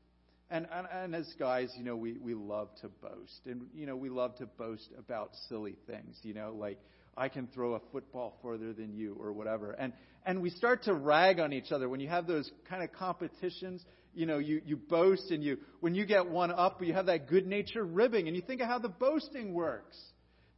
And, 0.53 0.67
and, 0.71 0.87
and, 0.93 1.15
as 1.15 1.27
guys, 1.39 1.73
you 1.75 1.83
know, 1.83 1.95
we, 1.95 2.19
we 2.19 2.35
love 2.35 2.69
to 2.81 2.87
boast. 2.87 3.41
And, 3.47 3.63
you 3.73 3.87
know, 3.87 3.95
we 3.95 4.09
love 4.09 4.35
to 4.35 4.45
boast 4.45 4.87
about 4.99 5.31
silly 5.49 5.75
things, 5.87 6.15
you 6.21 6.35
know, 6.35 6.55
like, 6.55 6.77
I 7.17 7.27
can 7.27 7.47
throw 7.47 7.73
a 7.73 7.79
football 7.91 8.37
further 8.43 8.71
than 8.71 8.93
you 8.93 9.17
or 9.19 9.33
whatever. 9.33 9.71
And, 9.71 9.93
and 10.27 10.43
we 10.43 10.51
start 10.51 10.83
to 10.83 10.93
rag 10.93 11.39
on 11.39 11.53
each 11.53 11.71
other. 11.71 11.89
When 11.89 11.99
you 11.99 12.07
have 12.09 12.27
those 12.27 12.51
kind 12.69 12.83
of 12.83 12.91
competitions, 12.91 13.83
you 14.13 14.27
know, 14.27 14.37
you, 14.37 14.61
you 14.63 14.77
boast 14.77 15.31
and 15.31 15.43
you, 15.43 15.57
when 15.79 15.95
you 15.95 16.05
get 16.05 16.29
one 16.29 16.51
up, 16.51 16.83
you 16.83 16.93
have 16.93 17.07
that 17.07 17.27
good 17.27 17.47
natured 17.47 17.91
ribbing 17.91 18.27
and 18.27 18.35
you 18.35 18.43
think 18.43 18.61
of 18.61 18.67
how 18.67 18.77
the 18.77 18.89
boasting 18.89 19.53
works. 19.55 19.97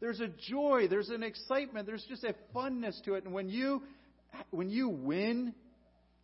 There's 0.01 0.19
a 0.19 0.27
joy, 0.49 0.87
there's 0.89 1.09
an 1.09 1.23
excitement, 1.23 1.87
there's 1.87 2.05
just 2.09 2.25
a 2.25 2.35
funness 2.53 3.01
to 3.03 3.13
it. 3.13 3.23
And 3.23 3.33
when 3.33 3.47
you, 3.47 3.81
when 4.51 4.69
you 4.69 4.89
win, 4.89 5.53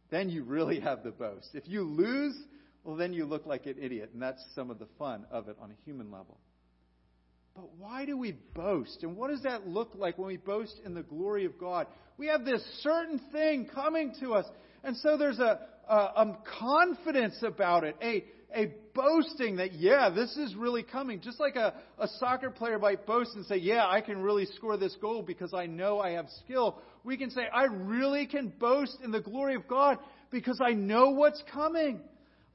then 0.10 0.30
you 0.30 0.44
really 0.44 0.82
have 0.82 1.04
the 1.04 1.12
boast. 1.12 1.50
If 1.54 1.68
you 1.68 1.84
lose, 1.84 2.36
well, 2.84 2.96
then 2.96 3.14
you 3.14 3.26
look 3.26 3.46
like 3.46 3.66
an 3.66 3.76
idiot. 3.80 4.12
And 4.14 4.22
that's 4.22 4.44
some 4.56 4.70
of 4.70 4.80
the 4.80 4.88
fun 4.98 5.26
of 5.32 5.48
it 5.48 5.58
on 5.62 5.72
a 5.72 5.76
human 5.86 6.12
level. 6.12 6.38
But 7.56 7.70
why 7.78 8.06
do 8.06 8.18
we 8.18 8.38
boast? 8.56 9.04
And 9.04 9.18
what 9.18 9.30
does 9.30 9.44
that 9.44 9.68
look 9.68 9.92
like 9.96 10.18
when 10.18 10.28
we 10.28 10.38
boast 10.38 10.80
in 10.86 10.94
the 10.94 11.04
glory 11.04 11.46
of 11.46 11.58
God? 11.58 11.88
We 12.18 12.28
have 12.28 12.46
this 12.46 12.64
certain 12.82 13.20
thing 13.32 13.68
coming 13.74 14.14
to 14.22 14.34
us. 14.34 14.46
And 14.84 14.96
so 14.98 15.18
there's 15.18 15.40
a, 15.40 15.60
a, 15.88 15.96
a 15.96 16.38
confidence 16.60 17.38
about 17.44 17.84
it, 17.84 17.98
a, 18.02 18.24
a 18.56 18.74
boasting 18.96 19.58
that, 19.58 19.74
yeah, 19.74 20.10
this 20.10 20.36
is 20.38 20.56
really 20.56 20.84
coming. 20.84 21.20
Just 21.22 21.40
like 21.40 21.56
a, 21.56 21.74
a 22.00 22.08
soccer 22.20 22.50
player 22.50 22.80
might 22.80 23.06
boast 23.06 23.36
and 23.36 23.46
say, 23.46 23.58
yeah, 23.58 23.86
I 23.86 24.02
can 24.02 24.22
really 24.22 24.46
score 24.56 24.78
this 24.78 24.96
goal 25.02 25.22
because 25.22 25.54
I 25.54 25.66
know 25.66 26.00
I 26.00 26.12
have 26.12 26.28
skill. 26.44 26.80
We 27.04 27.18
can 27.18 27.32
say, 27.32 27.42
I 27.54 27.66
really 27.66 28.28
can 28.28 28.48
boast 28.48 28.98
in 29.04 29.12
the 29.12 29.22
glory 29.22 29.56
of 29.56 29.68
God 29.68 29.98
because 30.32 30.60
I 30.66 30.72
know 30.72 31.12
what's 31.12 31.44
coming. 31.54 32.00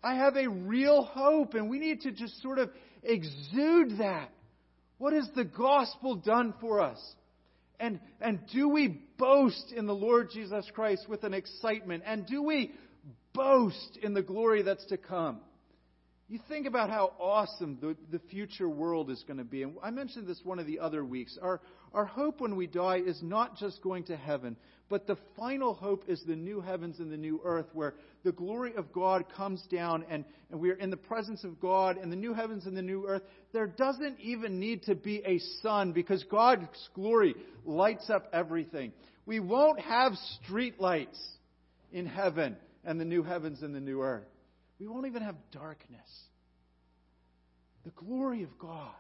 I 0.03 0.15
have 0.15 0.37
a 0.37 0.49
real 0.49 1.05
hope, 1.05 1.55
and 1.55 1.69
we 1.69 1.79
need 1.79 2.03
to 2.03 2.13
just 2.13 2.41
sort 2.43 2.59
of 2.59 2.71
exude 3.03 3.99
that. 3.99 4.31
What 4.99 5.13
has 5.13 5.29
the 5.35 5.45
gospel 5.45 6.17
done 6.17 6.55
for 6.61 6.81
us? 6.81 6.99
And, 7.79 8.01
and 8.21 8.41
do 8.53 8.69
we 8.69 9.03
boast 9.19 9.73
in 9.77 9.87
the 9.87 9.95
Lord 9.95 10.31
Jesus 10.33 10.67
Christ 10.75 11.07
with 11.09 11.25
an 11.25 11.35
excitement? 11.35 12.05
And 12.07 12.27
do 12.27 12.43
we 12.43 12.73
boast 13.35 13.99
in 14.03 14.15
the 14.15 14.23
glory 14.23 14.63
that's 14.63 14.87
to 14.87 14.97
come? 14.97 15.41
You 16.29 16.41
think 16.49 16.67
about 16.67 16.91
how 16.91 17.13
awesome 17.21 17.79
the, 17.81 17.97
the 18.11 18.19
future 18.31 18.69
world 18.69 19.11
is 19.11 19.23
going 19.29 19.39
to 19.39 19.45
be. 19.45 19.63
And 19.63 19.77
I 19.81 19.91
mentioned 19.91 20.27
this 20.27 20.41
one 20.43 20.59
of 20.59 20.67
the 20.67 20.81
other 20.81 21.05
weeks. 21.05 21.39
Our, 21.41 21.61
our 21.95 22.05
hope 22.05 22.41
when 22.41 22.57
we 22.57 22.67
die 22.67 22.99
is 22.99 23.23
not 23.23 23.57
just 23.57 23.81
going 23.81 24.05
to 24.05 24.17
heaven, 24.17 24.57
but 24.89 25.07
the 25.07 25.17
final 25.37 25.73
hope 25.73 26.05
is 26.09 26.21
the 26.27 26.35
new 26.35 26.61
heavens 26.61 26.99
and 26.99 27.13
the 27.13 27.17
new 27.17 27.41
earth, 27.45 27.67
where 27.75 27.95
the 28.27 28.33
glory 28.33 28.75
of 28.75 28.93
God 28.93 29.25
comes 29.37 29.63
down 29.71 30.05
and, 30.11 30.25
and 30.51 30.59
we 30.59 30.71
are 30.71 30.75
in 30.75 30.91
the 30.91 30.97
presence 30.97 31.45
of 31.45 31.61
God 31.61 31.97
and 31.97 32.11
the 32.11 32.17
new 32.17 32.35
heavens 32.35 32.67
and 32.67 32.77
the 32.77 32.83
new 32.83 33.07
earth. 33.07 33.23
There 33.53 33.69
doesn't 33.69 34.19
even 34.19 34.59
need 34.59 34.83
to 34.83 34.97
be 34.97 35.23
a 35.25 35.39
sun 35.63 35.93
because 35.93 36.25
God's 36.25 36.67
glory 36.93 37.37
lights 37.65 38.11
up 38.11 38.29
everything. 38.33 38.93
We 39.27 39.39
won't 39.39 39.79
have 39.79 40.13
street 40.43 40.81
lights 40.81 41.19
in 41.93 42.05
heaven 42.05 42.57
and 42.85 43.01
the 43.01 43.05
new 43.05 43.23
heavens 43.23 43.63
and 43.63 43.73
the 43.73 43.81
new 43.81 44.03
earth. 44.03 44.27
We 44.81 44.89
won't 44.89 45.07
even 45.07 45.23
have 45.23 45.37
darkness. 45.53 46.11
The 47.85 47.93
glory 47.93 48.43
of 48.43 48.59
God 48.59 48.91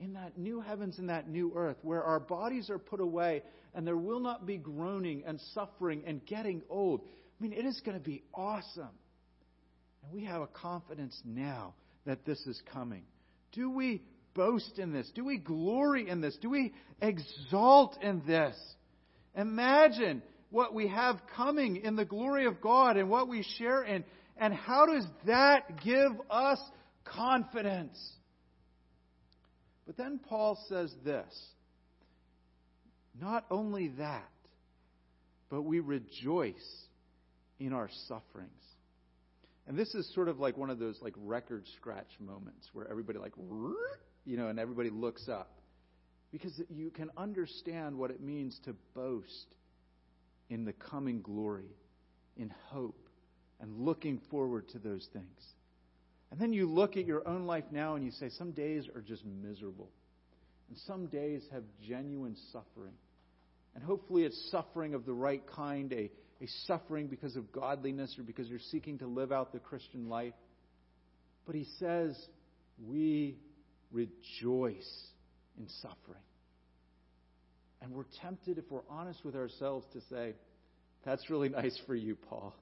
in 0.00 0.14
that 0.14 0.36
new 0.36 0.60
heavens 0.60 0.98
and 0.98 1.10
that 1.10 1.28
new 1.28 1.52
earth, 1.54 1.76
where 1.82 2.02
our 2.02 2.18
bodies 2.18 2.70
are 2.70 2.78
put 2.78 2.98
away 2.98 3.44
and 3.72 3.86
there 3.86 3.96
will 3.96 4.20
not 4.20 4.46
be 4.46 4.56
groaning 4.56 5.22
and 5.26 5.40
suffering 5.54 6.02
and 6.06 6.26
getting 6.26 6.62
old. 6.68 7.02
I 7.42 7.44
mean, 7.44 7.54
it 7.54 7.66
is 7.66 7.80
going 7.84 7.98
to 7.98 8.04
be 8.04 8.22
awesome. 8.32 8.88
And 10.04 10.12
we 10.12 10.26
have 10.26 10.42
a 10.42 10.46
confidence 10.46 11.20
now 11.24 11.74
that 12.06 12.24
this 12.24 12.38
is 12.46 12.62
coming. 12.72 13.02
Do 13.50 13.68
we 13.68 14.00
boast 14.32 14.78
in 14.78 14.92
this? 14.92 15.10
Do 15.12 15.24
we 15.24 15.38
glory 15.38 16.08
in 16.08 16.20
this? 16.20 16.36
Do 16.40 16.50
we 16.50 16.72
exalt 17.00 18.00
in 18.00 18.22
this? 18.28 18.56
Imagine 19.34 20.22
what 20.50 20.72
we 20.72 20.86
have 20.86 21.16
coming 21.34 21.78
in 21.78 21.96
the 21.96 22.04
glory 22.04 22.46
of 22.46 22.60
God 22.60 22.96
and 22.96 23.10
what 23.10 23.26
we 23.26 23.44
share 23.58 23.82
in. 23.82 24.04
And 24.36 24.54
how 24.54 24.86
does 24.86 25.04
that 25.26 25.82
give 25.82 26.12
us 26.30 26.60
confidence? 27.04 27.98
But 29.84 29.96
then 29.96 30.20
Paul 30.28 30.56
says 30.68 30.94
this 31.04 31.26
not 33.20 33.46
only 33.50 33.88
that, 33.98 34.30
but 35.50 35.62
we 35.62 35.80
rejoice 35.80 36.54
in 37.66 37.72
our 37.72 37.88
sufferings. 38.08 38.62
And 39.66 39.78
this 39.78 39.94
is 39.94 40.12
sort 40.14 40.28
of 40.28 40.38
like 40.40 40.56
one 40.56 40.70
of 40.70 40.78
those 40.78 40.98
like 41.00 41.14
record 41.16 41.64
scratch 41.76 42.10
moments 42.18 42.68
where 42.72 42.88
everybody 42.90 43.18
like 43.18 43.32
you 44.24 44.36
know 44.36 44.48
and 44.48 44.58
everybody 44.58 44.90
looks 44.90 45.28
up 45.28 45.50
because 46.32 46.60
you 46.70 46.90
can 46.90 47.10
understand 47.16 47.96
what 47.96 48.10
it 48.10 48.20
means 48.20 48.58
to 48.64 48.74
boast 48.94 49.54
in 50.50 50.64
the 50.64 50.72
coming 50.72 51.22
glory, 51.22 51.70
in 52.36 52.52
hope, 52.66 53.08
and 53.60 53.78
looking 53.78 54.20
forward 54.30 54.68
to 54.70 54.78
those 54.78 55.06
things. 55.12 55.40
And 56.30 56.40
then 56.40 56.52
you 56.52 56.66
look 56.66 56.96
at 56.96 57.06
your 57.06 57.26
own 57.28 57.46
life 57.46 57.64
now 57.70 57.94
and 57.94 58.04
you 58.04 58.10
say, 58.10 58.30
some 58.30 58.52
days 58.52 58.88
are 58.94 59.02
just 59.02 59.22
miserable. 59.24 59.90
And 60.68 60.78
some 60.86 61.06
days 61.06 61.42
have 61.52 61.62
genuine 61.86 62.36
suffering. 62.52 62.94
And 63.74 63.84
hopefully 63.84 64.24
it's 64.24 64.50
suffering 64.50 64.94
of 64.94 65.04
the 65.04 65.12
right 65.12 65.42
kind, 65.46 65.92
a, 65.92 66.10
a 66.42 66.46
suffering 66.66 67.06
because 67.06 67.36
of 67.36 67.52
godliness 67.52 68.16
or 68.18 68.24
because 68.24 68.48
you're 68.48 68.58
seeking 68.70 68.98
to 68.98 69.06
live 69.06 69.30
out 69.30 69.52
the 69.52 69.60
Christian 69.60 70.08
life. 70.08 70.34
But 71.46 71.54
he 71.54 71.66
says, 71.78 72.16
we 72.84 73.36
rejoice 73.92 75.06
in 75.58 75.68
suffering. 75.80 76.22
And 77.80 77.92
we're 77.92 78.06
tempted, 78.20 78.58
if 78.58 78.64
we're 78.70 78.80
honest 78.88 79.24
with 79.24 79.36
ourselves, 79.36 79.86
to 79.92 80.00
say, 80.08 80.34
That's 81.04 81.30
really 81.30 81.48
nice 81.60 81.78
for 81.86 81.94
you, 81.94 82.16
Paul. 82.16 82.54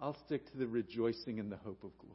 I'll 0.00 0.16
stick 0.26 0.50
to 0.52 0.58
the 0.58 0.66
rejoicing 0.66 1.38
in 1.38 1.48
the 1.48 1.56
hope 1.56 1.82
of 1.82 1.96
glory. 1.98 2.14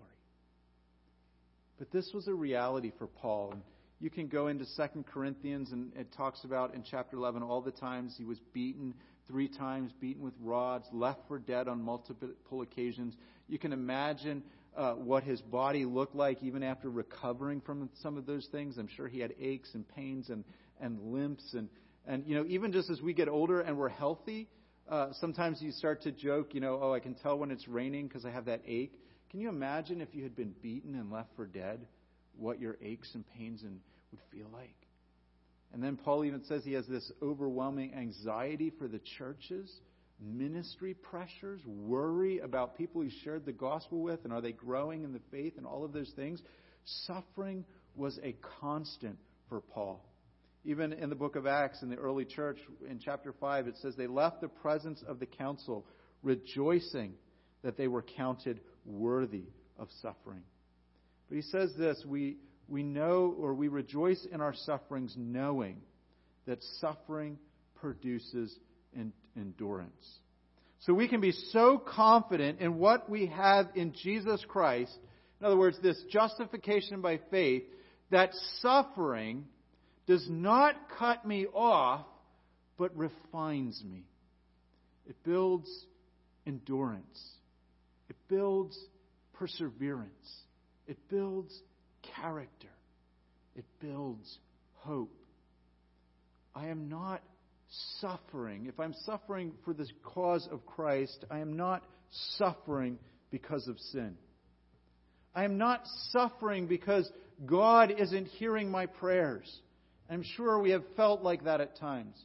But 1.79 1.91
this 1.91 2.11
was 2.13 2.27
a 2.27 2.33
reality 2.33 2.91
for 2.97 3.07
Paul. 3.07 3.53
And 3.53 3.61
you 3.99 4.09
can 4.09 4.27
go 4.27 4.47
into 4.47 4.65
2 4.65 5.03
Corinthians, 5.11 5.71
and 5.71 5.91
it 5.95 6.13
talks 6.15 6.43
about 6.43 6.75
in 6.75 6.83
chapter 6.89 7.17
11 7.17 7.41
all 7.41 7.61
the 7.61 7.71
times 7.71 8.15
he 8.17 8.25
was 8.25 8.37
beaten 8.53 8.93
three 9.31 9.47
times, 9.47 9.91
beaten 9.99 10.23
with 10.23 10.33
rods, 10.41 10.85
left 10.91 11.21
for 11.27 11.39
dead 11.39 11.67
on 11.67 11.81
multiple 11.81 12.61
occasions. 12.61 13.15
You 13.47 13.57
can 13.57 13.71
imagine 13.71 14.43
uh, 14.75 14.93
what 14.93 15.23
his 15.23 15.41
body 15.41 15.85
looked 15.85 16.15
like 16.15 16.43
even 16.43 16.63
after 16.63 16.89
recovering 16.89 17.61
from 17.61 17.89
some 18.01 18.17
of 18.17 18.25
those 18.25 18.47
things. 18.51 18.77
I'm 18.77 18.89
sure 18.95 19.07
he 19.07 19.19
had 19.19 19.33
aches 19.39 19.69
and 19.73 19.87
pains 19.87 20.29
and, 20.29 20.43
and 20.79 20.99
limps. 21.13 21.53
And, 21.53 21.69
and, 22.05 22.25
you 22.27 22.35
know, 22.35 22.45
even 22.47 22.71
just 22.73 22.89
as 22.89 23.01
we 23.01 23.13
get 23.13 23.29
older 23.29 23.61
and 23.61 23.77
we're 23.77 23.89
healthy, 23.89 24.47
uh, 24.89 25.09
sometimes 25.13 25.61
you 25.61 25.71
start 25.71 26.01
to 26.03 26.11
joke, 26.11 26.53
you 26.53 26.59
know, 26.59 26.79
oh, 26.81 26.93
I 26.93 26.99
can 26.99 27.15
tell 27.15 27.37
when 27.37 27.51
it's 27.51 27.67
raining 27.67 28.07
because 28.07 28.25
I 28.25 28.31
have 28.31 28.45
that 28.45 28.61
ache. 28.67 28.93
Can 29.29 29.39
you 29.39 29.47
imagine 29.47 30.01
if 30.01 30.09
you 30.13 30.23
had 30.23 30.35
been 30.35 30.53
beaten 30.61 30.95
and 30.95 31.09
left 31.09 31.29
for 31.37 31.45
dead, 31.45 31.87
what 32.37 32.59
your 32.59 32.77
aches 32.81 33.09
and 33.13 33.23
pains 33.37 33.63
and 33.63 33.79
would 34.11 34.19
feel 34.31 34.47
like? 34.51 34.75
And 35.73 35.81
then 35.81 35.97
Paul 35.97 36.25
even 36.25 36.43
says 36.43 36.63
he 36.63 36.73
has 36.73 36.87
this 36.87 37.11
overwhelming 37.21 37.93
anxiety 37.93 38.71
for 38.77 38.87
the 38.87 38.99
churches, 39.17 39.71
ministry 40.19 40.93
pressures, 40.93 41.61
worry 41.65 42.39
about 42.39 42.77
people 42.77 43.01
he 43.01 43.11
shared 43.23 43.45
the 43.45 43.53
gospel 43.53 44.01
with, 44.01 44.23
and 44.23 44.33
are 44.33 44.41
they 44.41 44.51
growing 44.51 45.03
in 45.03 45.13
the 45.13 45.21
faith, 45.31 45.53
and 45.57 45.65
all 45.65 45.85
of 45.85 45.93
those 45.93 46.11
things. 46.15 46.41
Suffering 47.05 47.63
was 47.95 48.19
a 48.23 48.35
constant 48.59 49.17
for 49.47 49.61
Paul. 49.61 50.05
Even 50.63 50.93
in 50.93 51.09
the 51.09 51.15
book 51.15 51.35
of 51.35 51.47
Acts, 51.47 51.81
in 51.81 51.89
the 51.89 51.95
early 51.95 52.25
church, 52.25 52.57
in 52.87 52.99
chapter 52.99 53.33
5, 53.39 53.67
it 53.67 53.75
says 53.81 53.95
they 53.95 54.07
left 54.07 54.41
the 54.41 54.47
presence 54.47 55.01
of 55.07 55.19
the 55.19 55.25
council 55.25 55.85
rejoicing 56.21 57.13
that 57.63 57.77
they 57.77 57.87
were 57.87 58.03
counted 58.03 58.59
worthy 58.85 59.45
of 59.79 59.87
suffering. 60.01 60.43
But 61.29 61.35
he 61.35 61.41
says 61.41 61.71
this 61.77 62.03
we, 62.05 62.37
we 62.71 62.83
know 62.83 63.35
or 63.37 63.53
we 63.53 63.67
rejoice 63.67 64.25
in 64.31 64.41
our 64.41 64.53
sufferings, 64.53 65.13
knowing 65.17 65.81
that 66.47 66.63
suffering 66.79 67.37
produces 67.75 68.55
endurance. 69.35 70.19
So 70.79 70.93
we 70.93 71.07
can 71.07 71.21
be 71.21 71.31
so 71.31 71.77
confident 71.77 72.59
in 72.59 72.77
what 72.79 73.09
we 73.09 73.27
have 73.27 73.67
in 73.75 73.93
Jesus 74.01 74.43
Christ, 74.47 74.97
in 75.39 75.45
other 75.45 75.57
words, 75.57 75.77
this 75.81 76.01
justification 76.09 77.01
by 77.01 77.19
faith, 77.29 77.63
that 78.09 78.31
suffering 78.59 79.45
does 80.07 80.25
not 80.29 80.75
cut 80.97 81.25
me 81.25 81.45
off, 81.53 82.05
but 82.77 82.95
refines 82.97 83.83
me. 83.87 84.03
It 85.07 85.15
builds 85.23 85.69
endurance. 86.47 87.21
It 88.09 88.15
builds 88.27 88.77
perseverance. 89.33 90.09
It 90.87 90.97
builds 91.09 91.53
character. 92.15 92.67
It 93.55 93.65
builds 93.79 94.37
hope. 94.73 95.13
I 96.55 96.67
am 96.67 96.89
not 96.89 97.21
suffering. 97.99 98.65
If 98.67 98.79
I'm 98.79 98.93
suffering 99.05 99.53
for 99.63 99.73
the 99.73 99.87
cause 100.03 100.47
of 100.51 100.65
Christ, 100.65 101.25
I 101.29 101.39
am 101.39 101.55
not 101.55 101.83
suffering 102.37 102.97
because 103.29 103.67
of 103.67 103.79
sin. 103.79 104.15
I 105.33 105.45
am 105.45 105.57
not 105.57 105.83
suffering 106.09 106.67
because 106.67 107.09
God 107.45 107.93
isn't 107.97 108.25
hearing 108.25 108.69
my 108.69 108.85
prayers. 108.85 109.49
I'm 110.09 110.23
sure 110.35 110.59
we 110.59 110.71
have 110.71 110.83
felt 110.97 111.21
like 111.21 111.45
that 111.45 111.61
at 111.61 111.77
times. 111.77 112.17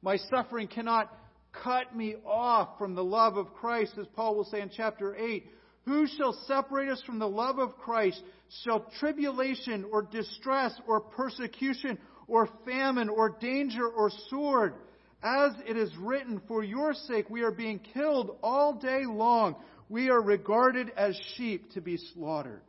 My 0.00 0.16
suffering 0.16 0.68
cannot 0.68 1.12
cut 1.52 1.94
me 1.94 2.14
off 2.24 2.78
from 2.78 2.94
the 2.94 3.04
love 3.04 3.36
of 3.36 3.52
Christ, 3.54 3.94
as 3.98 4.06
Paul 4.14 4.36
will 4.36 4.44
say 4.44 4.60
in 4.60 4.70
chapter 4.74 5.16
8. 5.16 5.44
Who 5.84 6.06
shall 6.06 6.32
separate 6.46 6.88
us 6.88 7.02
from 7.02 7.18
the 7.18 7.28
love 7.28 7.58
of 7.58 7.76
Christ? 7.78 8.22
Shall 8.62 8.86
tribulation 9.00 9.84
or 9.90 10.02
distress 10.02 10.72
or 10.86 11.00
persecution 11.00 11.98
or 12.28 12.48
famine 12.64 13.08
or 13.08 13.30
danger 13.30 13.86
or 13.86 14.10
sword? 14.28 14.74
As 15.22 15.52
it 15.66 15.76
is 15.76 15.94
written, 15.96 16.40
For 16.48 16.62
your 16.62 16.94
sake 16.94 17.30
we 17.30 17.42
are 17.42 17.50
being 17.50 17.78
killed 17.78 18.36
all 18.42 18.74
day 18.74 19.02
long. 19.06 19.56
We 19.88 20.08
are 20.08 20.22
regarded 20.22 20.90
as 20.96 21.18
sheep 21.36 21.72
to 21.72 21.80
be 21.80 21.98
slaughtered. 22.14 22.62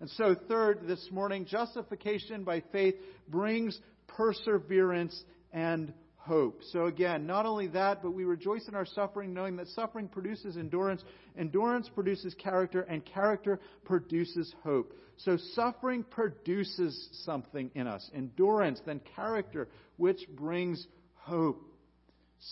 And 0.00 0.10
so, 0.10 0.34
third, 0.48 0.86
this 0.86 1.08
morning, 1.10 1.46
justification 1.46 2.44
by 2.44 2.62
faith 2.72 2.94
brings 3.28 3.78
perseverance, 4.06 5.18
and 5.52 5.92
hope. 6.26 6.60
So 6.72 6.86
again, 6.86 7.26
not 7.26 7.44
only 7.44 7.68
that, 7.68 8.02
but 8.02 8.12
we 8.12 8.24
rejoice 8.24 8.66
in 8.66 8.74
our 8.74 8.86
suffering, 8.86 9.34
knowing 9.34 9.56
that 9.56 9.68
suffering 9.68 10.08
produces 10.08 10.56
endurance, 10.56 11.04
endurance 11.38 11.88
produces 11.94 12.34
character, 12.34 12.80
and 12.82 13.04
character 13.04 13.60
produces 13.84 14.52
hope. 14.62 14.94
So 15.18 15.36
suffering 15.54 16.02
produces 16.02 17.08
something 17.24 17.70
in 17.74 17.86
us 17.86 18.10
endurance, 18.14 18.80
then 18.86 19.00
character, 19.14 19.68
which 19.96 20.20
brings 20.34 20.86
hope. 21.14 21.62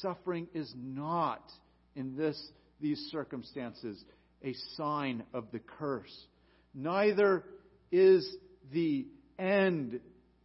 Suffering 0.01 0.49
is 0.55 0.73
not, 0.77 1.43
in 1.97 2.17
this, 2.17 2.41
these 2.81 3.09
circumstances, 3.11 4.05
a 4.45 4.55
sign 4.77 5.25
of 5.33 5.47
the 5.51 5.61
curse. 5.61 6.27
Neither 6.75 7.45
is 7.91 8.37
the 8.71 9.07
end 9.39 10.01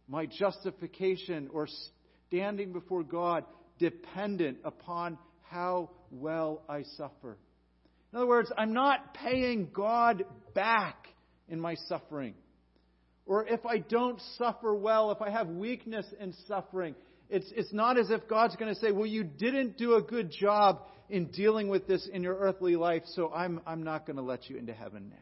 my 0.08 0.24
justification 0.24 1.48
or 1.52 1.68
standing 2.28 2.72
before 2.72 3.02
God 3.02 3.44
dependent 3.78 4.58
upon 4.64 5.18
how 5.50 5.90
well 6.10 6.62
I 6.68 6.84
suffer. 6.96 7.36
In 8.12 8.18
other 8.18 8.26
words, 8.26 8.50
I'm 8.56 8.72
not 8.72 9.14
paying 9.14 9.68
God 9.72 10.24
back 10.54 11.08
in 11.48 11.60
my 11.60 11.74
suffering. 11.88 12.34
Or 13.26 13.46
if 13.46 13.66
I 13.66 13.78
don't 13.78 14.20
suffer 14.38 14.74
well, 14.74 15.10
if 15.10 15.20
I 15.20 15.30
have 15.30 15.48
weakness 15.48 16.06
in 16.18 16.32
suffering, 16.46 16.94
it's, 17.28 17.50
it's 17.54 17.72
not 17.72 17.98
as 17.98 18.10
if 18.10 18.26
God's 18.26 18.56
going 18.56 18.74
to 18.74 18.80
say, 18.80 18.90
Well, 18.90 19.06
you 19.06 19.22
didn't 19.22 19.76
do 19.76 19.96
a 19.96 20.02
good 20.02 20.30
job 20.30 20.80
in 21.10 21.26
dealing 21.26 21.68
with 21.68 21.86
this 21.86 22.08
in 22.10 22.22
your 22.22 22.36
earthly 22.38 22.76
life, 22.76 23.02
so 23.14 23.32
I'm, 23.32 23.60
I'm 23.66 23.82
not 23.82 24.06
going 24.06 24.16
to 24.16 24.22
let 24.22 24.48
you 24.48 24.56
into 24.56 24.72
heaven 24.72 25.10
now. 25.10 25.16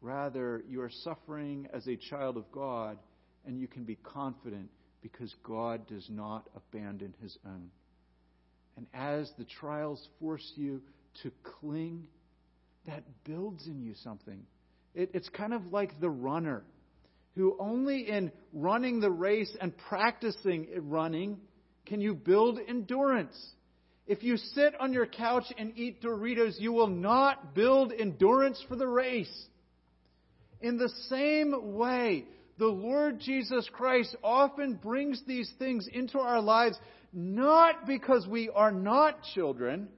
Rather, 0.00 0.62
you 0.68 0.82
are 0.82 0.90
suffering 1.02 1.66
as 1.72 1.86
a 1.88 1.96
child 1.96 2.36
of 2.36 2.50
God, 2.52 2.98
and 3.46 3.60
you 3.60 3.66
can 3.66 3.84
be 3.84 3.96
confident 3.96 4.70
because 5.02 5.34
God 5.42 5.86
does 5.86 6.06
not 6.08 6.48
abandon 6.56 7.14
his 7.22 7.36
own. 7.46 7.70
And 8.76 8.86
as 8.94 9.30
the 9.38 9.44
trials 9.44 10.08
force 10.18 10.52
you 10.56 10.80
to 11.22 11.30
cling, 11.42 12.06
that 12.86 13.04
builds 13.24 13.66
in 13.66 13.82
you 13.82 13.94
something. 14.02 14.40
It, 14.94 15.10
it's 15.14 15.28
kind 15.28 15.52
of 15.52 15.72
like 15.72 16.00
the 16.00 16.10
runner 16.10 16.64
who 17.36 17.56
only 17.58 18.08
in 18.08 18.30
running 18.52 19.00
the 19.00 19.10
race 19.10 19.54
and 19.60 19.76
practicing 19.76 20.68
running 20.76 21.38
can 21.86 22.00
you 22.00 22.14
build 22.14 22.58
endurance. 22.68 23.36
If 24.06 24.22
you 24.22 24.36
sit 24.36 24.74
on 24.78 24.92
your 24.92 25.06
couch 25.06 25.44
and 25.56 25.72
eat 25.76 26.02
Doritos, 26.02 26.54
you 26.58 26.72
will 26.72 26.88
not 26.88 27.54
build 27.54 27.92
endurance 27.92 28.62
for 28.68 28.76
the 28.76 28.86
race. 28.86 29.46
In 30.60 30.76
the 30.78 30.90
same 31.08 31.74
way, 31.74 32.24
the 32.58 32.66
Lord 32.66 33.20
Jesus 33.20 33.68
Christ 33.72 34.14
often 34.22 34.74
brings 34.74 35.22
these 35.26 35.50
things 35.58 35.88
into 35.92 36.18
our 36.18 36.40
lives 36.40 36.78
not 37.12 37.86
because 37.86 38.26
we 38.26 38.48
are 38.48 38.72
not 38.72 39.22
children, 39.34 39.88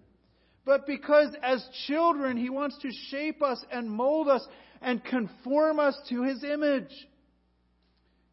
but 0.64 0.86
because 0.86 1.34
as 1.42 1.66
children, 1.86 2.36
He 2.36 2.50
wants 2.50 2.78
to 2.82 2.90
shape 3.11 3.42
us 3.42 3.62
and 3.70 3.90
mold 3.90 4.28
us 4.28 4.46
and 4.82 5.04
conform 5.04 5.78
us 5.78 5.98
to 6.09 6.22
His 6.22 6.44
image. 6.44 6.90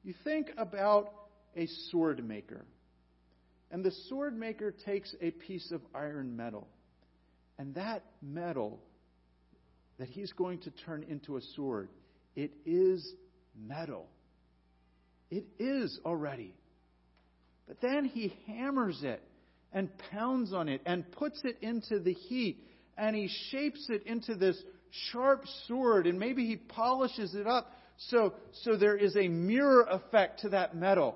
You 0.04 0.14
think 0.24 0.52
about 0.58 1.14
a 1.56 1.68
sword 1.92 2.26
maker. 2.26 2.66
And 3.72 3.84
the 3.84 3.94
sword 4.08 4.38
maker 4.38 4.72
takes 4.72 5.16
a 5.22 5.32
piece 5.32 5.72
of 5.72 5.82
iron 5.96 6.36
metal 6.36 6.68
And 7.58 7.76
that 7.76 8.04
metal 8.22 8.80
that 10.00 10.10
he's 10.10 10.32
going 10.34 10.60
to 10.60 10.72
turn 10.72 11.04
into 11.04 11.38
a 11.38 11.42
sword, 11.56 11.90
it 12.36 12.52
is 12.66 13.14
metal. 13.58 14.08
It 15.30 15.46
is 15.60 16.00
already. 16.06 16.54
But 17.68 17.82
then 17.82 18.06
he 18.06 18.34
hammers 18.48 19.00
it 19.04 19.22
and 19.72 19.90
pounds 20.12 20.54
on 20.54 20.70
it 20.70 20.82
and 20.86 21.10
puts 21.12 21.42
it 21.44 21.58
into 21.62 22.00
the 22.00 22.14
heat 22.14 22.64
and 22.98 23.16
he 23.16 23.30
shapes 23.50 23.88
it 23.90 24.06
into 24.06 24.36
this 24.36 24.62
sharp 25.12 25.46
sword 25.68 26.06
and 26.06 26.20
maybe 26.20 26.46
he 26.46 26.58
polishes 26.58 27.34
it 27.34 27.48
up 27.48 27.72
so, 27.98 28.34
so 28.64 28.76
there 28.76 28.96
is 28.96 29.16
a 29.16 29.28
mirror 29.28 29.86
effect 29.90 30.42
to 30.42 30.50
that 30.50 30.76
metal. 30.76 31.16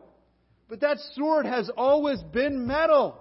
But 0.69 0.81
that 0.81 0.97
sword 1.15 1.45
has 1.45 1.69
always 1.75 2.21
been 2.33 2.67
metal. 2.67 3.17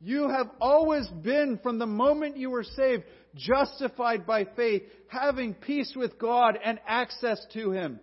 You 0.00 0.28
have 0.28 0.48
always 0.60 1.06
been, 1.08 1.58
from 1.62 1.78
the 1.78 1.86
moment 1.86 2.36
you 2.36 2.50
were 2.50 2.64
saved, 2.64 3.04
justified 3.34 4.26
by 4.26 4.44
faith, 4.56 4.82
having 5.08 5.54
peace 5.54 5.92
with 5.96 6.18
God 6.18 6.58
and 6.62 6.78
access 6.86 7.44
to 7.54 7.72
Him. 7.72 8.00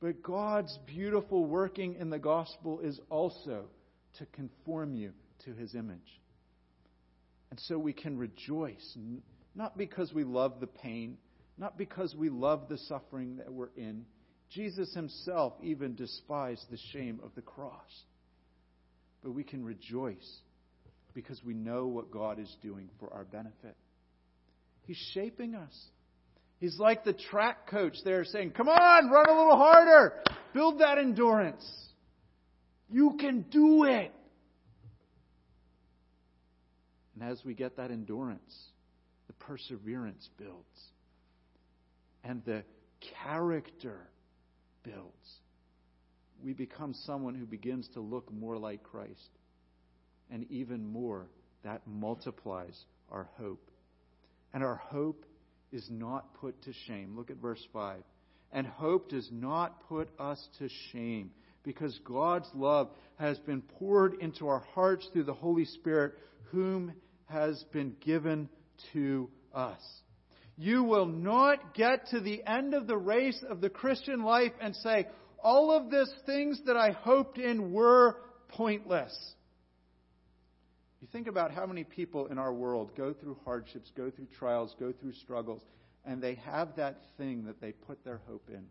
But 0.00 0.22
God's 0.22 0.76
beautiful 0.86 1.44
working 1.44 1.96
in 1.96 2.10
the 2.10 2.18
gospel 2.18 2.80
is 2.80 3.00
also 3.10 3.64
to 4.18 4.26
conform 4.26 4.94
you 4.94 5.12
to 5.44 5.54
His 5.54 5.74
image. 5.74 6.20
And 7.50 7.58
so 7.60 7.78
we 7.78 7.92
can 7.92 8.18
rejoice, 8.18 8.96
not 9.54 9.76
because 9.76 10.12
we 10.12 10.24
love 10.24 10.60
the 10.60 10.66
pain, 10.66 11.16
not 11.56 11.76
because 11.76 12.14
we 12.14 12.28
love 12.28 12.68
the 12.68 12.78
suffering 12.78 13.36
that 13.38 13.52
we're 13.52 13.70
in. 13.76 14.04
Jesus 14.50 14.94
himself 14.94 15.54
even 15.62 15.94
despised 15.94 16.64
the 16.70 16.78
shame 16.92 17.20
of 17.22 17.34
the 17.34 17.42
cross. 17.42 18.04
But 19.22 19.32
we 19.32 19.44
can 19.44 19.64
rejoice 19.64 20.40
because 21.14 21.42
we 21.44 21.54
know 21.54 21.86
what 21.86 22.10
God 22.10 22.38
is 22.38 22.54
doing 22.62 22.88
for 23.00 23.12
our 23.12 23.24
benefit. 23.24 23.76
He's 24.88 24.96
shaping 25.12 25.54
us. 25.54 25.78
He's 26.60 26.78
like 26.78 27.04
the 27.04 27.12
track 27.12 27.68
coach 27.68 27.94
there 28.06 28.24
saying, 28.24 28.52
Come 28.52 28.70
on, 28.70 29.10
run 29.10 29.28
a 29.28 29.38
little 29.38 29.56
harder. 29.56 30.14
Build 30.54 30.80
that 30.80 30.96
endurance. 30.96 31.64
You 32.90 33.18
can 33.20 33.42
do 33.42 33.84
it. 33.84 34.10
And 37.14 37.30
as 37.30 37.44
we 37.44 37.52
get 37.52 37.76
that 37.76 37.90
endurance, 37.90 38.40
the 39.26 39.34
perseverance 39.34 40.26
builds 40.38 40.64
and 42.24 42.42
the 42.46 42.64
character 43.22 44.08
builds. 44.84 45.36
We 46.42 46.54
become 46.54 46.94
someone 46.94 47.34
who 47.34 47.44
begins 47.44 47.88
to 47.92 48.00
look 48.00 48.32
more 48.32 48.56
like 48.56 48.82
Christ. 48.82 49.28
And 50.30 50.50
even 50.50 50.90
more, 50.90 51.26
that 51.62 51.82
multiplies 51.86 52.86
our 53.10 53.28
hope. 53.36 53.67
And 54.52 54.64
our 54.64 54.76
hope 54.76 55.24
is 55.72 55.86
not 55.90 56.34
put 56.34 56.60
to 56.62 56.72
shame. 56.86 57.16
Look 57.16 57.30
at 57.30 57.36
verse 57.36 57.64
5. 57.72 58.02
And 58.52 58.66
hope 58.66 59.10
does 59.10 59.28
not 59.30 59.86
put 59.88 60.08
us 60.18 60.42
to 60.58 60.68
shame 60.92 61.30
because 61.62 61.98
God's 62.04 62.48
love 62.54 62.88
has 63.16 63.38
been 63.40 63.60
poured 63.60 64.14
into 64.20 64.48
our 64.48 64.64
hearts 64.74 65.06
through 65.12 65.24
the 65.24 65.34
Holy 65.34 65.66
Spirit, 65.66 66.14
whom 66.50 66.92
has 67.26 67.62
been 67.72 67.94
given 68.00 68.48
to 68.94 69.28
us. 69.52 69.80
You 70.56 70.82
will 70.82 71.06
not 71.06 71.74
get 71.74 72.08
to 72.08 72.20
the 72.20 72.42
end 72.46 72.74
of 72.74 72.86
the 72.86 72.96
race 72.96 73.44
of 73.48 73.60
the 73.60 73.70
Christian 73.70 74.22
life 74.22 74.52
and 74.60 74.74
say, 74.76 75.06
all 75.42 75.70
of 75.70 75.90
these 75.90 76.12
things 76.26 76.60
that 76.66 76.76
I 76.76 76.90
hoped 76.90 77.38
in 77.38 77.72
were 77.72 78.16
pointless. 78.48 79.14
You 81.00 81.06
think 81.12 81.28
about 81.28 81.52
how 81.52 81.64
many 81.66 81.84
people 81.84 82.26
in 82.26 82.38
our 82.38 82.52
world 82.52 82.96
go 82.96 83.12
through 83.12 83.36
hardships, 83.44 83.90
go 83.96 84.10
through 84.10 84.26
trials, 84.38 84.74
go 84.80 84.92
through 84.92 85.12
struggles, 85.12 85.62
and 86.04 86.20
they 86.20 86.34
have 86.36 86.74
that 86.76 87.00
thing 87.16 87.44
that 87.44 87.60
they 87.60 87.72
put 87.72 88.04
their 88.04 88.20
hope 88.26 88.48
in. 88.48 88.64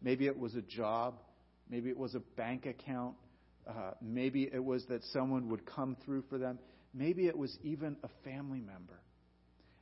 Maybe 0.00 0.26
it 0.26 0.38
was 0.38 0.54
a 0.54 0.62
job, 0.62 1.20
maybe 1.68 1.90
it 1.90 1.98
was 1.98 2.14
a 2.14 2.20
bank 2.36 2.64
account, 2.64 3.16
uh, 3.68 3.90
maybe 4.00 4.48
it 4.50 4.64
was 4.64 4.86
that 4.86 5.02
someone 5.12 5.48
would 5.50 5.66
come 5.66 5.96
through 6.04 6.22
for 6.30 6.38
them, 6.38 6.58
maybe 6.94 7.26
it 7.26 7.36
was 7.36 7.56
even 7.62 7.96
a 8.02 8.08
family 8.24 8.60
member. 8.60 9.00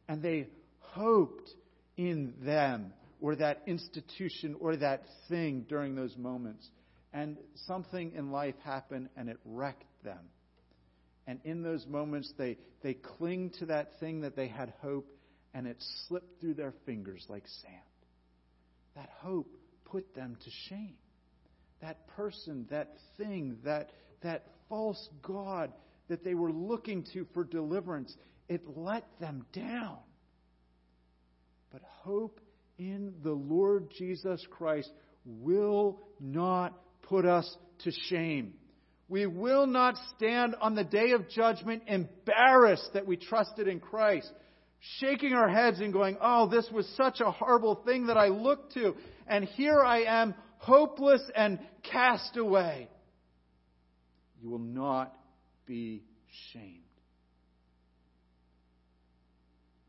And 0.09 0.23
they 0.23 0.49
hoped 0.81 1.51
in 1.97 2.35
them 2.43 2.93
or 3.21 3.37
that 3.37 3.63
institution 3.67 4.57
or 4.59 4.77
that 4.77 5.05
thing 5.29 5.67
during 5.69 5.95
those 5.95 6.17
moments. 6.17 6.69
And 7.13 7.37
something 7.67 8.13
in 8.15 8.31
life 8.31 8.55
happened 8.65 9.09
and 9.17 9.29
it 9.29 9.39
wrecked 9.45 9.85
them. 10.05 10.21
And 11.27 11.41
in 11.45 11.63
those 11.63 11.87
moments, 11.87 12.33
they, 12.39 12.57
they 12.83 12.95
cling 12.95 13.51
to 13.59 13.67
that 13.67 13.99
thing 13.99 14.21
that 14.21 14.37
they 14.37 14.49
had 14.49 14.73
hope 14.81 15.09
and 15.55 15.67
it 15.67 15.77
slipped 16.07 16.41
through 16.41 16.55
their 16.55 16.75
fingers 16.85 17.25
like 17.29 17.45
sand. 17.63 17.75
That 18.95 19.11
hope 19.21 19.57
put 19.85 20.15
them 20.15 20.37
to 20.45 20.51
shame. 20.69 20.97
That 21.81 22.07
person, 22.09 22.67
that 22.71 22.95
thing, 23.17 23.59
that, 23.65 23.91
that 24.23 24.47
false 24.69 25.09
God 25.23 25.73
that 26.09 26.25
they 26.25 26.35
were 26.35 26.53
looking 26.53 27.05
to 27.13 27.27
for 27.35 27.45
deliverance, 27.45 28.15
it 28.49 28.63
let 28.77 29.05
them 29.21 29.45
down. 29.53 29.99
But 31.73 31.83
hope 32.03 32.41
in 32.79 33.15
the 33.23 33.33
Lord 33.33 33.91
Jesus 33.97 34.45
Christ 34.51 34.91
will 35.25 36.01
not 36.21 36.79
put 37.03 37.25
us 37.25 37.57
to 37.85 37.91
shame. 38.09 38.55
We 39.09 39.27
will 39.27 39.67
not 39.67 39.95
stand 40.17 40.57
on 40.61 40.75
the 40.75 40.85
day 40.85 41.13
of 41.13 41.29
judgment 41.29 41.85
embarrassed 41.87 42.91
that 42.95 43.07
we 43.07 43.17
trusted 43.17 43.69
in 43.69 43.79
Christ, 43.79 44.31
shaking 44.99 45.33
our 45.33 45.49
heads 45.49 45.81
and 45.81 45.93
going, 45.93 46.17
Oh, 46.21 46.49
this 46.49 46.69
was 46.73 46.89
such 46.97 47.21
a 47.21 47.31
horrible 47.31 47.77
thing 47.87 48.09
that 48.09 48.17
I 48.17 48.29
looked 48.29 48.75
to, 48.75 48.95
and 49.27 49.45
here 49.45 49.81
I 49.81 50.03
am, 50.03 50.35
hopeless 50.59 51.23
and 51.37 51.61
cast 51.85 52.37
away. 52.37 52.89
You 54.43 54.51
will 54.51 54.59
not 54.59 55.17
be 55.67 56.03
shamed. 56.53 56.83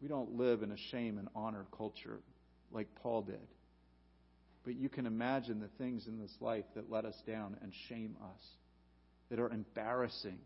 We 0.01 0.07
don't 0.07 0.37
live 0.37 0.61
in 0.61 0.71
a 0.71 0.77
shame 0.91 1.17
and 1.17 1.27
honor 1.35 1.65
culture 1.75 2.19
like 2.71 2.87
Paul 3.01 3.23
did. 3.23 3.47
But 4.63 4.75
you 4.75 4.89
can 4.89 5.05
imagine 5.05 5.59
the 5.59 5.69
things 5.77 6.07
in 6.07 6.19
this 6.19 6.33
life 6.39 6.65
that 6.75 6.91
let 6.91 7.05
us 7.05 7.15
down 7.25 7.57
and 7.61 7.71
shame 7.89 8.15
us, 8.21 8.41
that 9.29 9.39
are 9.39 9.49
embarrassing 9.49 10.37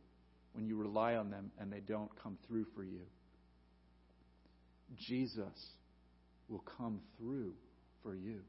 when 0.53 0.65
you 0.65 0.75
rely 0.75 1.15
on 1.15 1.29
them 1.29 1.51
and 1.59 1.71
they 1.71 1.79
don't 1.79 2.11
come 2.21 2.37
through 2.47 2.65
for 2.75 2.83
you. 2.83 3.01
Jesus 5.07 5.69
will 6.49 6.63
come 6.77 6.99
through 7.17 7.53
for 8.03 8.15
you. 8.15 8.39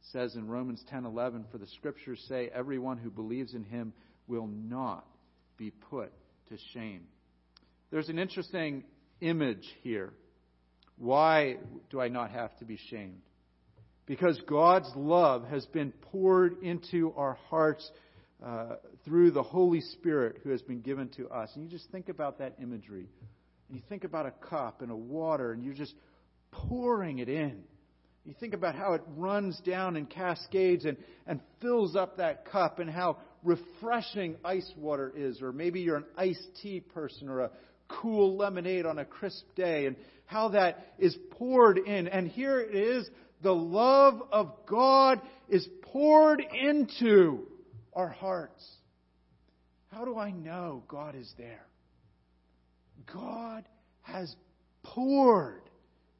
It 0.00 0.10
says 0.12 0.36
in 0.36 0.48
Romans 0.48 0.84
10:11 0.92 1.44
for 1.50 1.58
the 1.58 1.66
scriptures 1.66 2.22
say 2.28 2.48
everyone 2.48 2.98
who 2.98 3.10
believes 3.10 3.54
in 3.54 3.64
him 3.64 3.92
will 4.26 4.46
not 4.46 5.06
be 5.56 5.70
put 5.70 6.12
to 6.48 6.58
shame. 6.72 7.06
There's 7.90 8.08
an 8.08 8.18
interesting 8.18 8.84
image 9.20 9.66
here. 9.82 10.12
Why 10.96 11.56
do 11.90 12.00
I 12.00 12.08
not 12.08 12.30
have 12.30 12.56
to 12.58 12.64
be 12.64 12.76
shamed? 12.76 13.22
Because 14.06 14.40
God's 14.42 14.90
love 14.94 15.46
has 15.48 15.64
been 15.66 15.92
poured 16.12 16.62
into 16.62 17.12
our 17.16 17.34
hearts 17.48 17.90
uh, 18.44 18.76
through 19.04 19.30
the 19.30 19.42
Holy 19.42 19.80
Spirit 19.80 20.40
who 20.42 20.50
has 20.50 20.60
been 20.60 20.80
given 20.80 21.08
to 21.16 21.28
us. 21.28 21.50
And 21.54 21.64
you 21.64 21.70
just 21.70 21.90
think 21.90 22.08
about 22.08 22.38
that 22.38 22.56
imagery. 22.60 23.08
And 23.68 23.76
you 23.76 23.82
think 23.88 24.04
about 24.04 24.26
a 24.26 24.32
cup 24.32 24.82
and 24.82 24.90
a 24.90 24.96
water, 24.96 25.52
and 25.52 25.62
you're 25.64 25.72
just 25.72 25.94
pouring 26.52 27.18
it 27.20 27.28
in. 27.28 27.62
You 28.24 28.34
think 28.38 28.54
about 28.54 28.74
how 28.74 28.94
it 28.94 29.02
runs 29.16 29.58
down 29.60 29.96
and 29.96 30.08
cascades 30.08 30.84
and, 30.84 30.96
and 31.26 31.40
fills 31.60 31.96
up 31.96 32.18
that 32.18 32.44
cup, 32.50 32.78
and 32.78 32.90
how 32.90 33.18
refreshing 33.42 34.36
ice 34.44 34.70
water 34.76 35.12
is. 35.14 35.40
Or 35.40 35.52
maybe 35.52 35.80
you're 35.80 35.96
an 35.96 36.06
iced 36.16 36.48
tea 36.62 36.80
person 36.80 37.28
or 37.28 37.40
a 37.40 37.50
cool 37.88 38.36
lemonade 38.36 38.86
on 38.86 38.98
a 38.98 39.04
crisp 39.04 39.44
day 39.56 39.86
and 39.86 39.96
how 40.26 40.50
that 40.50 40.94
is 40.98 41.16
poured 41.32 41.78
in. 41.78 42.08
And 42.08 42.28
here 42.28 42.60
it 42.60 42.74
is 42.74 43.08
the 43.42 43.54
love 43.54 44.22
of 44.32 44.52
God 44.66 45.20
is 45.48 45.68
poured 45.82 46.40
into 46.40 47.46
our 47.94 48.08
hearts. 48.08 48.64
How 49.92 50.04
do 50.04 50.18
I 50.18 50.30
know 50.30 50.82
God 50.88 51.14
is 51.14 51.32
there? 51.38 51.66
God 53.12 53.64
has 54.02 54.34
poured 54.82 55.62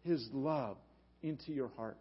His 0.04 0.28
love 0.32 0.76
into 1.22 1.52
your 1.52 1.70
hearts. 1.76 1.98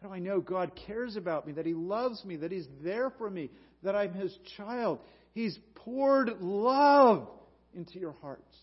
How 0.00 0.08
do 0.08 0.14
I 0.14 0.18
know 0.18 0.40
God 0.40 0.72
cares 0.86 1.16
about 1.16 1.46
me, 1.46 1.52
that 1.54 1.66
He 1.66 1.74
loves 1.74 2.24
me, 2.24 2.36
that 2.36 2.52
He's 2.52 2.68
there 2.82 3.10
for 3.10 3.30
me, 3.30 3.50
that 3.82 3.94
I'm 3.94 4.12
His 4.12 4.36
child? 4.56 4.98
He's 5.32 5.58
poured 5.74 6.30
love 6.40 7.28
into 7.74 7.98
your 7.98 8.14
hearts. 8.20 8.56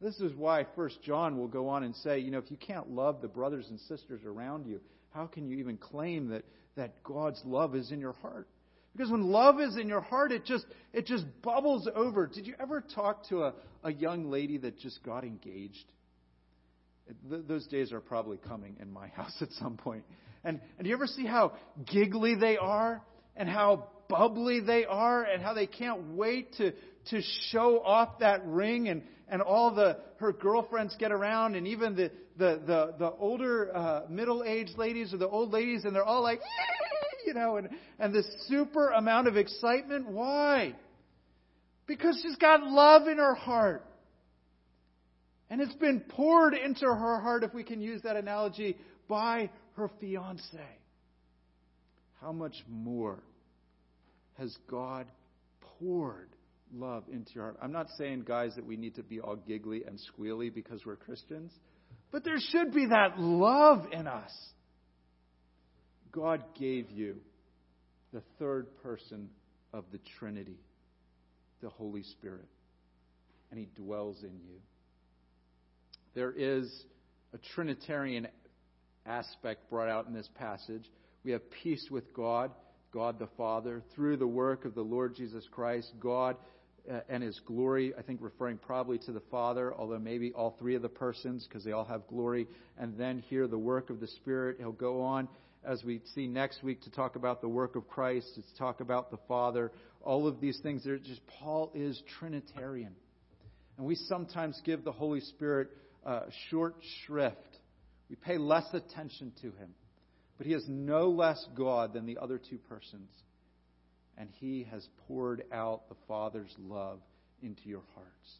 This 0.00 0.20
is 0.20 0.34
why 0.34 0.66
First 0.76 1.02
John 1.02 1.38
will 1.38 1.48
go 1.48 1.68
on 1.68 1.82
and 1.82 1.94
say, 1.96 2.18
you 2.18 2.30
know, 2.30 2.38
if 2.38 2.50
you 2.50 2.56
can't 2.56 2.90
love 2.90 3.22
the 3.22 3.28
brothers 3.28 3.66
and 3.70 3.80
sisters 3.80 4.20
around 4.24 4.66
you, 4.66 4.80
how 5.10 5.26
can 5.26 5.46
you 5.46 5.58
even 5.58 5.76
claim 5.76 6.28
that, 6.28 6.44
that 6.76 7.02
God's 7.02 7.40
love 7.44 7.74
is 7.74 7.90
in 7.90 8.00
your 8.00 8.12
heart? 8.14 8.48
Because 8.96 9.10
when 9.10 9.22
love 9.22 9.60
is 9.60 9.76
in 9.76 9.88
your 9.88 10.00
heart, 10.00 10.30
it 10.30 10.44
just 10.44 10.66
it 10.92 11.06
just 11.06 11.24
bubbles 11.42 11.88
over. 11.94 12.26
Did 12.26 12.46
you 12.46 12.54
ever 12.60 12.80
talk 12.80 13.28
to 13.28 13.42
a, 13.42 13.54
a 13.82 13.92
young 13.92 14.30
lady 14.30 14.58
that 14.58 14.78
just 14.78 15.02
got 15.02 15.24
engaged? 15.24 15.84
Th- 17.28 17.42
those 17.46 17.66
days 17.66 17.92
are 17.92 18.00
probably 18.00 18.36
coming 18.36 18.76
in 18.80 18.92
my 18.92 19.08
house 19.16 19.36
at 19.40 19.50
some 19.52 19.76
point. 19.76 20.04
And, 20.44 20.60
and 20.78 20.84
do 20.84 20.88
you 20.90 20.94
ever 20.94 21.06
see 21.06 21.26
how 21.26 21.54
giggly 21.90 22.34
they 22.34 22.56
are 22.56 23.02
and 23.34 23.48
how 23.48 23.88
bubbly 24.08 24.60
they 24.60 24.84
are 24.84 25.24
and 25.24 25.42
how 25.42 25.54
they 25.54 25.66
can't 25.66 26.14
wait 26.14 26.52
to, 26.58 26.72
to 27.10 27.20
show 27.50 27.82
off 27.82 28.18
that 28.20 28.46
ring 28.46 28.88
and, 28.88 29.02
and 29.28 29.42
all 29.42 29.74
the 29.74 29.98
her 30.18 30.32
girlfriends 30.32 30.94
get 30.98 31.12
around 31.12 31.56
and 31.56 31.66
even 31.66 31.96
the 31.96 32.10
the 32.36 32.60
the, 32.66 32.94
the 32.98 33.10
older 33.18 33.74
uh, 33.74 34.02
middle 34.08 34.44
aged 34.46 34.76
ladies 34.76 35.14
or 35.14 35.16
the 35.16 35.28
old 35.28 35.52
ladies 35.52 35.84
and 35.84 35.96
they're 35.96 36.04
all 36.04 36.22
like 36.22 36.40
you 37.26 37.34
know 37.34 37.56
and 37.56 37.68
and 37.98 38.14
this 38.14 38.26
super 38.48 38.88
amount 38.90 39.28
of 39.28 39.36
excitement 39.36 40.08
why 40.08 40.74
because 41.86 42.18
she's 42.22 42.36
got 42.36 42.62
love 42.62 43.08
in 43.08 43.18
her 43.18 43.34
heart 43.34 43.84
and 45.50 45.60
it's 45.60 45.74
been 45.74 46.00
poured 46.00 46.54
into 46.54 46.86
her 46.86 47.20
heart 47.20 47.44
if 47.44 47.54
we 47.54 47.62
can 47.62 47.80
use 47.80 48.02
that 48.02 48.16
analogy 48.16 48.76
by 49.08 49.50
her 49.76 49.90
fiance. 50.00 50.58
How 52.20 52.32
much 52.32 52.56
more 52.68 53.22
has 54.38 54.56
God 54.68 55.06
poured 55.78 56.30
love 56.74 57.04
into 57.12 57.34
your 57.34 57.44
heart? 57.44 57.58
I'm 57.62 57.72
not 57.72 57.88
saying, 57.98 58.24
guys, 58.26 58.54
that 58.56 58.66
we 58.66 58.76
need 58.76 58.94
to 58.96 59.02
be 59.02 59.20
all 59.20 59.36
giggly 59.36 59.84
and 59.84 59.98
squealy 59.98 60.52
because 60.52 60.84
we're 60.86 60.96
Christians, 60.96 61.52
but 62.10 62.24
there 62.24 62.38
should 62.38 62.72
be 62.72 62.86
that 62.86 63.18
love 63.18 63.86
in 63.92 64.06
us. 64.06 64.32
God 66.14 66.44
gave 66.58 66.90
you 66.90 67.16
the 68.12 68.22
third 68.38 68.68
person 68.82 69.28
of 69.72 69.84
the 69.90 69.98
Trinity, 70.18 70.58
the 71.60 71.68
Holy 71.68 72.04
Spirit, 72.04 72.46
and 73.50 73.58
He 73.58 73.68
dwells 73.74 74.22
in 74.22 74.38
you. 74.46 74.60
There 76.14 76.30
is 76.30 76.72
a 77.32 77.38
Trinitarian 77.54 78.28
aspect 79.04 79.68
brought 79.68 79.88
out 79.88 80.06
in 80.06 80.14
this 80.14 80.28
passage. 80.38 80.84
We 81.24 81.32
have 81.32 81.42
peace 81.62 81.88
with 81.90 82.14
God, 82.14 82.52
God 82.92 83.18
the 83.18 83.28
Father, 83.36 83.82
through 83.94 84.18
the 84.18 84.26
work 84.26 84.64
of 84.64 84.76
the 84.76 84.82
Lord 84.82 85.16
Jesus 85.16 85.44
Christ, 85.50 85.92
God 85.98 86.36
uh, 86.88 87.00
and 87.08 87.22
His 87.22 87.40
glory, 87.44 87.92
I 87.98 88.02
think 88.02 88.20
referring 88.22 88.58
probably 88.58 88.98
to 88.98 89.12
the 89.12 89.22
Father, 89.32 89.74
although 89.74 89.98
maybe 89.98 90.32
all 90.32 90.54
three 90.60 90.76
of 90.76 90.82
the 90.82 90.88
persons, 90.88 91.44
because 91.48 91.64
they 91.64 91.72
all 91.72 91.84
have 91.84 92.06
glory, 92.06 92.46
and 92.78 92.96
then 92.96 93.18
here 93.28 93.48
the 93.48 93.58
work 93.58 93.90
of 93.90 93.98
the 94.00 94.06
Spirit. 94.06 94.56
He'll 94.58 94.70
go 94.70 95.00
on, 95.00 95.28
as 95.64 95.82
we 95.84 96.00
see 96.14 96.26
next 96.26 96.62
week, 96.62 96.82
to 96.82 96.90
talk 96.90 97.16
about 97.16 97.40
the 97.40 97.48
work 97.48 97.76
of 97.76 97.88
Christ, 97.88 98.34
to 98.34 98.42
talk 98.58 98.80
about 98.80 99.10
the 99.10 99.18
Father. 99.28 99.72
All 100.02 100.26
of 100.26 100.40
these 100.40 100.58
things, 100.62 100.84
they're 100.84 100.98
just, 100.98 101.20
Paul 101.26 101.70
is 101.74 102.00
Trinitarian. 102.18 102.94
And 103.76 103.86
we 103.86 103.94
sometimes 103.94 104.60
give 104.64 104.84
the 104.84 104.92
Holy 104.92 105.20
Spirit 105.20 105.68
uh, 106.04 106.22
short 106.50 106.76
shrift 107.04 107.54
we 108.08 108.16
pay 108.16 108.38
less 108.38 108.66
attention 108.72 109.32
to 109.42 109.46
him. 109.48 109.74
But 110.36 110.46
he 110.46 110.52
is 110.52 110.64
no 110.68 111.10
less 111.10 111.44
God 111.54 111.92
than 111.92 112.06
the 112.06 112.18
other 112.18 112.38
two 112.38 112.58
persons. 112.58 113.10
And 114.16 114.28
he 114.40 114.66
has 114.70 114.86
poured 115.06 115.44
out 115.52 115.88
the 115.88 115.96
Father's 116.06 116.54
love 116.58 117.00
into 117.42 117.68
your 117.68 117.82
hearts. 117.94 118.30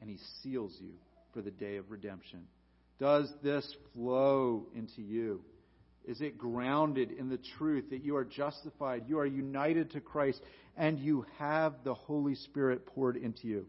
And 0.00 0.10
he 0.10 0.18
seals 0.42 0.76
you 0.80 0.92
for 1.32 1.42
the 1.42 1.50
day 1.50 1.76
of 1.76 1.90
redemption. 1.90 2.46
Does 2.98 3.28
this 3.42 3.68
flow 3.92 4.66
into 4.74 5.02
you? 5.02 5.40
Is 6.06 6.20
it 6.20 6.38
grounded 6.38 7.10
in 7.12 7.28
the 7.28 7.40
truth 7.58 7.90
that 7.90 8.04
you 8.04 8.16
are 8.16 8.24
justified, 8.24 9.04
you 9.06 9.18
are 9.18 9.26
united 9.26 9.92
to 9.92 10.00
Christ, 10.00 10.40
and 10.76 10.98
you 10.98 11.24
have 11.38 11.74
the 11.84 11.94
Holy 11.94 12.34
Spirit 12.34 12.86
poured 12.86 13.16
into 13.16 13.46
you? 13.46 13.66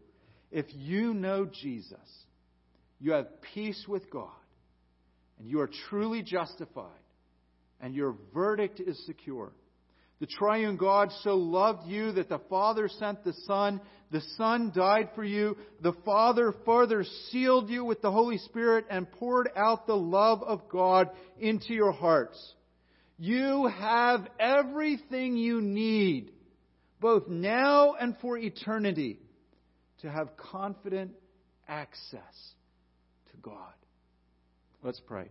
If 0.50 0.66
you 0.72 1.14
know 1.14 1.46
Jesus, 1.46 1.98
you 3.00 3.12
have 3.12 3.42
peace 3.54 3.84
with 3.88 4.10
God 4.10 4.30
and 5.38 5.48
you 5.48 5.60
are 5.60 5.70
truly 5.88 6.22
justified, 6.22 6.90
and 7.80 7.94
your 7.94 8.16
verdict 8.34 8.80
is 8.80 8.98
secure. 9.06 9.52
The 10.18 10.26
triune 10.26 10.76
God 10.76 11.10
so 11.22 11.36
loved 11.36 11.86
you 11.86 12.12
that 12.12 12.28
the 12.28 12.40
Father 12.48 12.88
sent 12.88 13.22
the 13.22 13.34
Son. 13.44 13.80
The 14.10 14.22
Son 14.36 14.72
died 14.74 15.10
for 15.14 15.24
you. 15.24 15.56
The 15.82 15.92
Father 16.04 16.54
further 16.64 17.04
sealed 17.30 17.68
you 17.68 17.84
with 17.84 18.00
the 18.00 18.10
Holy 18.10 18.38
Spirit 18.38 18.86
and 18.88 19.10
poured 19.12 19.50
out 19.54 19.86
the 19.86 19.96
love 19.96 20.42
of 20.42 20.68
God 20.70 21.10
into 21.38 21.74
your 21.74 21.92
hearts. 21.92 22.54
You 23.18 23.66
have 23.66 24.26
everything 24.38 25.36
you 25.36 25.60
need, 25.60 26.32
both 27.00 27.28
now 27.28 27.94
and 27.94 28.16
for 28.20 28.38
eternity, 28.38 29.18
to 30.00 30.10
have 30.10 30.36
confident 30.36 31.12
access 31.68 32.54
to 33.30 33.36
God. 33.42 33.72
Let's 34.82 35.00
pray. 35.00 35.28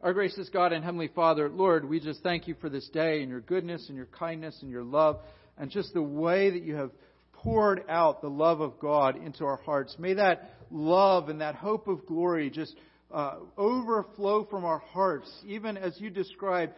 Our 0.00 0.12
gracious 0.12 0.48
God 0.50 0.72
and 0.72 0.84
Heavenly 0.84 1.08
Father, 1.08 1.48
Lord, 1.48 1.84
we 1.84 1.98
just 1.98 2.22
thank 2.22 2.46
you 2.46 2.54
for 2.60 2.68
this 2.68 2.88
day 2.90 3.20
and 3.20 3.28
your 3.28 3.40
goodness 3.40 3.88
and 3.88 3.96
your 3.96 4.06
kindness 4.06 4.56
and 4.62 4.70
your 4.70 4.84
love 4.84 5.18
and 5.56 5.72
just 5.72 5.92
the 5.92 6.00
way 6.00 6.50
that 6.50 6.62
you 6.62 6.76
have 6.76 6.92
poured 7.32 7.82
out 7.88 8.22
the 8.22 8.30
love 8.30 8.60
of 8.60 8.78
God 8.78 9.16
into 9.16 9.44
our 9.44 9.56
hearts. 9.56 9.96
May 9.98 10.14
that 10.14 10.54
love 10.70 11.28
and 11.28 11.40
that 11.40 11.56
hope 11.56 11.88
of 11.88 12.06
glory 12.06 12.48
just 12.48 12.76
uh, 13.10 13.38
overflow 13.56 14.44
from 14.44 14.64
our 14.64 14.78
hearts, 14.78 15.28
even 15.44 15.76
as 15.76 16.00
you 16.00 16.10
describe 16.10 16.70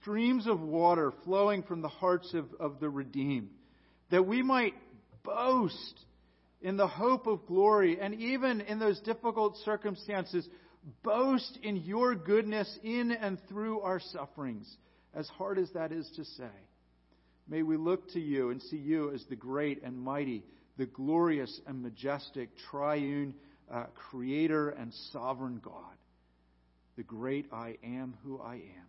streams 0.00 0.48
of 0.48 0.60
water 0.60 1.12
flowing 1.24 1.62
from 1.62 1.80
the 1.80 1.86
hearts 1.86 2.34
of, 2.34 2.46
of 2.58 2.80
the 2.80 2.90
redeemed, 2.90 3.50
that 4.10 4.26
we 4.26 4.42
might 4.42 4.74
boast 5.22 6.00
in 6.60 6.76
the 6.76 6.88
hope 6.88 7.28
of 7.28 7.46
glory 7.46 8.00
and 8.00 8.14
even 8.14 8.62
in 8.62 8.80
those 8.80 8.98
difficult 9.02 9.58
circumstances 9.58 10.48
boast 11.02 11.58
in 11.62 11.76
your 11.76 12.14
goodness 12.14 12.78
in 12.82 13.12
and 13.12 13.38
through 13.48 13.80
our 13.80 14.00
sufferings, 14.00 14.68
as 15.14 15.28
hard 15.28 15.58
as 15.58 15.70
that 15.72 15.92
is 15.92 16.10
to 16.16 16.24
say. 16.24 16.50
May 17.48 17.62
we 17.62 17.76
look 17.76 18.10
to 18.12 18.20
you 18.20 18.50
and 18.50 18.60
see 18.62 18.76
you 18.76 19.12
as 19.12 19.24
the 19.28 19.36
great 19.36 19.82
and 19.82 19.98
mighty, 19.98 20.42
the 20.76 20.86
glorious 20.86 21.60
and 21.66 21.82
majestic, 21.82 22.50
triune 22.70 23.34
uh, 23.72 23.84
creator 24.10 24.70
and 24.70 24.92
sovereign 25.12 25.60
God, 25.62 25.96
the 26.96 27.02
great 27.02 27.46
I 27.52 27.76
am 27.82 28.14
who 28.24 28.40
I 28.40 28.54
am. 28.54 28.88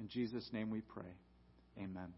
In 0.00 0.08
Jesus' 0.08 0.48
name 0.52 0.70
we 0.70 0.80
pray. 0.80 1.12
Amen. 1.78 2.12